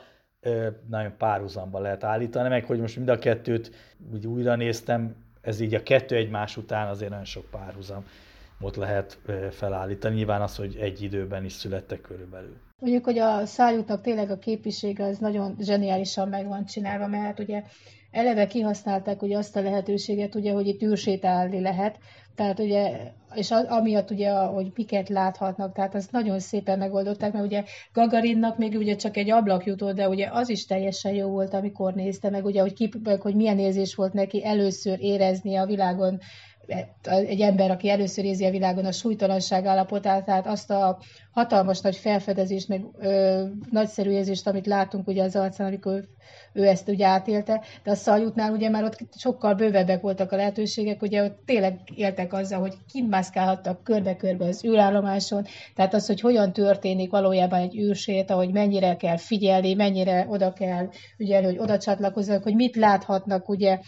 nagyon 0.89 1.17
párhuzamba 1.17 1.79
lehet 1.79 2.03
állítani, 2.03 2.49
meg 2.49 2.65
hogy 2.65 2.79
most 2.79 2.95
mind 2.95 3.09
a 3.09 3.19
kettőt 3.19 3.71
úgy 4.13 4.27
újra 4.27 4.55
néztem, 4.55 5.15
ez 5.41 5.59
így 5.59 5.73
a 5.73 5.83
kettő 5.83 6.15
egymás 6.15 6.57
után 6.57 6.87
azért 6.87 7.09
nagyon 7.09 7.25
sok 7.25 7.49
párhuzam 7.49 8.05
ott 8.59 8.75
lehet 8.75 9.19
felállítani. 9.51 10.15
Nyilván 10.15 10.41
az, 10.41 10.55
hogy 10.55 10.75
egy 10.75 11.01
időben 11.01 11.45
is 11.45 11.53
születtek 11.53 12.01
körülbelül. 12.01 12.55
Mondjuk, 12.79 13.03
hogy 13.03 13.17
a 13.17 13.45
szájútnak 13.45 14.01
tényleg 14.01 14.29
a 14.29 14.37
képisége 14.37 15.03
az 15.03 15.17
nagyon 15.17 15.55
zseniálisan 15.59 16.29
meg 16.29 16.47
van 16.47 16.65
csinálva, 16.65 17.07
mert 17.07 17.39
ugye 17.39 17.63
eleve 18.17 18.47
kihasználták 18.47 19.21
ugye 19.21 19.37
azt 19.37 19.55
a 19.55 19.61
lehetőséget, 19.61 20.35
ugye, 20.35 20.51
hogy 20.51 20.67
itt 20.67 20.83
űrsétálni 20.83 21.61
lehet, 21.61 21.97
tehát 22.35 22.59
ugye, 22.59 23.11
és 23.33 23.51
amiatt 23.51 24.11
ugye, 24.11 24.31
hogy 24.31 24.71
miket 24.75 25.09
láthatnak, 25.09 25.73
tehát 25.73 25.95
azt 25.95 26.11
nagyon 26.11 26.39
szépen 26.39 26.77
megoldották, 26.77 27.33
mert 27.33 27.45
ugye 27.45 27.63
Gagarinnak 27.93 28.57
még 28.57 28.75
ugye 28.75 28.95
csak 28.95 29.17
egy 29.17 29.29
ablak 29.29 29.65
jutott, 29.65 29.95
de 29.95 30.09
ugye 30.09 30.29
az 30.31 30.49
is 30.49 30.65
teljesen 30.65 31.13
jó 31.13 31.29
volt, 31.29 31.53
amikor 31.53 31.93
nézte 31.93 32.29
meg, 32.29 32.45
ugye, 32.45 32.61
hogy, 32.61 32.73
ki, 32.73 32.89
hogy 33.19 33.35
milyen 33.35 33.59
érzés 33.59 33.95
volt 33.95 34.13
neki 34.13 34.45
először 34.45 34.97
érezni 35.01 35.55
a 35.55 35.65
világon 35.65 36.19
egy 37.01 37.41
ember, 37.41 37.71
aki 37.71 37.89
először 37.89 38.25
érzi 38.25 38.45
a 38.45 38.49
világon 38.49 38.85
a 38.85 38.91
súlytalanság 38.91 39.65
állapotát, 39.65 40.25
tehát 40.25 40.47
azt 40.47 40.71
a 40.71 40.99
hatalmas 41.31 41.81
nagy 41.81 41.95
felfedezést, 41.95 42.67
meg 42.67 42.85
ö, 42.99 43.43
nagyszerű 43.71 44.09
érzést, 44.09 44.47
amit 44.47 44.65
látunk 44.65 45.07
ugye 45.07 45.23
az 45.23 45.35
arcán, 45.35 45.67
amikor 45.67 46.03
ő 46.53 46.67
ezt 46.67 46.89
ugye 46.89 47.05
átélte, 47.07 47.63
de 47.83 47.91
a 47.91 47.95
szaljutnál 47.95 48.51
ugye 48.51 48.69
már 48.69 48.83
ott 48.83 48.97
sokkal 49.17 49.53
bővebbek 49.53 50.01
voltak 50.01 50.31
a 50.31 50.35
lehetőségek, 50.35 51.01
ugye 51.01 51.23
ott 51.23 51.39
tényleg 51.45 51.79
éltek 51.95 52.33
azzal, 52.33 52.59
hogy 52.59 52.73
kimászkálhattak 52.91 53.83
körbe-körbe 53.83 54.45
az 54.45 54.65
űrállomáson, 54.65 55.45
tehát 55.75 55.93
az, 55.93 56.07
hogy 56.07 56.19
hogyan 56.21 56.53
történik 56.53 57.11
valójában 57.11 57.59
egy 57.59 57.77
űrsét, 57.77 58.31
hogy 58.31 58.51
mennyire 58.51 58.95
kell 58.95 59.17
figyelni, 59.17 59.73
mennyire 59.73 60.25
oda 60.29 60.53
kell 60.53 60.89
ügyelni, 61.17 61.45
hogy 61.45 61.57
oda 61.57 61.77
csatlakoznak, 61.77 62.43
hogy 62.43 62.55
mit 62.55 62.75
láthatnak 62.75 63.49
ugye 63.49 63.79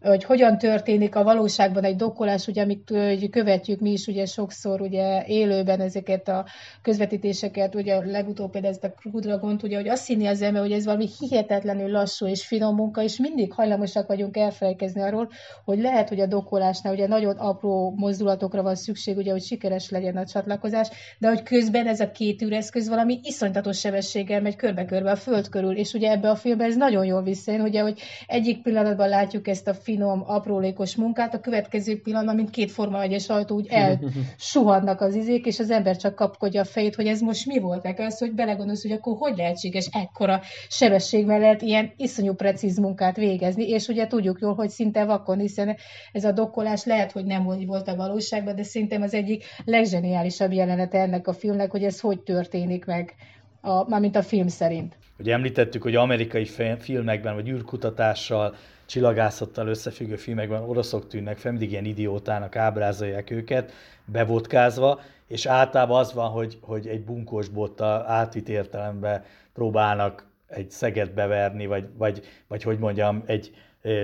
hogy 0.00 0.24
hogyan 0.24 0.58
történik 0.58 1.14
a 1.14 1.22
valóságban 1.22 1.84
egy 1.84 1.96
dokkolás, 1.96 2.46
ugye, 2.46 2.62
amit 2.62 2.90
ugye, 2.90 3.28
követjük 3.30 3.80
mi 3.80 3.90
is 3.90 4.06
ugye 4.06 4.26
sokszor 4.26 4.80
ugye 4.80 5.24
élőben 5.26 5.80
ezeket 5.80 6.28
a 6.28 6.46
közvetítéseket, 6.82 7.74
ugye 7.74 8.04
legutóbb 8.04 8.50
például 8.50 8.72
ezt 8.72 8.84
a 8.84 8.94
Kudragont, 9.10 9.62
ugye, 9.62 9.76
hogy 9.76 9.88
azt 9.88 10.06
hinni 10.06 10.26
az 10.26 10.42
ember, 10.42 10.62
hogy 10.62 10.72
ez 10.72 10.84
valami 10.84 11.08
hihetetlenül 11.18 11.90
lassú 11.90 12.26
és 12.26 12.46
finom 12.46 12.74
munka, 12.74 13.02
és 13.02 13.18
mindig 13.18 13.52
hajlamosak 13.52 14.06
vagyunk 14.06 14.36
elfelejkezni 14.36 15.00
arról, 15.00 15.30
hogy 15.64 15.78
lehet, 15.80 16.08
hogy 16.08 16.20
a 16.20 16.26
dokkolásnál 16.26 16.92
ugye 16.92 17.06
nagyon 17.06 17.36
apró 17.36 17.94
mozdulatokra 17.96 18.62
van 18.62 18.74
szükség, 18.74 19.16
ugye, 19.16 19.30
hogy 19.30 19.42
sikeres 19.42 19.90
legyen 19.90 20.16
a 20.16 20.26
csatlakozás, 20.26 20.88
de 21.18 21.28
hogy 21.28 21.42
közben 21.42 21.86
ez 21.86 22.00
a 22.00 22.10
két 22.10 22.42
űreszköz 22.42 22.88
valami 22.88 23.20
iszonytatos 23.22 23.78
sebességgel 23.78 24.40
megy 24.40 24.56
körbe-körbe 24.56 25.10
a 25.10 25.16
föld 25.16 25.48
körül, 25.48 25.76
és 25.76 25.92
ugye 25.92 26.10
ebbe 26.10 26.30
a 26.30 26.36
filmben 26.36 26.68
ez 26.68 26.76
nagyon 26.76 27.04
jól 27.04 27.22
visszajön, 27.22 27.60
ugye, 27.60 27.80
hogy 27.80 28.00
egyik 28.26 28.62
pillanatban 28.62 29.08
látjuk 29.08 29.48
ezt 29.48 29.68
a 29.68 29.74
finom, 29.88 30.22
aprólékos 30.26 30.96
munkát, 30.96 31.34
a 31.34 31.40
következő 31.40 32.00
pillanatban, 32.00 32.34
mint 32.34 32.50
két 32.50 32.70
forma 32.70 33.02
egyes 33.02 33.28
ajtó, 33.28 33.54
úgy 33.54 33.66
elsuhadnak 33.70 35.00
az 35.06 35.14
izék, 35.14 35.46
és 35.46 35.58
az 35.58 35.70
ember 35.70 35.96
csak 35.96 36.14
kapkodja 36.14 36.60
a 36.60 36.64
fejét, 36.64 36.94
hogy 36.94 37.06
ez 37.06 37.20
most 37.20 37.46
mi 37.46 37.58
volt 37.58 37.82
meg, 37.82 38.00
az, 38.00 38.18
hogy 38.18 38.32
belegondolsz, 38.32 38.82
hogy 38.82 38.92
akkor 38.92 39.16
hogy 39.18 39.36
lehetséges 39.36 39.88
ekkora 39.92 40.40
sebesség 40.68 41.26
mellett 41.26 41.62
ilyen 41.62 41.92
iszonyú 41.96 42.32
precíz 42.34 42.78
munkát 42.78 43.16
végezni, 43.16 43.68
és 43.68 43.88
ugye 43.88 44.06
tudjuk 44.06 44.38
jól, 44.40 44.54
hogy 44.54 44.68
szinte 44.68 45.04
vakon, 45.04 45.38
hiszen 45.38 45.76
ez 46.12 46.24
a 46.24 46.32
dokkolás 46.32 46.84
lehet, 46.84 47.12
hogy 47.12 47.24
nem 47.24 47.42
volt 47.66 47.88
a 47.88 47.96
valóságban, 47.96 48.56
de 48.56 48.62
szerintem 48.62 49.02
az 49.02 49.14
egyik 49.14 49.44
legzseniálisabb 49.64 50.52
jelenete 50.52 50.98
ennek 50.98 51.28
a 51.28 51.32
filmnek, 51.32 51.70
hogy 51.70 51.84
ez 51.84 52.00
hogy 52.00 52.20
történik 52.20 52.84
meg, 52.84 53.14
a, 53.60 53.88
mármint 53.88 54.16
a 54.16 54.22
film 54.22 54.48
szerint. 54.48 54.96
Ugye 55.18 55.32
említettük, 55.32 55.82
hogy 55.82 55.94
amerikai 55.94 56.48
filmekben, 56.78 57.34
vagy 57.34 57.48
űrkutatással, 57.48 58.54
csillagászattal 58.88 59.68
összefüggő 59.68 60.16
filmekben 60.16 60.62
oroszok 60.62 61.08
tűnnek 61.08 61.38
fel, 61.38 61.50
mindig 61.50 61.70
ilyen 61.70 61.84
idiótának 61.84 62.56
ábrázolják 62.56 63.30
őket, 63.30 63.72
bevodkázva, 64.04 65.00
és 65.26 65.46
általában 65.46 65.98
az 65.98 66.12
van, 66.12 66.30
hogy, 66.30 66.58
hogy 66.60 66.86
egy 66.86 67.04
bunkós 67.04 67.48
bottal 67.48 68.06
átvitt 68.06 68.48
értelemben 68.48 69.24
próbálnak 69.52 70.26
egy 70.46 70.70
szeget 70.70 71.14
beverni, 71.14 71.66
vagy, 71.66 71.88
vagy, 71.96 72.22
vagy 72.46 72.62
hogy 72.62 72.78
mondjam, 72.78 73.22
egy 73.26 73.50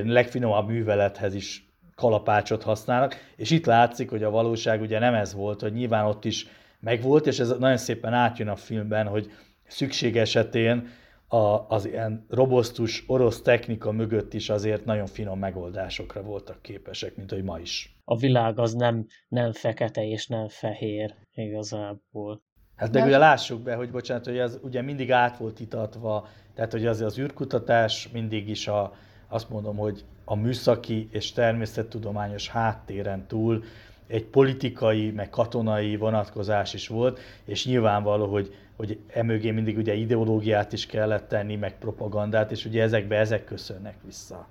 legfinomabb 0.05 0.69
művelethez 0.69 1.35
is 1.35 1.69
kalapácsot 1.95 2.63
használnak, 2.63 3.15
és 3.37 3.51
itt 3.51 3.67
látszik, 3.67 4.11
hogy 4.11 4.23
a 4.23 4.31
valóság 4.31 4.81
ugye 4.81 4.99
nem 4.99 5.15
ez 5.15 5.35
volt, 5.35 5.61
hogy 5.61 5.73
nyilván 5.73 6.05
ott 6.05 6.25
is 6.25 6.47
megvolt, 6.81 7.27
és 7.27 7.39
ez 7.39 7.49
nagyon 7.59 7.77
szépen 7.77 8.13
átjön 8.13 8.49
a 8.49 8.57
filmben, 8.57 9.07
hogy 9.07 9.31
szükség 9.67 10.17
esetén 10.17 10.89
a, 11.29 11.67
az 11.69 11.87
ilyen 11.87 12.27
robosztus 12.29 13.05
orosz 13.07 13.43
technika 13.43 13.93
mögött 13.93 14.35
is 14.35 14.51
azért 14.51 14.85
nagyon 14.85 15.07
finom 15.07 15.39
megoldásokra 15.39 16.23
voltak 16.23 16.63
képesek, 16.63 17.17
mint 17.17 17.31
hogy 17.31 17.43
ma 17.43 17.59
is. 17.59 17.97
A 18.05 18.17
világ 18.17 18.59
az 18.59 18.75
nem, 18.75 19.07
nem 19.29 19.53
fekete 19.53 20.07
és 20.07 20.27
nem 20.27 20.49
fehér 20.49 21.15
igazából. 21.35 22.43
Hát 22.77 22.91
de 22.91 23.05
ugye 23.05 23.19
lássuk 23.19 23.63
be, 23.63 23.75
hogy 23.75 23.91
bocsánat, 23.91 24.25
hogy 24.25 24.39
ez 24.39 24.59
ugye 24.63 24.83
mindig 24.83 25.13
át 25.13 25.37
volt 25.37 25.61
itatva, 25.61 26.29
tehát 26.55 26.73
hogy 26.73 26.87
az, 26.87 27.01
az 27.01 27.19
űrkutatás 27.19 28.09
mindig 28.09 28.49
is 28.49 28.69
a, 28.69 28.95
azt 29.29 29.51
mondom, 29.51 29.77
hogy 29.77 30.05
a 30.25 30.35
műszaki 30.35 31.09
és 31.11 31.33
természettudományos 31.33 32.49
háttéren 32.49 33.27
túl 33.27 33.65
egy 34.07 34.25
politikai, 34.25 35.11
meg 35.11 35.31
katonai 35.31 35.97
vonatkozás 35.97 36.75
is 36.75 36.89
volt, 36.89 37.21
és 37.45 37.67
nyilvánvaló, 37.67 38.27
hogy, 38.27 38.55
hogy 38.77 38.99
emögé 39.13 39.51
mindig 39.51 39.77
ugye 39.77 39.95
ideológiát 39.95 40.73
is 40.73 40.87
kellett 40.87 41.29
tenni, 41.29 41.57
meg 41.57 41.79
propagandát, 41.79 42.51
és 42.51 42.65
ugye 42.65 42.83
ezekbe 42.83 43.17
ezek 43.17 43.45
köszönnek 43.45 43.97
vissza 44.05 44.49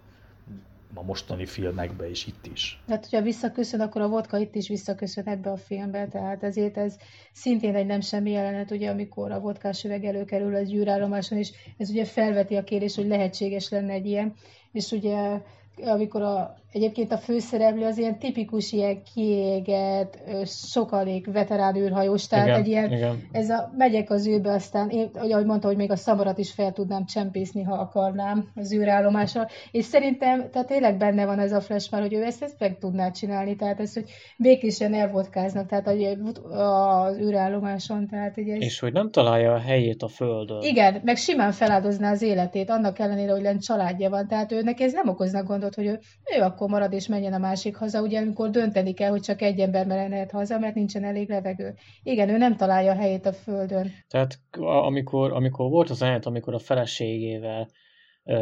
a 0.94 1.04
mostani 1.04 1.46
filmekbe 1.46 2.10
is, 2.10 2.28
itt 2.28 2.46
is. 2.54 2.82
Tehát, 2.86 3.06
hogyha 3.10 3.22
visszaköszön, 3.22 3.80
akkor 3.80 4.02
a 4.02 4.08
vodka 4.08 4.38
itt 4.38 4.56
is 4.56 4.68
visszaköszön 4.68 5.28
ebbe 5.28 5.52
a 5.52 5.58
filmbe, 5.58 6.08
tehát 6.08 6.44
ezért 6.44 6.78
ez 6.78 6.98
szintén 7.32 7.76
egy 7.76 7.86
nem 7.86 8.02
semmi 8.02 8.32
jelenet, 8.32 8.72
ugye, 8.72 8.90
amikor 8.90 9.32
a 9.32 9.40
vodkás 9.40 9.84
üveg 9.84 10.04
előkerül 10.06 10.56
az 10.56 10.68
gyűrállomáson, 10.68 11.38
és 11.38 11.52
ez 11.78 11.90
ugye 11.90 12.06
felveti 12.06 12.56
a 12.56 12.64
kérdést, 12.64 12.96
hogy 12.96 13.08
lehetséges 13.08 13.70
lenne 13.70 13.94
egy 13.94 14.06
ilyen, 14.06 14.34
és 14.72 14.92
ugye 14.92 15.40
amikor 15.82 16.22
a 16.22 16.63
Egyébként 16.74 17.12
a 17.12 17.18
főszereplő 17.18 17.86
az 17.86 17.98
ilyen 17.98 18.20
tipikus 18.20 18.72
ilyen 18.72 19.04
kiégett, 19.14 20.18
sokalék 20.46 21.32
veterán 21.32 21.76
űrhajós, 21.76 22.28
tehát 22.28 22.48
igen, 22.48 22.60
egy 22.60 22.68
ilyen, 22.68 22.92
igen. 22.92 23.28
ez 23.32 23.50
a 23.50 23.72
megyek 23.78 24.10
az 24.10 24.28
űrbe, 24.28 24.52
aztán 24.52 24.90
én, 24.90 25.10
ahogy 25.14 25.46
mondta, 25.46 25.68
hogy 25.68 25.78
még 25.78 25.92
a 25.92 25.96
szamarat 25.96 26.38
is 26.38 26.52
fel 26.52 26.72
tudnám 26.72 27.06
csempészni, 27.06 27.64
ha 27.64 27.74
akarnám 27.74 28.52
az 28.56 28.74
űrállomásra, 28.74 29.48
és 29.72 29.86
szerintem, 29.86 30.50
tehát 30.52 30.68
tényleg 30.68 30.98
benne 30.98 31.26
van 31.26 31.40
ez 31.40 31.52
a 31.52 31.62
flash 31.62 31.92
már, 31.92 32.02
hogy 32.02 32.14
ő 32.14 32.24
ezt, 32.24 32.44
ezt 32.44 32.60
meg 32.60 32.78
tudná 32.78 33.12
csinálni, 33.12 33.56
tehát 33.56 33.80
ez, 33.80 33.94
hogy 33.94 34.10
békésen 34.38 34.94
elvodkáznak, 34.94 35.68
tehát 35.68 35.88
az 35.88 37.18
űrállomáson, 37.18 38.08
tehát 38.08 38.38
ugye 38.38 38.56
És 38.56 38.80
hogy 38.80 38.94
nem 38.94 39.12
találja 39.12 39.54
a 39.54 39.60
helyét 39.60 40.02
a 40.02 40.08
Földön. 40.08 40.62
Igen, 40.62 41.02
meg 41.04 41.18
simán 41.18 41.52
feláldozná 41.52 42.12
az 42.12 42.22
életét, 42.22 42.70
annak 42.70 43.00
ellenére, 43.00 43.32
hogy 43.32 43.42
lent 43.42 43.64
családja 43.64 44.10
van, 44.10 44.28
tehát 44.28 44.52
őnek 44.52 44.80
ez 44.80 44.94
nem 44.94 45.10
okozna 45.10 45.44
gondot, 45.44 45.76
hogy 45.76 45.86
ő, 45.86 46.00
ő 46.38 46.42
akkor 46.42 46.63
akkor 46.64 46.80
marad 46.80 46.94
és 46.94 47.08
menjen 47.08 47.34
a 47.34 47.38
másik 47.38 47.76
haza, 47.76 48.02
ugye 48.02 48.20
amikor 48.20 48.50
dönteni 48.50 48.94
kell, 48.94 49.10
hogy 49.10 49.22
csak 49.22 49.42
egy 49.42 49.60
ember 49.60 49.88
mehet 49.88 50.32
haza, 50.32 50.60
mert 50.60 50.76
nincsen 50.76 51.04
elég 51.04 51.30
levegő. 51.30 51.74
Igen, 52.04 52.30
ő 52.30 52.38
nem 52.38 52.56
találja 52.56 52.92
a 52.92 52.96
helyét 52.96 53.26
a 53.26 53.34
földön. 53.34 53.92
Tehát 54.08 54.40
amikor, 54.60 55.32
amikor 55.32 55.70
volt 55.70 55.90
az 55.90 56.02
eljött, 56.02 56.26
amikor 56.26 56.54
a 56.54 56.60
feleségével 56.60 57.68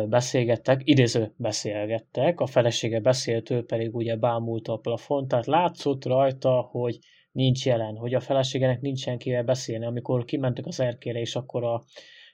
beszélgettek, 0.10 0.82
idéző 0.84 1.34
beszélgettek, 1.38 2.40
a 2.40 2.46
felesége 2.46 3.00
beszélt, 3.00 3.50
ő 3.50 3.66
pedig 3.66 3.96
ugye 3.96 4.16
bámulta 4.16 4.74
a 4.74 4.78
plafon, 4.78 5.28
tehát 5.28 5.46
látszott 5.46 6.06
rajta, 6.06 6.68
hogy 6.72 7.00
nincs 7.32 7.66
jelen, 7.66 7.96
hogy 7.96 8.14
a 8.14 8.20
feleségenek 8.20 8.82
nincsen 8.82 9.18
kivel 9.18 9.44
beszélni. 9.44 9.86
Amikor 9.86 10.26
kimentek 10.26 10.66
az 10.66 10.80
erkére, 10.80 11.20
és 11.20 11.36
akkor 11.36 11.64
a, 11.64 11.84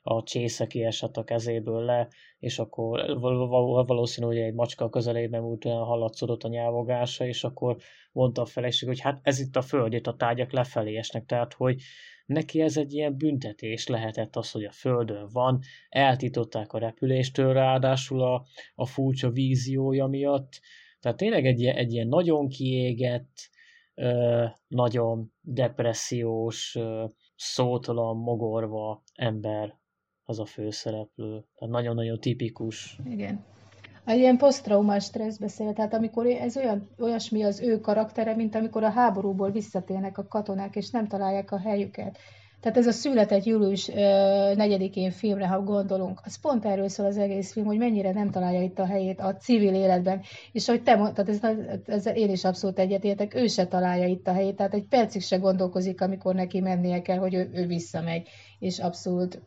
a 0.02 0.24
csésze 0.24 0.68
kiesett 0.68 1.18
a 1.18 1.24
kezéből 1.24 1.86
le, 1.86 2.08
és 2.40 2.60
akkor 2.60 3.20
valószínű, 3.88 4.28
hogy 4.28 4.38
egy 4.38 4.54
macska 4.54 4.86
a 4.86 4.90
közelében 4.90 5.44
úgy 5.44 5.68
olyan 5.68 5.84
hallatszódott 5.84 6.44
a 6.44 6.48
nyelvogása, 6.48 7.26
és 7.26 7.44
akkor 7.44 7.78
mondta 8.12 8.42
a 8.42 8.46
feleség, 8.46 8.88
hogy 8.88 9.00
hát 9.00 9.20
ez 9.22 9.40
itt 9.40 9.56
a 9.56 9.62
föld, 9.62 9.94
itt 9.94 10.08
a 10.08 10.16
tárgyak 10.16 10.52
lefelé 10.52 10.98
esnek, 10.98 11.26
tehát 11.26 11.54
hogy 11.54 11.82
neki 12.26 12.62
ez 12.62 12.78
egy 12.78 12.94
ilyen 12.94 13.18
büntetés 13.18 13.88
lehetett 13.88 14.36
az, 14.36 14.52
hogy 14.52 14.64
a 14.64 14.72
földön 14.72 15.28
van, 15.32 15.60
eltították 15.90 16.74
a 16.74 16.80
repüléstől 16.80 17.54
ráadásul 17.54 18.22
a, 18.22 18.46
a 18.76 18.86
furcsa 18.86 19.30
víziója 19.30 20.06
miatt, 20.06 20.60
tehát 21.00 21.18
tényleg 21.18 21.46
egy, 21.46 21.66
egy 21.66 21.94
ilyen 21.94 22.08
nagyon 22.08 22.48
kiégett, 22.48 23.50
nagyon 24.68 25.32
depressziós, 25.42 26.78
szótalan, 27.36 28.18
mogorva 28.18 29.04
ember 29.14 29.78
az 30.30 30.40
a 30.40 30.46
főszereplő. 30.46 31.44
Tehát 31.56 31.74
nagyon-nagyon 31.74 32.20
tipikus. 32.20 33.00
Igen. 33.10 33.46
Egy 34.06 34.18
ilyen 34.18 34.38
posztraumás 34.38 35.04
stressz 35.04 35.38
beszél, 35.38 35.74
tehát 35.74 35.94
amikor 35.94 36.26
ez 36.26 36.58
olyan, 36.58 36.90
olyasmi 37.00 37.44
az 37.44 37.62
ő 37.62 37.80
karaktere, 37.80 38.36
mint 38.36 38.56
amikor 38.56 38.84
a 38.84 38.90
háborúból 38.90 39.52
visszatérnek 39.52 40.18
a 40.18 40.28
katonák, 40.28 40.76
és 40.76 40.90
nem 40.90 41.08
találják 41.08 41.52
a 41.52 41.60
helyüket. 41.60 42.18
Tehát 42.60 42.78
ez 42.78 42.88
a 42.88 42.92
született 42.92 43.44
július 43.44 43.90
4-én 43.94 45.12
filmre, 45.12 45.48
ha 45.48 45.62
gondolunk, 45.62 46.22
az 46.24 46.40
pont 46.42 46.66
erről 46.66 46.88
szól 46.88 47.06
az 47.06 47.18
egész 47.18 47.52
film, 47.52 47.66
hogy 47.66 47.78
mennyire 47.78 48.12
nem 48.12 48.32
találja 48.32 48.62
itt 48.62 48.80
a 48.80 48.86
helyét 48.86 49.20
a 49.20 49.36
civil 49.36 49.74
életben. 49.74 50.22
És 50.52 50.68
hogy 50.68 50.84
te 50.84 50.96
mondtad, 50.96 51.30
ez, 51.30 51.40
ezzel 51.86 52.16
én 52.16 52.30
is 52.30 52.44
abszolút 52.44 52.80
egyetértek, 52.80 53.36
ő 53.36 53.48
se 53.48 53.68
találja 53.68 54.08
itt 54.08 54.28
a 54.28 54.34
helyét, 54.34 54.56
tehát 54.56 54.74
egy 54.74 54.88
percig 54.88 55.22
se 55.22 55.38
gondolkozik, 55.38 56.02
amikor 56.02 56.36
neki 56.36 56.60
mennie 56.60 57.02
kell, 57.02 57.18
hogy 57.18 57.34
ő, 57.34 57.50
ő 57.54 57.66
visszamegy, 57.66 58.28
és 58.60 58.80
abszolút 58.80 59.42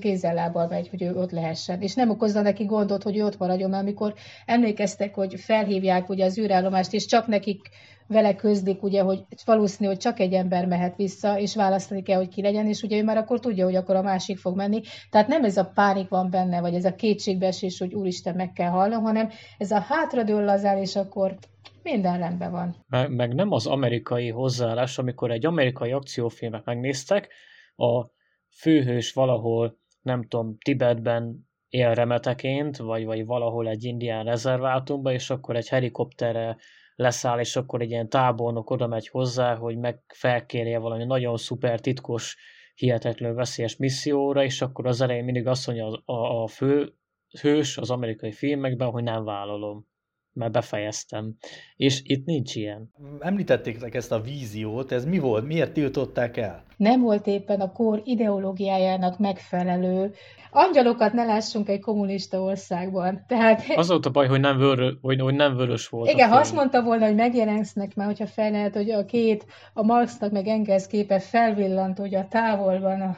kézzel-lábbal 0.00 0.66
megy, 0.66 0.88
hogy 0.88 1.02
ő 1.02 1.14
ott 1.14 1.30
lehessen. 1.30 1.80
És 1.80 1.94
nem 1.94 2.10
okozza 2.10 2.42
neki 2.42 2.64
gondot, 2.64 3.02
hogy 3.02 3.16
ő 3.16 3.24
ott 3.24 3.38
maradjon, 3.38 3.70
mert 3.70 3.82
amikor 3.82 4.14
emlékeztek, 4.46 5.14
hogy 5.14 5.40
felhívják 5.40 6.08
ugye 6.08 6.24
az 6.24 6.38
űrállomást, 6.38 6.92
és 6.92 7.06
csak 7.06 7.26
nekik 7.26 7.68
vele 8.08 8.34
közlik, 8.34 8.82
ugye, 8.82 9.02
hogy 9.02 9.24
valószínű, 9.44 9.88
hogy 9.88 9.98
csak 9.98 10.20
egy 10.20 10.32
ember 10.32 10.66
mehet 10.66 10.96
vissza, 10.96 11.38
és 11.38 11.54
választani 11.54 12.02
kell, 12.02 12.16
hogy 12.16 12.28
ki 12.28 12.42
legyen, 12.42 12.66
és 12.66 12.82
ugye 12.82 12.98
ő 12.98 13.04
már 13.04 13.16
akkor 13.16 13.40
tudja, 13.40 13.64
hogy 13.64 13.74
akkor 13.74 13.96
a 13.96 14.02
másik 14.02 14.38
fog 14.38 14.56
menni. 14.56 14.80
Tehát 15.10 15.28
nem 15.28 15.44
ez 15.44 15.56
a 15.56 15.70
pánik 15.74 16.08
van 16.08 16.30
benne, 16.30 16.60
vagy 16.60 16.74
ez 16.74 16.84
a 16.84 16.94
kétségbeesés, 16.94 17.78
hogy 17.78 17.94
úristen 17.94 18.34
meg 18.34 18.52
kell 18.52 18.70
hallnom, 18.70 19.02
hanem 19.02 19.28
ez 19.58 19.70
a 19.70 19.80
hátradől 19.80 20.44
lazál, 20.44 20.78
és 20.78 20.96
akkor 20.96 21.34
minden 21.82 22.18
rendben 22.18 22.50
van. 22.50 22.76
Meg, 22.88 23.14
meg 23.14 23.34
nem 23.34 23.52
az 23.52 23.66
amerikai 23.66 24.28
hozzáállás, 24.28 24.98
amikor 24.98 25.30
egy 25.30 25.46
amerikai 25.46 25.92
akciófilmet 25.92 26.64
megnéztek, 26.64 27.28
a 27.76 28.16
főhős 28.60 29.12
valahol, 29.12 29.78
nem 30.02 30.22
tudom, 30.22 30.56
Tibetben 30.58 31.48
él 31.68 31.94
remeteként, 31.94 32.76
vagy, 32.76 33.04
vagy 33.04 33.26
valahol 33.26 33.68
egy 33.68 33.84
indián 33.84 34.24
rezervátumban, 34.24 35.12
és 35.12 35.30
akkor 35.30 35.56
egy 35.56 35.68
helikopterre 35.68 36.56
leszáll, 36.94 37.38
és 37.38 37.56
akkor 37.56 37.80
egy 37.80 37.90
ilyen 37.90 38.08
tábornok 38.08 38.70
oda 38.70 38.86
megy 38.86 39.08
hozzá, 39.08 39.54
hogy 39.56 39.78
meg 39.78 40.02
felkérje 40.06 40.78
valami 40.78 41.04
nagyon 41.04 41.36
szuper 41.36 41.80
titkos, 41.80 42.36
hihetetlen 42.74 43.34
veszélyes 43.34 43.76
misszióra, 43.76 44.44
és 44.44 44.62
akkor 44.62 44.86
az 44.86 45.00
elején 45.00 45.24
mindig 45.24 45.46
azt 45.46 45.66
mondja 45.66 45.86
a, 45.86 46.12
a, 46.12 46.42
a 46.42 46.46
fő 46.46 46.92
hős 47.40 47.76
az 47.78 47.90
amerikai 47.90 48.32
filmekben, 48.32 48.90
hogy 48.90 49.02
nem 49.02 49.24
vállalom 49.24 49.86
mert 50.32 50.52
befejeztem. 50.52 51.34
És 51.76 52.00
itt 52.04 52.24
nincs 52.24 52.54
ilyen. 52.54 52.90
Említették 53.20 53.94
ezt 53.94 54.12
a 54.12 54.20
víziót, 54.20 54.92
ez 54.92 55.04
mi 55.04 55.18
volt? 55.18 55.46
Miért 55.46 55.72
tiltották 55.72 56.36
el? 56.36 56.64
Nem 56.76 57.00
volt 57.00 57.26
éppen 57.26 57.60
a 57.60 57.72
kor 57.72 58.00
ideológiájának 58.04 59.18
megfelelő. 59.18 60.14
Angyalokat 60.50 61.12
ne 61.12 61.24
lássunk 61.24 61.68
egy 61.68 61.80
kommunista 61.80 62.40
országban. 62.40 63.24
Tehát... 63.26 63.62
Az 63.74 63.88
volt 63.88 64.06
a 64.06 64.10
baj, 64.10 64.26
hogy 64.26 64.40
nem, 64.40 64.58
vörö, 64.58 64.90
hogy, 65.00 65.20
hogy 65.20 65.34
nem 65.34 65.56
vörös 65.56 65.88
volt. 65.88 66.10
Igen, 66.10 66.28
ha 66.28 66.36
azt 66.36 66.54
mondta 66.54 66.82
volna, 66.82 67.06
hogy 67.06 67.14
megjelensznek 67.14 67.94
már, 67.94 68.06
hogyha 68.06 68.26
fel 68.26 68.50
lehet, 68.50 68.74
hogy 68.74 68.90
a 68.90 69.04
két, 69.04 69.46
a 69.72 69.82
Marxnak 69.82 70.32
meg 70.32 70.46
Engels 70.46 70.86
képe 70.86 71.18
felvillant, 71.18 71.98
hogy 71.98 72.14
a 72.14 72.28
távolban 72.28 73.00
a 73.00 73.16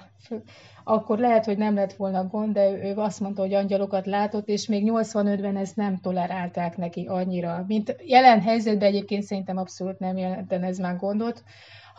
akkor 0.91 1.19
lehet, 1.19 1.45
hogy 1.45 1.59
nem 1.59 1.75
lett 1.75 1.93
volna 1.93 2.27
gond, 2.27 2.53
de 2.53 2.71
ő 2.71 2.95
azt 2.97 3.21
mondta, 3.21 3.43
hogy 3.43 3.55
angyalokat 3.55 4.07
látott, 4.07 4.49
és 4.49 4.67
még 4.67 4.91
85-ben 4.91 5.57
ezt 5.57 5.77
nem 5.77 5.99
tolerálták 5.99 6.77
neki 6.77 7.07
annyira. 7.09 7.65
Mint 7.67 7.97
jelen 8.05 8.41
helyzetben 8.41 8.89
egyébként 8.89 9.23
szerintem 9.23 9.57
abszolút 9.57 9.99
nem 9.99 10.17
jelenten 10.17 10.63
ez 10.63 10.79
már 10.79 10.97
gondot. 10.97 11.43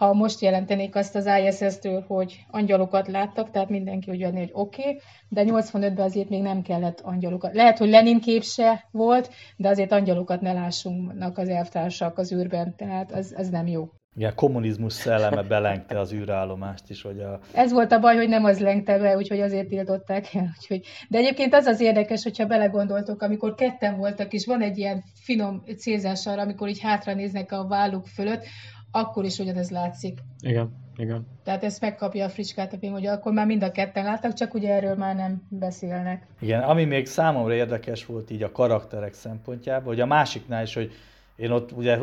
Ha 0.02 0.14
most 0.14 0.42
jelentenék 0.42 0.96
azt 0.96 1.16
az 1.16 1.30
ISS-től, 1.46 2.04
hogy 2.08 2.46
angyalokat 2.52 3.08
láttak, 3.08 3.52
tehát 3.52 3.70
mindenki 3.70 4.12
úgy 4.12 4.22
venni, 4.22 4.40
hogy 4.40 4.50
oké, 4.54 4.82
okay, 4.82 5.00
de 5.30 5.44
85-ben 5.46 6.06
azért 6.06 6.30
még 6.30 6.42
nem 6.42 6.62
kellett 6.62 7.00
angyalokat. 7.00 7.54
Lehet, 7.54 7.78
hogy 7.78 7.90
Lenin 7.90 8.20
kép 8.20 8.44
se 8.44 8.88
volt, 8.92 9.30
de 9.58 9.70
azért 9.70 9.92
angyalokat 9.92 10.42
ne 10.42 10.54
lássunk 10.54 11.38
az 11.38 11.50
elvtársak 11.50 12.18
az 12.18 12.34
űrben, 12.34 12.76
tehát 12.76 13.12
az, 13.12 13.34
az 13.38 13.50
nem 13.50 13.68
jó. 13.68 13.90
Igen, 14.16 14.36
kommunizmus 14.36 14.94
szelleme 14.94 15.42
belengte 15.44 16.00
az 16.00 16.14
űrállomást 16.14 16.90
is, 16.90 17.02
hogy 17.02 17.20
a... 17.20 17.40
Ez 17.54 17.72
volt 17.72 17.92
a 17.92 18.00
baj, 18.00 18.16
hogy 18.16 18.30
nem 18.30 18.44
az 18.44 18.60
lengte 18.60 18.98
be, 18.98 19.16
úgyhogy 19.16 19.40
azért 19.40 19.68
tiltották 19.68 20.34
el. 20.34 20.50
Úgyhogy... 20.60 20.86
De 21.10 21.18
egyébként 21.18 21.54
az 21.54 21.66
az 21.66 21.80
érdekes, 21.80 22.24
hogyha 22.24 22.46
belegondoltok, 22.46 23.22
amikor 23.22 23.56
ketten 23.56 23.98
voltak, 23.98 24.34
és 24.34 24.46
van 24.46 24.62
egy 24.62 24.78
ilyen 24.78 25.04
finom 25.24 25.64
célzás 25.78 26.28
arra, 26.28 26.42
amikor 26.42 26.68
így 26.70 26.80
hátra 26.80 27.14
néznek 27.14 27.52
a 27.52 27.68
válluk 27.68 28.08
fölött, 28.08 28.44
akkor 28.92 29.26
is 29.26 29.40
ugyanez 29.40 29.70
látszik. 29.70 30.20
Igen, 30.40 30.76
igen. 30.98 31.28
Tehát 31.44 31.64
ezt 31.64 31.82
megkapja 31.82 32.26
a 32.26 32.30
fricskát 32.30 32.74
a 32.74 32.78
film, 32.78 32.94
hogy 32.94 33.06
akkor 33.06 33.32
már 33.32 33.46
mind 33.46 33.64
a 33.64 33.72
ketten 33.72 34.04
láttak, 34.04 34.34
csak 34.34 34.54
ugye 34.54 34.74
erről 34.74 34.96
már 34.96 35.16
nem 35.16 35.42
beszélnek. 35.50 36.28
Igen, 36.40 36.62
ami 36.62 36.86
még 36.86 37.06
számomra 37.06 37.54
érdekes 37.54 38.06
volt 38.06 38.32
így 38.32 38.44
a 38.44 38.52
karakterek 38.52 39.14
szempontjából, 39.14 39.94
hogy 39.94 40.02
a 40.02 40.06
másiknál 40.06 40.64
is, 40.64 40.74
hogy 40.74 40.92
én 41.36 41.52
ott 41.52 41.72
ugye 41.72 41.98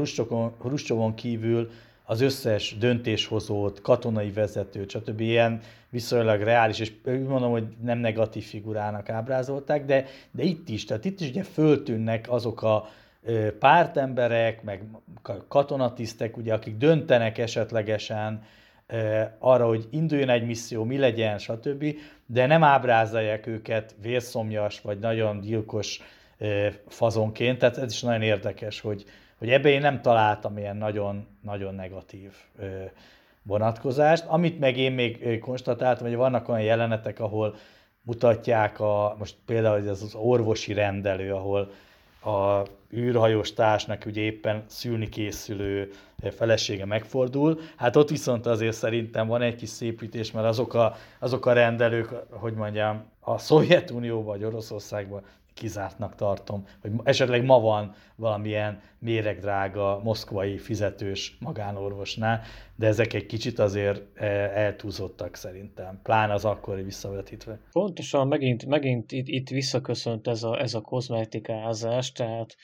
Hruscsovon 0.58 1.14
kívül 1.14 1.70
az 2.04 2.20
összes 2.20 2.76
döntéshozót, 2.78 3.80
katonai 3.80 4.30
vezetőt, 4.30 4.90
stb. 4.90 5.20
ilyen 5.20 5.60
viszonylag 5.90 6.40
reális, 6.40 6.78
és 6.78 6.92
úgy 7.04 7.22
mondom, 7.22 7.50
hogy 7.50 7.66
nem 7.82 7.98
negatív 7.98 8.44
figurának 8.44 9.08
ábrázolták, 9.08 9.84
de, 9.84 10.04
de 10.30 10.42
itt 10.42 10.68
is, 10.68 10.84
tehát 10.84 11.04
itt 11.04 11.20
is 11.20 11.28
ugye 11.28 11.42
föltűnnek 11.42 12.30
azok 12.30 12.62
a 12.62 12.88
pártemberek, 13.58 14.62
meg 14.62 14.82
katonatisztek, 15.48 16.36
ugye, 16.36 16.54
akik 16.54 16.76
döntenek 16.76 17.38
esetlegesen 17.38 18.42
arra, 19.38 19.66
hogy 19.66 19.86
induljon 19.90 20.28
egy 20.28 20.46
misszió, 20.46 20.84
mi 20.84 20.98
legyen, 20.98 21.38
stb., 21.38 21.84
de 22.26 22.46
nem 22.46 22.62
ábrázolják 22.62 23.46
őket 23.46 23.94
vérszomjas, 24.02 24.80
vagy 24.80 24.98
nagyon 24.98 25.40
gyilkos 25.40 26.00
fazonként, 26.88 27.58
tehát 27.58 27.76
ez 27.76 27.92
is 27.92 28.02
nagyon 28.02 28.22
érdekes, 28.22 28.80
hogy, 28.80 29.04
hogy 29.38 29.50
ebben 29.50 29.72
én 29.72 29.80
nem 29.80 30.00
találtam 30.00 30.58
ilyen 30.58 30.76
nagyon, 30.76 31.26
nagyon 31.42 31.74
negatív 31.74 32.32
vonatkozást. 33.42 34.24
Amit 34.26 34.58
meg 34.58 34.76
én 34.76 34.92
még 34.92 35.38
konstatáltam, 35.38 36.06
hogy 36.06 36.16
vannak 36.16 36.48
olyan 36.48 36.62
jelenetek, 36.62 37.20
ahol 37.20 37.56
mutatják 38.02 38.80
a, 38.80 39.16
most 39.18 39.36
például 39.46 39.88
ez 39.88 40.02
az 40.02 40.14
orvosi 40.14 40.72
rendelő, 40.72 41.32
ahol 41.32 41.70
a 42.28 42.66
űrhajós 42.94 43.52
társnak 43.52 44.02
ugye 44.06 44.20
éppen 44.20 44.64
szülni 44.66 45.08
készülő 45.08 45.90
felesége 46.30 46.84
megfordul. 46.84 47.60
Hát 47.76 47.96
ott 47.96 48.08
viszont 48.08 48.46
azért 48.46 48.76
szerintem 48.76 49.26
van 49.26 49.42
egy 49.42 49.54
kis 49.54 49.68
szépítés, 49.68 50.30
mert 50.32 50.46
azok 50.46 50.74
a, 50.74 50.96
azok 51.18 51.46
a 51.46 51.52
rendelők, 51.52 52.08
hogy 52.30 52.54
mondjam, 52.54 53.04
a 53.20 53.38
Szovjetunióban 53.38 54.24
vagy 54.24 54.44
Oroszországban 54.44 55.22
kizártnak 55.58 56.14
tartom, 56.14 56.66
hogy 56.80 56.90
esetleg 57.02 57.44
ma 57.44 57.60
van 57.60 57.94
valamilyen 58.16 58.80
méregdrága 58.98 60.00
moszkvai 60.02 60.58
fizetős 60.58 61.36
magánorvosnál, 61.40 62.42
de 62.76 62.86
ezek 62.86 63.12
egy 63.12 63.26
kicsit 63.26 63.58
azért 63.58 64.02
e, 64.14 64.26
eltúzottak 64.54 65.34
szerintem, 65.34 66.00
plán 66.02 66.30
az 66.30 66.44
akkori 66.44 66.82
visszavetítve. 66.82 67.60
Pontosan, 67.72 68.28
megint, 68.28 68.66
megint 68.66 69.12
itt, 69.12 69.28
itt 69.28 69.48
visszaköszönt 69.48 70.28
ez 70.28 70.42
a, 70.42 70.60
ez 70.60 70.74
a 70.74 70.80
kozmetikázás, 70.80 72.12
tehát 72.12 72.56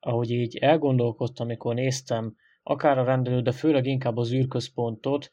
ahogy 0.00 0.30
így 0.30 0.56
elgondolkodtam, 0.56 1.46
amikor 1.46 1.74
néztem 1.74 2.34
akár 2.62 2.98
a 2.98 3.04
rendelő, 3.04 3.40
de 3.40 3.52
főleg 3.52 3.86
inkább 3.86 4.16
az 4.16 4.32
űrközpontot, 4.32 5.30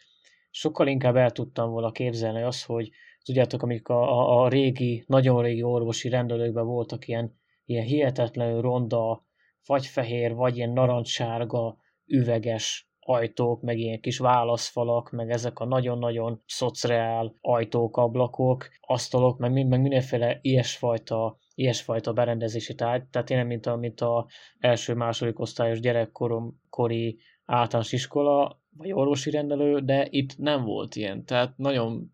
sokkal 0.50 0.88
inkább 0.88 1.16
el 1.16 1.32
tudtam 1.32 1.72
volna 1.72 1.92
képzelni 1.92 2.42
azt, 2.42 2.66
hogy 2.66 2.90
tudjátok, 3.24 3.62
amik 3.62 3.88
a, 3.88 4.02
a, 4.02 4.44
a 4.44 4.48
régi, 4.48 5.04
nagyon 5.08 5.42
régi 5.42 5.64
orvosi 5.64 6.10
rendelőkben 6.10 6.66
voltak 6.66 7.08
ilyen, 7.08 7.40
ilyen 7.66 7.86
hihetetlenül 7.86 8.62
ronda, 8.62 9.26
vagy 9.66 9.86
fehér, 9.86 10.34
vagy 10.34 10.58
ilyen 10.58 10.72
narancssárga, 10.72 11.78
üveges 12.06 12.90
ajtók, 13.00 13.62
meg 13.62 13.80
ilyen 13.80 14.00
kis 14.00 14.18
válaszfalak, 14.18 15.12
meg 15.12 15.30
ezek 15.30 15.60
a 15.60 15.66
nagyon-nagyon 15.66 16.44
szociál 16.46 17.36
ajtók, 17.42 17.98
ablakok, 17.98 18.68
asztalok, 18.82 19.38
meg, 19.38 19.68
meg 19.68 19.82
mindenféle 19.82 20.40
ilyesfajta 20.42 21.40
ilyesfajta 21.56 22.14
berendezési 22.14 22.76
tárgy, 22.76 23.08
tehát 23.10 23.30
én 23.30 23.46
mint 23.46 23.66
a, 23.66 23.76
mint 23.76 24.02
a 24.02 24.28
első-második 24.60 25.40
osztályos 25.40 25.80
gyerekkoromkori 25.80 27.20
általános 27.46 27.92
iskola, 27.92 28.62
vagy 28.78 28.92
orvosi 28.92 29.30
rendelő, 29.30 29.80
de 29.80 30.08
itt 30.10 30.38
nem 30.38 30.64
volt 30.64 30.96
ilyen, 30.96 31.26
tehát 31.26 31.58
nagyon 31.58 32.12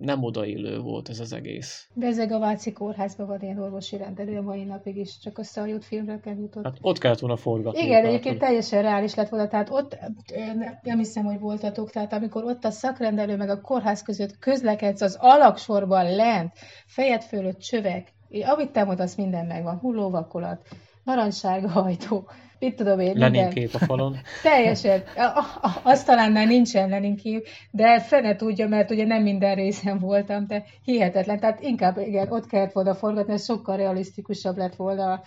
nem 0.00 0.22
odaillő 0.22 0.78
volt 0.78 1.08
ez 1.08 1.20
az 1.20 1.32
egész. 1.32 1.88
Bezeg 1.94 2.32
a 2.32 2.38
Váci 2.38 2.72
kórházban 2.72 3.26
van 3.26 3.40
ilyen 3.40 3.58
orvosi 3.58 3.96
rendelő 3.96 4.38
a 4.38 4.42
mai 4.42 4.64
napig 4.64 4.96
is, 4.96 5.18
csak 5.18 5.38
a 5.54 5.64
jut 5.66 5.84
filmre 5.84 6.20
került 6.20 6.56
ott. 6.56 6.64
Hát 6.64 6.76
ott 6.80 6.98
kellett 6.98 7.18
volna 7.18 7.36
forgatni. 7.36 7.82
Igen, 7.82 8.04
egyébként 8.04 8.38
teljesen 8.38 8.82
reális 8.82 9.14
lett 9.14 9.28
volna, 9.28 9.48
tehát 9.48 9.70
ott 9.70 9.98
nem 10.82 10.98
hiszem, 10.98 11.24
hogy 11.24 11.40
voltatok, 11.40 11.90
tehát 11.90 12.12
amikor 12.12 12.44
ott 12.44 12.64
a 12.64 12.70
szakrendelő 12.70 13.36
meg 13.36 13.48
a 13.48 13.60
kórház 13.60 14.02
között 14.02 14.38
közlekedsz 14.38 15.00
az 15.00 15.16
alaksorban 15.20 16.14
lent, 16.14 16.52
fejed 16.86 17.22
fölött 17.22 17.58
csövek, 17.58 18.12
amit 18.46 18.70
te 18.70 18.84
mondasz, 18.84 19.16
minden 19.16 19.46
megvan, 19.46 19.78
hullóvakolat, 19.78 20.66
narancssárga 21.04 21.68
hajtó, 21.68 22.28
mit 22.58 22.76
tudom 22.76 23.00
én, 23.00 23.12
Lenin 23.16 23.48
kép 23.48 23.74
a 23.74 23.78
falon. 23.78 24.16
Teljesen. 24.42 25.02
Azt 25.82 26.06
talán 26.06 26.32
már 26.32 26.46
nincsen 26.46 26.88
Lenin 26.88 27.16
kép, 27.16 27.46
de 27.70 28.00
fene 28.00 28.36
tudja, 28.36 28.68
mert 28.68 28.90
ugye 28.90 29.04
nem 29.04 29.22
minden 29.22 29.54
részen 29.54 29.98
voltam, 29.98 30.46
de 30.46 30.64
hihetetlen. 30.82 31.40
Tehát 31.40 31.60
inkább 31.60 31.98
igen, 31.98 32.32
ott 32.32 32.46
kellett 32.46 32.72
volna 32.72 32.94
forgatni, 32.94 33.32
ez 33.32 33.44
sokkal 33.44 33.76
realisztikusabb 33.76 34.56
lett 34.56 34.74
volna 34.74 35.12
a, 35.12 35.22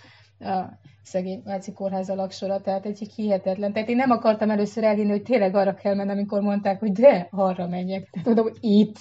a 0.50 0.80
szegény 1.04 1.42
Váci 1.46 1.74
kórház 1.74 2.10
alaksora, 2.10 2.62
tehát 2.62 2.86
egy 2.86 3.12
hihetetlen. 3.16 3.74
Tehát 3.74 3.90
én 3.90 3.96
nem 3.96 4.12
akartam 4.12 4.50
először 4.50 4.84
elhinni, 4.84 5.10
hogy 5.10 5.24
tényleg 5.24 5.56
arra 5.56 5.74
kell 5.74 5.96
menni, 5.96 6.12
amikor 6.12 6.42
mondták, 6.42 6.80
hogy 6.80 6.92
de, 6.92 7.28
arra 7.32 7.68
menjek. 7.68 8.10
Tehát 8.10 8.28
mondom, 8.28 8.44
hogy 8.46 8.58
itt. 8.60 8.98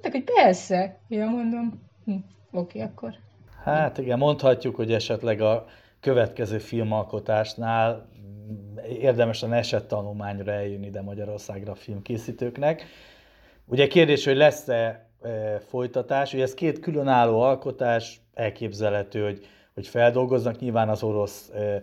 Tehát, 0.00 0.16
hogy 0.16 0.34
persze. 0.34 1.00
Ja, 1.08 1.26
mondom, 1.26 1.82
hm, 2.04 2.16
oké, 2.52 2.80
akkor. 2.80 3.14
Hát 3.64 3.98
igen, 3.98 4.18
mondhatjuk, 4.18 4.74
hogy 4.74 4.92
esetleg 4.92 5.40
a 5.40 5.66
következő 6.04 6.58
filmalkotásnál 6.58 8.08
érdemes 8.88 9.42
a 9.42 9.54
esett 9.54 9.88
tanulmányra 9.88 10.52
eljönni 10.52 10.86
ide 10.86 11.02
Magyarországra 11.02 11.72
a 11.72 11.74
filmkészítőknek. 11.74 12.84
Ugye 13.66 13.86
kérdés, 13.86 14.24
hogy 14.24 14.36
lesz-e 14.36 15.08
e, 15.22 15.58
folytatás, 15.58 16.32
ugye 16.32 16.42
ez 16.42 16.54
két 16.54 16.80
különálló 16.80 17.40
alkotás, 17.40 18.20
elképzelhető, 18.34 19.24
hogy, 19.24 19.46
hogy 19.74 19.86
feldolgoznak, 19.86 20.58
nyilván 20.58 20.88
az 20.88 21.02
orosz 21.02 21.50
e, 21.54 21.60
e, 21.60 21.82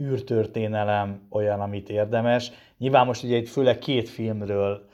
űrtörténelem 0.00 1.26
olyan, 1.30 1.60
amit 1.60 1.88
érdemes. 1.88 2.52
Nyilván 2.78 3.06
most 3.06 3.22
ugye 3.22 3.36
itt 3.36 3.48
főleg 3.48 3.78
két 3.78 4.08
filmről 4.08 4.86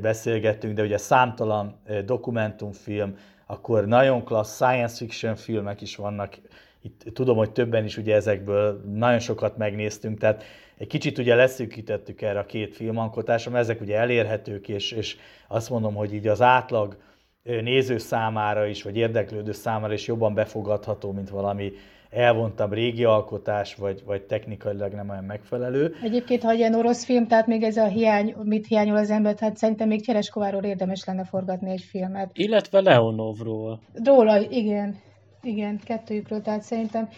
beszélgettünk, 0.00 0.74
de 0.74 0.82
ugye 0.82 0.98
számtalan 0.98 1.80
dokumentumfilm, 2.04 3.16
akkor 3.46 3.86
nagyon 3.86 4.24
klassz 4.24 4.54
science 4.54 4.96
fiction 4.96 5.36
filmek 5.36 5.80
is 5.80 5.96
vannak, 5.96 6.38
itt 6.82 7.04
tudom, 7.14 7.36
hogy 7.36 7.50
többen 7.52 7.84
is 7.84 7.96
ugye 7.96 8.14
ezekből 8.14 8.82
nagyon 8.94 9.18
sokat 9.18 9.56
megnéztünk, 9.56 10.18
tehát 10.18 10.44
egy 10.78 10.86
kicsit 10.86 11.18
ugye 11.18 11.34
leszűkítettük 11.34 12.22
erre 12.22 12.38
a 12.38 12.46
két 12.46 12.76
filmalkotásra, 12.76 13.50
mert 13.50 13.64
ezek 13.64 13.80
ugye 13.80 13.96
elérhetők, 13.96 14.68
és, 14.68 14.92
és 14.92 15.16
azt 15.48 15.70
mondom, 15.70 15.94
hogy 15.94 16.14
így 16.14 16.26
az 16.26 16.42
átlag 16.42 16.96
néző 17.42 17.98
számára 17.98 18.66
is, 18.66 18.82
vagy 18.82 18.96
érdeklődő 18.96 19.52
számára 19.52 19.92
is 19.92 20.06
jobban 20.06 20.34
befogadható, 20.34 21.12
mint 21.12 21.30
valami 21.30 21.72
elvontabb 22.10 22.72
régi 22.72 23.04
alkotás, 23.04 23.74
vagy, 23.74 24.02
vagy 24.04 24.22
technikailag 24.22 24.92
nem 24.92 25.08
olyan 25.08 25.24
megfelelő. 25.24 25.94
Egyébként, 26.02 26.42
ha 26.42 26.52
ilyen 26.52 26.74
orosz 26.74 27.04
film, 27.04 27.26
tehát 27.26 27.46
még 27.46 27.62
ez 27.62 27.76
a 27.76 27.86
hiány, 27.86 28.34
mit 28.42 28.66
hiányol 28.66 28.96
az 28.96 29.10
ember, 29.10 29.34
tehát 29.34 29.56
szerintem 29.56 29.88
még 29.88 30.04
Csereskováról 30.04 30.62
érdemes 30.62 31.04
lenne 31.04 31.24
forgatni 31.24 31.70
egy 31.70 31.80
filmet. 31.80 32.30
Illetve 32.32 32.80
Leonovról. 32.80 33.80
Róla, 34.04 34.38
igen. 34.38 34.96
Igen, 35.42 35.80
kettőjükről, 35.84 36.42
tehát 36.42 36.62
szerintem 36.62 37.08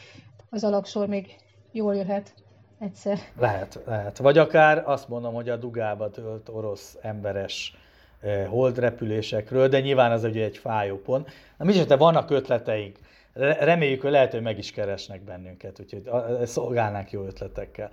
az 0.51 0.64
alaksor 0.64 1.09
még 1.09 1.37
jól 1.72 1.97
jöhet 1.97 2.35
egyszer. 2.79 3.18
Lehet, 3.39 3.81
lehet. 3.87 4.18
Vagy 4.18 4.39
akár 4.39 4.83
azt 4.87 5.09
mondom, 5.09 5.35
hogy 5.35 5.49
a 5.49 5.57
dugába 5.57 6.11
tölt 6.11 6.49
orosz 6.49 6.99
emberes 7.03 7.77
eh, 8.20 8.47
holdrepülésekről, 8.47 9.68
de 9.68 9.81
nyilván 9.81 10.12
az 10.12 10.25
ugye 10.25 10.45
egy 10.45 10.59
fájó 10.59 10.97
pont. 10.97 11.31
Na, 11.59 11.64
mi 11.64 11.85
vannak 11.87 12.31
ötleteink. 12.31 12.99
Reméljük, 13.35 14.01
hogy 14.01 14.11
lehet, 14.11 14.33
hogy 14.33 14.43
meg 14.43 14.59
is 14.59 14.70
keresnek 14.70 15.22
bennünket, 15.22 15.81
úgyhogy 15.81 16.11
szolgálnánk 16.45 17.11
jó 17.11 17.25
ötletekkel 17.25 17.91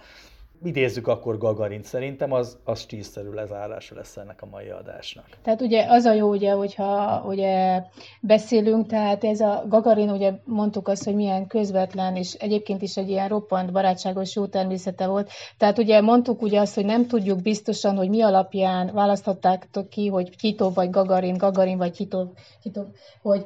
idézzük 0.64 1.07
akkor 1.07 1.38
Gagarint. 1.38 1.84
Szerintem 1.84 2.32
az, 2.32 2.57
az 2.64 2.80
stílszerű 2.80 3.30
lezárása 3.30 3.95
lesz 3.95 4.18
ennek 4.18 4.41
a 4.41 4.45
mai 4.51 4.70
adásnak. 4.70 5.26
Tehát 5.43 5.62
ugye 5.62 5.86
az 5.89 6.05
a 6.05 6.14
jó, 6.14 6.30
ugye, 6.30 6.51
hogyha 6.51 7.24
ugye 7.26 7.82
beszélünk, 8.22 8.88
tehát 8.88 9.24
ez 9.24 9.39
a 9.39 9.64
Gagarin, 9.68 10.09
ugye 10.09 10.32
mondtuk 10.45 10.88
azt, 10.88 11.03
hogy 11.03 11.16
milyen 11.16 11.47
közvetlen, 11.47 12.16
és 12.16 12.34
egyébként 12.34 12.82
is 12.82 12.97
egy 12.97 13.09
ilyen 13.09 13.28
roppant 13.28 13.72
barátságos 13.72 14.36
jó 14.36 14.45
természete 14.45 15.07
volt. 15.07 15.30
Tehát 15.57 15.78
ugye 15.78 16.01
mondtuk 16.01 16.41
ugye 16.41 16.59
azt, 16.59 16.76
hogy 16.76 16.86
nem 16.86 17.07
tudjuk 17.07 17.41
biztosan, 17.41 17.97
hogy 17.97 18.09
mi 18.09 18.22
alapján 18.22 18.91
választották 18.93 19.70
ki, 19.89 20.07
hogy 20.07 20.36
Kitov 20.36 20.74
vagy 20.74 20.89
Gagarin, 20.89 21.38
Gagarin 21.38 21.78
vagy 21.78 21.91
Kitov, 21.91 22.28
Kitov 22.62 22.86
hogy 23.22 23.45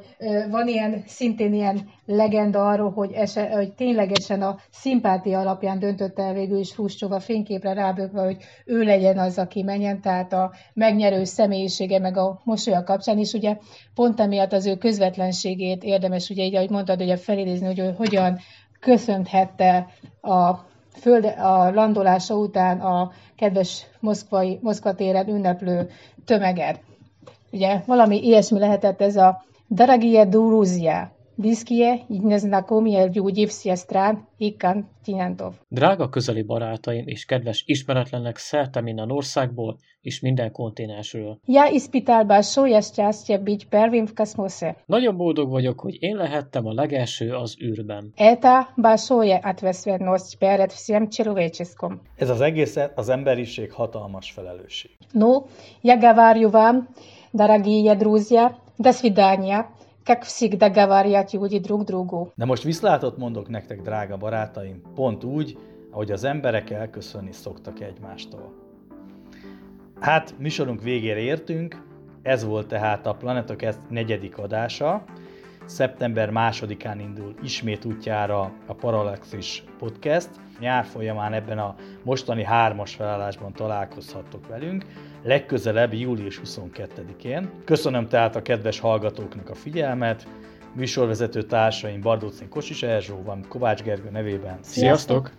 van 0.50 0.68
ilyen, 0.68 1.02
szintén 1.06 1.54
ilyen 1.54 1.88
legenda 2.06 2.68
arról, 2.68 2.90
hogy, 2.90 3.12
ese, 3.12 3.50
hogy 3.50 3.72
ténylegesen 3.72 4.42
a 4.42 4.56
szimpátia 4.70 5.38
alapján 5.38 5.78
döntött 5.78 6.18
el 6.18 6.32
végül 6.32 6.58
is 6.58 6.72
Hruscsov 6.72 7.12
a 7.12 7.20
fényképre 7.20 7.72
rábökve, 7.72 8.22
hogy 8.22 8.36
ő 8.64 8.82
legyen 8.82 9.18
az, 9.18 9.38
aki 9.38 9.62
menjen, 9.62 10.00
tehát 10.00 10.32
a 10.32 10.52
megnyerő 10.74 11.24
személyisége 11.24 11.98
meg 11.98 12.16
a 12.16 12.40
mosolya 12.44 12.82
kapcsán 12.82 13.18
is, 13.18 13.32
ugye 13.32 13.56
pont 13.94 14.20
emiatt 14.20 14.52
az 14.52 14.66
ő 14.66 14.76
közvetlenségét 14.76 15.84
érdemes, 15.84 16.30
ugye 16.30 16.44
így, 16.44 16.54
ahogy 16.54 16.70
mondtad, 16.70 17.02
ugye 17.02 17.16
felidézni, 17.16 17.66
hogy 17.66 17.78
ő 17.78 17.94
hogyan 17.96 18.38
köszönhette 18.80 19.86
a 20.20 20.54
föld, 20.92 21.24
a 21.24 21.70
landolása 21.70 22.34
után 22.34 22.80
a 22.80 23.10
kedves 23.36 23.86
moszkvai, 24.00 24.58
Moszkva 24.62 24.94
téren 24.94 25.28
ünneplő 25.28 25.90
tömeget. 26.24 26.80
Ugye 27.52 27.82
valami 27.86 28.26
ilyesmi 28.26 28.58
lehetett 28.58 29.00
ez 29.00 29.16
a 29.16 29.44
Daragie 29.70 30.24
Duruzia, 30.24 31.15
Blizkie 31.37 31.99
i 32.09 32.19
neznakomie 32.19 33.11
ludzi 33.15 33.47
w 33.47 33.51
stran 33.75 34.23
i 34.39 34.57
kontinentów. 34.57 35.65
Drága 35.71 36.09
közeli 36.09 36.43
barátaim 36.43 37.07
és 37.07 37.25
kedves 37.25 37.63
ismeretlenek 37.67 38.37
szerte 38.37 38.81
minden 38.81 39.11
országból 39.11 39.77
és 40.01 40.19
minden 40.19 40.51
kontinensről. 40.51 41.39
Ja 41.45 41.65
ispital 41.71 42.23
большое 42.23 42.81
счастье 42.81 43.37
быть 43.37 43.67
первым 43.69 44.05
в 44.05 44.13
космосе. 44.13 44.75
Nagyon 44.85 45.17
boldog 45.17 45.49
vagyok, 45.49 45.79
hogy 45.79 45.97
én 45.99 46.15
lehettem 46.15 46.65
a 46.65 46.73
legelső 46.73 47.35
az 47.35 47.55
űrben. 47.61 48.13
Это 48.15 48.67
большое 48.75 49.39
ответственность 49.43 50.37
перед 50.37 50.71
всем 50.71 51.09
человеческим. 51.09 52.01
Ez 52.17 52.29
az 52.29 52.41
egész 52.41 52.77
az 52.95 53.09
emberiség 53.09 53.71
hatalmas 53.71 54.31
felelősség. 54.31 54.91
Ну, 55.13 55.41
я 55.81 55.97
говорю 55.97 56.49
вам, 56.49 56.87
дорогие 57.31 57.95
друзья, 57.95 58.57
до 58.77 58.91
свидания. 58.91 59.69
Как 60.05 60.23
всегда 60.23 60.69
говорят 60.69 61.33
люди 61.33 61.59
друг 61.59 61.85
другу. 61.85 62.31
De 62.35 62.45
most 62.45 62.63
viszlátot 62.63 63.17
mondok 63.17 63.49
nektek, 63.49 63.81
drága 63.81 64.17
barátaim, 64.17 64.81
pont 64.95 65.23
úgy, 65.23 65.57
ahogy 65.91 66.11
az 66.11 66.23
emberek 66.23 66.69
elköszönni 66.69 67.31
szoktak 67.31 67.79
egymástól. 67.81 68.53
Hát, 69.99 70.35
műsorunk 70.37 70.81
végére 70.81 71.19
értünk, 71.19 71.83
ez 72.21 72.43
volt 72.43 72.67
tehát 72.67 73.05
a 73.05 73.13
Planetok 73.13 73.59
negyedik 73.89 74.37
adása. 74.37 75.03
Szeptember 75.65 76.29
másodikán 76.29 76.99
indul 76.99 77.33
ismét 77.43 77.85
útjára 77.85 78.51
a 78.67 78.73
Parallaxis 78.73 79.63
Podcast. 79.77 80.29
Nyár 80.59 80.85
folyamán 80.85 81.33
ebben 81.33 81.59
a 81.59 81.75
mostani 82.03 82.43
hármas 82.43 82.95
felállásban 82.95 83.53
találkozhattok 83.53 84.47
velünk 84.47 84.85
legközelebb 85.22 85.94
július 85.94 86.40
22-én. 86.44 87.50
Köszönöm 87.64 88.08
tehát 88.08 88.36
a 88.36 88.42
kedves 88.42 88.80
hallgatóknak 88.80 89.50
a 89.50 89.54
figyelmet, 89.54 90.26
műsorvezető 90.72 91.42
társaim 91.42 92.00
Bardócin 92.00 92.48
Kosis 92.48 92.82
Erzsó 92.82 93.22
van 93.22 93.44
Kovács 93.48 93.82
Gergő 93.82 94.10
nevében. 94.10 94.58
Sziasztok! 94.60 95.30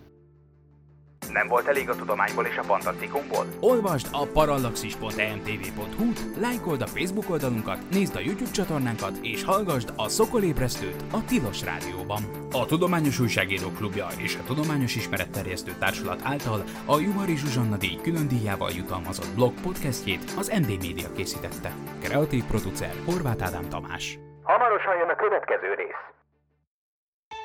Nem 1.31 1.47
volt 1.47 1.67
elég 1.67 1.89
a 1.89 1.95
tudományból 1.95 2.45
és 2.45 2.57
a 2.57 2.63
fantasztikumból? 2.63 3.45
Olvasd 3.59 4.07
a 4.11 4.25
parallaxis.emtv.hu, 4.33 6.11
lájkold 6.41 6.81
a 6.81 6.87
Facebook 6.87 7.29
oldalunkat, 7.29 7.79
nézd 7.91 8.15
a 8.15 8.19
YouTube 8.19 8.51
csatornánkat, 8.51 9.17
és 9.21 9.43
hallgassd 9.43 9.93
a 9.95 10.09
Szokolébresztőt 10.09 11.03
a 11.11 11.23
Tilos 11.25 11.63
Rádióban. 11.63 12.21
A 12.51 12.65
Tudományos 12.65 13.19
Újságíró 13.19 13.69
Klubja 13.69 14.07
és 14.17 14.35
a 14.35 14.43
Tudományos 14.43 14.95
Ismeretterjesztő 14.95 15.71
Társulat 15.79 16.21
által 16.23 16.63
a 16.85 16.99
Juhari 16.99 17.35
Zsuzsanna 17.37 17.77
díj 17.77 17.99
külön 18.03 18.27
díjával 18.27 18.71
jutalmazott 18.71 19.35
blog 19.35 19.53
podcastjét 19.61 20.23
az 20.37 20.47
MD 20.47 20.69
Media 20.69 21.11
készítette. 21.15 21.71
Kreatív 22.03 22.43
producer 22.43 22.93
Horváth 23.05 23.43
Ádám 23.43 23.69
Tamás. 23.69 24.19
Hamarosan 24.43 24.97
jön 24.97 25.09
a 25.09 25.15
következő 25.15 25.73
rész. 25.73 26.16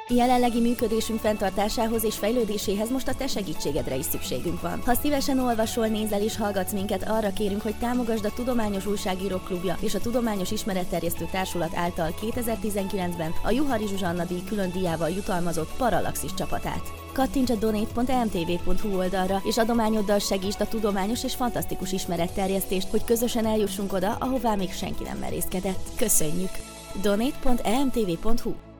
Jelenlegi 0.08 0.60
működésünk 0.60 1.20
fenntartásához 1.20 2.04
és 2.04 2.14
fejlődéséhez 2.16 2.90
most 2.90 3.08
a 3.08 3.14
te 3.14 3.26
segítségedre 3.26 3.96
is 3.96 4.04
szükségünk 4.04 4.60
van. 4.60 4.82
Ha 4.84 4.94
szívesen 4.94 5.38
olvasol, 5.38 5.86
nézel 5.86 6.22
és 6.22 6.36
hallgatsz 6.36 6.72
minket, 6.72 7.08
arra 7.08 7.32
kérünk, 7.32 7.62
hogy 7.62 7.74
támogasd 7.78 8.24
a 8.24 8.32
Tudományos 8.34 8.86
Újságírók 8.86 9.44
Klubja 9.44 9.76
és 9.80 9.94
a 9.94 10.00
Tudományos 10.00 10.50
Ismeretterjesztő 10.50 11.28
Társulat 11.30 11.74
által 11.74 12.14
2019-ben 12.20 13.32
a 13.44 13.50
Juhari 13.50 13.86
Zsuzsanna 13.86 14.24
díj 14.24 14.42
külön 14.48 14.70
díjával 14.70 15.10
jutalmazott 15.10 15.76
Parallaxis 15.76 16.34
csapatát. 16.34 16.92
Kattints 17.12 17.50
a 17.50 17.54
donate.emtv.hu 17.54 18.96
oldalra, 18.96 19.40
és 19.44 19.58
adományoddal 19.58 20.18
segítsd 20.18 20.60
a 20.60 20.68
tudományos 20.68 21.24
és 21.24 21.34
fantasztikus 21.34 21.92
ismeretterjesztést, 21.92 22.88
hogy 22.88 23.04
közösen 23.04 23.46
eljussunk 23.46 23.92
oda, 23.92 24.16
ahová 24.20 24.54
még 24.54 24.72
senki 24.72 25.02
nem 25.02 25.18
merészkedett. 25.18 25.88
Köszönjük! 25.96 26.50
donate.emtv.hu 27.02 28.71